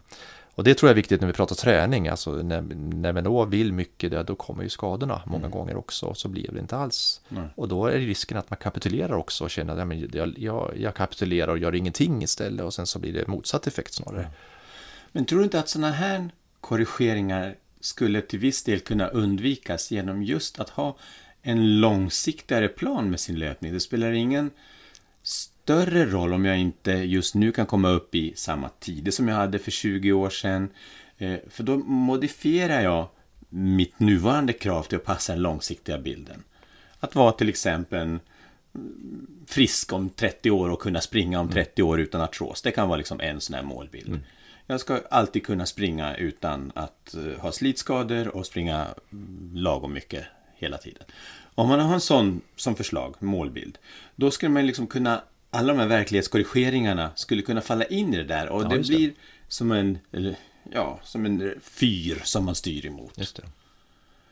Och 0.56 0.64
det 0.64 0.74
tror 0.74 0.88
jag 0.88 0.92
är 0.92 0.96
viktigt 0.96 1.22
när 1.22 1.28
vi 1.28 1.34
pratar 1.34 1.56
träning, 1.56 2.08
alltså 2.08 2.32
när, 2.32 2.62
när 2.62 3.14
man 3.14 3.24
då 3.24 3.46
vill 3.46 3.74
mycket, 3.74 4.28
då 4.28 4.36
kommer 4.36 4.64
ju 4.64 4.70
skadorna 4.70 5.22
många 5.26 5.48
gånger 5.48 5.76
också, 5.76 6.14
så 6.14 6.28
blir 6.28 6.52
det 6.52 6.60
inte 6.60 6.78
alls. 6.78 7.22
Nej. 7.30 7.48
Och 7.56 7.68
då 7.68 7.86
är 7.86 7.98
risken 7.98 8.38
att 8.38 8.50
man 8.50 8.58
kapitulerar 8.58 9.14
också 9.14 9.44
och 9.44 9.50
känner 9.50 9.78
att 9.78 9.98
ja, 10.00 10.08
jag, 10.12 10.34
jag, 10.38 10.74
jag 10.78 10.96
kapitulerar 10.96 11.48
och 11.48 11.58
gör 11.58 11.76
ingenting 11.76 12.24
istället 12.24 12.66
och 12.66 12.74
sen 12.74 12.88
så 12.88 13.00
blir 13.00 13.14
det 13.14 13.28
motsatt 13.28 13.68
effekt 13.68 13.94
snarare. 13.94 14.30
Men 15.12 15.26
tror 15.26 15.40
du 15.40 15.44
inte 15.44 15.60
att 15.60 15.70
sådana 15.70 15.92
här 15.92 16.30
korrigeringar 16.62 17.56
skulle 17.80 18.22
till 18.22 18.40
viss 18.40 18.64
del 18.64 18.80
kunna 18.80 19.08
undvikas 19.08 19.92
genom 19.92 20.24
just 20.24 20.60
att 20.60 20.70
ha 20.70 20.98
en 21.42 21.80
långsiktigare 21.80 22.68
plan 22.68 23.10
med 23.10 23.20
sin 23.20 23.40
löpning? 23.40 23.74
Det 23.74 23.80
spelar 23.80 24.12
ingen 24.12 24.52
större 25.70 26.06
roll 26.06 26.34
om 26.34 26.46
jag 26.46 26.58
inte 26.58 26.92
just 26.92 27.36
nu 27.36 27.52
kan 27.52 27.66
komma 27.66 27.90
upp 27.90 28.16
i 28.16 28.34
samma 28.36 28.70
tider 28.70 29.12
som 29.12 29.28
jag 29.28 29.36
hade 29.36 29.60
för 29.60 29.72
20 29.72 30.12
år 30.12 30.30
sedan. 30.30 30.70
Eh, 31.18 31.36
För 31.50 31.64
då 31.64 31.78
modifierar 31.78 32.82
jag 32.82 33.08
mitt 33.50 34.00
nuvarande 34.00 34.54
krav 34.54 34.84
till 34.84 34.98
att 34.98 35.04
passa 35.04 35.34
den 35.34 35.42
långsiktiga 35.42 35.98
bilden. 35.98 36.44
Att 37.00 37.16
vara 37.16 37.32
till 37.32 37.50
exempel 37.50 38.02
mm, 38.02 39.28
frisk 39.48 39.94
om 39.94 40.10
30 40.10 40.52
år 40.52 40.70
och 40.70 40.82
kunna 40.82 41.02
springa 41.02 41.40
om 41.40 41.50
30 41.50 41.84
år 41.84 42.00
utan 42.00 42.22
artros. 42.22 42.62
Det 42.62 42.72
kan 42.72 42.88
vara 42.88 42.98
liksom 42.98 43.20
en 43.20 43.42
sån 43.42 43.54
här 43.54 43.64
målbild. 43.64 44.08
Mm. 44.08 44.20
Jag 44.68 44.80
ska 44.80 45.02
alltid 45.10 45.46
kunna 45.46 45.66
springa 45.66 46.16
utan 46.16 46.72
att 46.76 47.16
uh, 47.18 47.40
ha 47.40 47.52
slitskador 47.52 48.28
och 48.28 48.46
springa 48.46 48.88
mm, 49.12 49.52
lagom 49.54 49.94
mycket 49.94 50.26
hela 50.56 50.78
tiden. 50.78 51.04
Om 51.56 51.68
man 51.68 51.80
har 51.80 51.94
en 51.94 52.02
sån 52.02 52.42
som 52.56 52.76
förslag, 52.76 53.16
målbild, 53.20 53.78
då 54.16 54.32
skulle 54.32 54.50
man 54.50 54.68
liksom 54.68 54.88
kunna 54.88 55.22
alla 55.50 55.74
de 55.74 55.80
här 55.80 55.88
verklighetskorrigeringarna 55.88 57.12
skulle 57.16 57.42
kunna 57.42 57.62
falla 57.62 57.86
in 57.86 58.14
i 58.14 58.18
det 58.18 58.24
där 58.24 58.50
och 58.50 58.64
ja, 58.64 58.68
det 58.68 58.80
blir 58.80 59.08
det. 59.08 59.14
som 59.48 59.72
en, 59.72 59.98
eller, 60.12 60.36
ja, 60.72 61.00
som 61.04 61.26
en 61.26 61.54
fyr 61.62 62.22
som 62.24 62.46
man 62.46 62.56
styr 62.56 62.86
emot. 62.86 63.18
Just 63.18 63.36
det. 63.36 63.44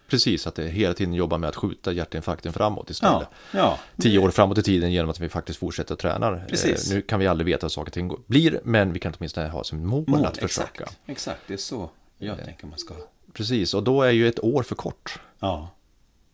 Precis, 0.07 0.47
att 0.47 0.55
det 0.55 0.67
hela 0.67 0.93
tiden 0.93 1.13
jobbar 1.13 1.37
med 1.37 1.49
att 1.49 1.55
skjuta 1.55 1.91
hjärtinfarkten 1.91 2.53
framåt 2.53 2.89
istället. 2.89 3.27
Ja, 3.51 3.59
ja. 3.59 3.79
Tio 3.97 4.19
år 4.19 4.29
framåt 4.29 4.57
i 4.57 4.63
tiden 4.63 4.91
genom 4.91 5.09
att 5.09 5.19
vi 5.19 5.29
faktiskt 5.29 5.59
fortsätter 5.59 5.93
att 5.93 5.99
träna. 5.99 6.41
Precis. 6.49 6.91
Eh, 6.91 6.95
nu 6.95 7.01
kan 7.01 7.19
vi 7.19 7.27
aldrig 7.27 7.45
veta 7.45 7.65
hur 7.65 7.69
saker 7.69 7.89
och 7.89 7.93
ting 7.93 8.11
blir, 8.27 8.59
men 8.63 8.93
vi 8.93 8.99
kan 8.99 9.13
åtminstone 9.17 9.47
ha 9.47 9.63
som 9.63 9.87
mål, 9.87 10.03
mål 10.07 10.25
att 10.25 10.37
försöka. 10.37 10.83
Exakt, 10.83 10.99
exakt, 11.05 11.41
det 11.47 11.53
är 11.53 11.57
så 11.57 11.89
jag 12.17 12.39
eh, 12.39 12.45
tänker 12.45 12.67
man 12.67 12.79
ska. 12.79 12.93
Precis, 13.33 13.73
och 13.73 13.83
då 13.83 14.01
är 14.01 14.11
ju 14.11 14.27
ett 14.27 14.43
år 14.43 14.63
för 14.63 14.75
kort. 14.75 15.19
Ja, 15.39 15.69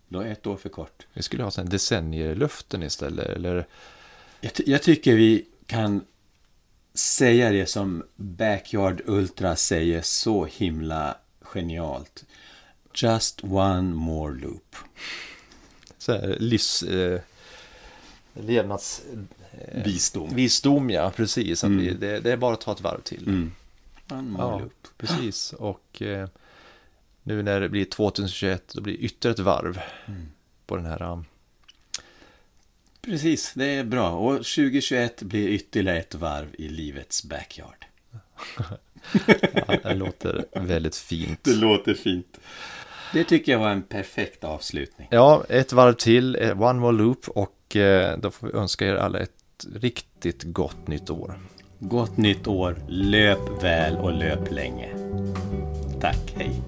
då 0.08 0.20
är 0.20 0.32
ett 0.32 0.48
år 0.48 0.58
för 0.58 0.70
kort. 0.70 1.08
Vi 1.14 1.22
skulle 1.22 1.44
ha 1.44 1.52
sen 1.52 1.70
istället, 2.84 3.30
eller? 3.30 3.68
Jag, 4.44 4.52
jag 4.66 4.84
tycker 4.84 5.16
vi 5.16 5.46
kan 5.66 6.06
säga 6.94 7.52
det 7.52 7.66
som 7.66 8.04
Backyard 8.16 9.02
Ultra 9.06 9.56
säger 9.56 10.02
så 10.02 10.46
himla 10.46 11.18
genialt. 11.42 12.26
Just 12.96 13.44
one 13.44 13.94
more 13.94 14.34
loop. 14.34 14.76
Så 15.98 16.12
här, 16.12 16.38
livs... 16.40 16.84
Eh, 16.84 17.22
levnads... 18.34 19.04
Eh, 19.52 19.84
visdom. 19.84 20.36
Visdom, 20.36 20.90
ja, 20.90 21.12
precis. 21.16 21.64
Mm. 21.64 21.78
Vi, 21.78 21.94
det, 21.94 22.20
det, 22.20 22.32
är 22.32 22.38
bara 22.38 22.54
att 22.54 22.62
ta 22.62 22.72
ett 22.72 22.82
varv 22.82 23.02
till. 23.02 23.28
Mm. 23.28 23.52
One 24.10 24.22
more 24.22 24.44
ja, 24.44 24.60
loop. 24.60 24.88
Precis, 24.98 25.54
och 25.54 26.02
eh, 26.02 26.30
nu 27.24 27.44
när 27.44 27.62
det 27.62 27.70
blir 27.70 27.86
2021, 27.86 28.74
då 28.74 28.82
blir 28.82 28.94
det 28.94 29.00
ytterligare 29.00 29.34
ett 29.34 29.40
varv 29.40 29.80
mm. 30.06 30.32
på 30.66 30.76
den 30.76 30.86
här... 30.86 31.24
Precis, 33.06 33.54
det 33.54 33.66
är 33.66 33.84
bra. 33.84 34.12
Och 34.12 34.36
2021 34.36 35.22
blir 35.22 35.48
ytterligare 35.48 36.00
ett 36.00 36.16
varv 36.16 36.48
i 36.58 36.68
livets 36.68 37.24
backyard. 37.24 37.86
ja, 39.68 39.78
det 39.84 39.94
låter 39.94 40.46
väldigt 40.52 40.96
fint. 40.96 41.44
Det 41.44 41.56
låter 41.56 41.94
fint. 41.94 42.40
Det 43.14 43.24
tycker 43.24 43.52
jag 43.52 43.60
var 43.60 43.70
en 43.70 43.82
perfekt 43.82 44.44
avslutning. 44.44 45.08
Ja, 45.12 45.44
ett 45.50 45.74
varv 45.74 45.94
till, 45.94 46.36
eh, 46.36 46.62
one 46.62 46.80
more 46.80 46.98
loop 46.98 47.28
och 47.28 47.76
eh, 47.76 48.18
då 48.18 48.32
får 48.32 48.48
vi 48.48 48.54
önska 48.54 48.88
er 48.88 48.96
alla 48.96 49.20
ett 49.20 49.66
riktigt 49.74 50.44
gott 50.44 50.88
nytt 50.88 51.10
år. 51.10 51.40
Gott 51.80 52.18
nytt 52.18 52.48
år, 52.48 52.78
löp 52.88 53.64
väl 53.64 53.96
och 53.96 54.14
löp 54.14 54.52
länge. 54.52 54.90
Tack, 56.02 56.34
hej. 56.36 56.62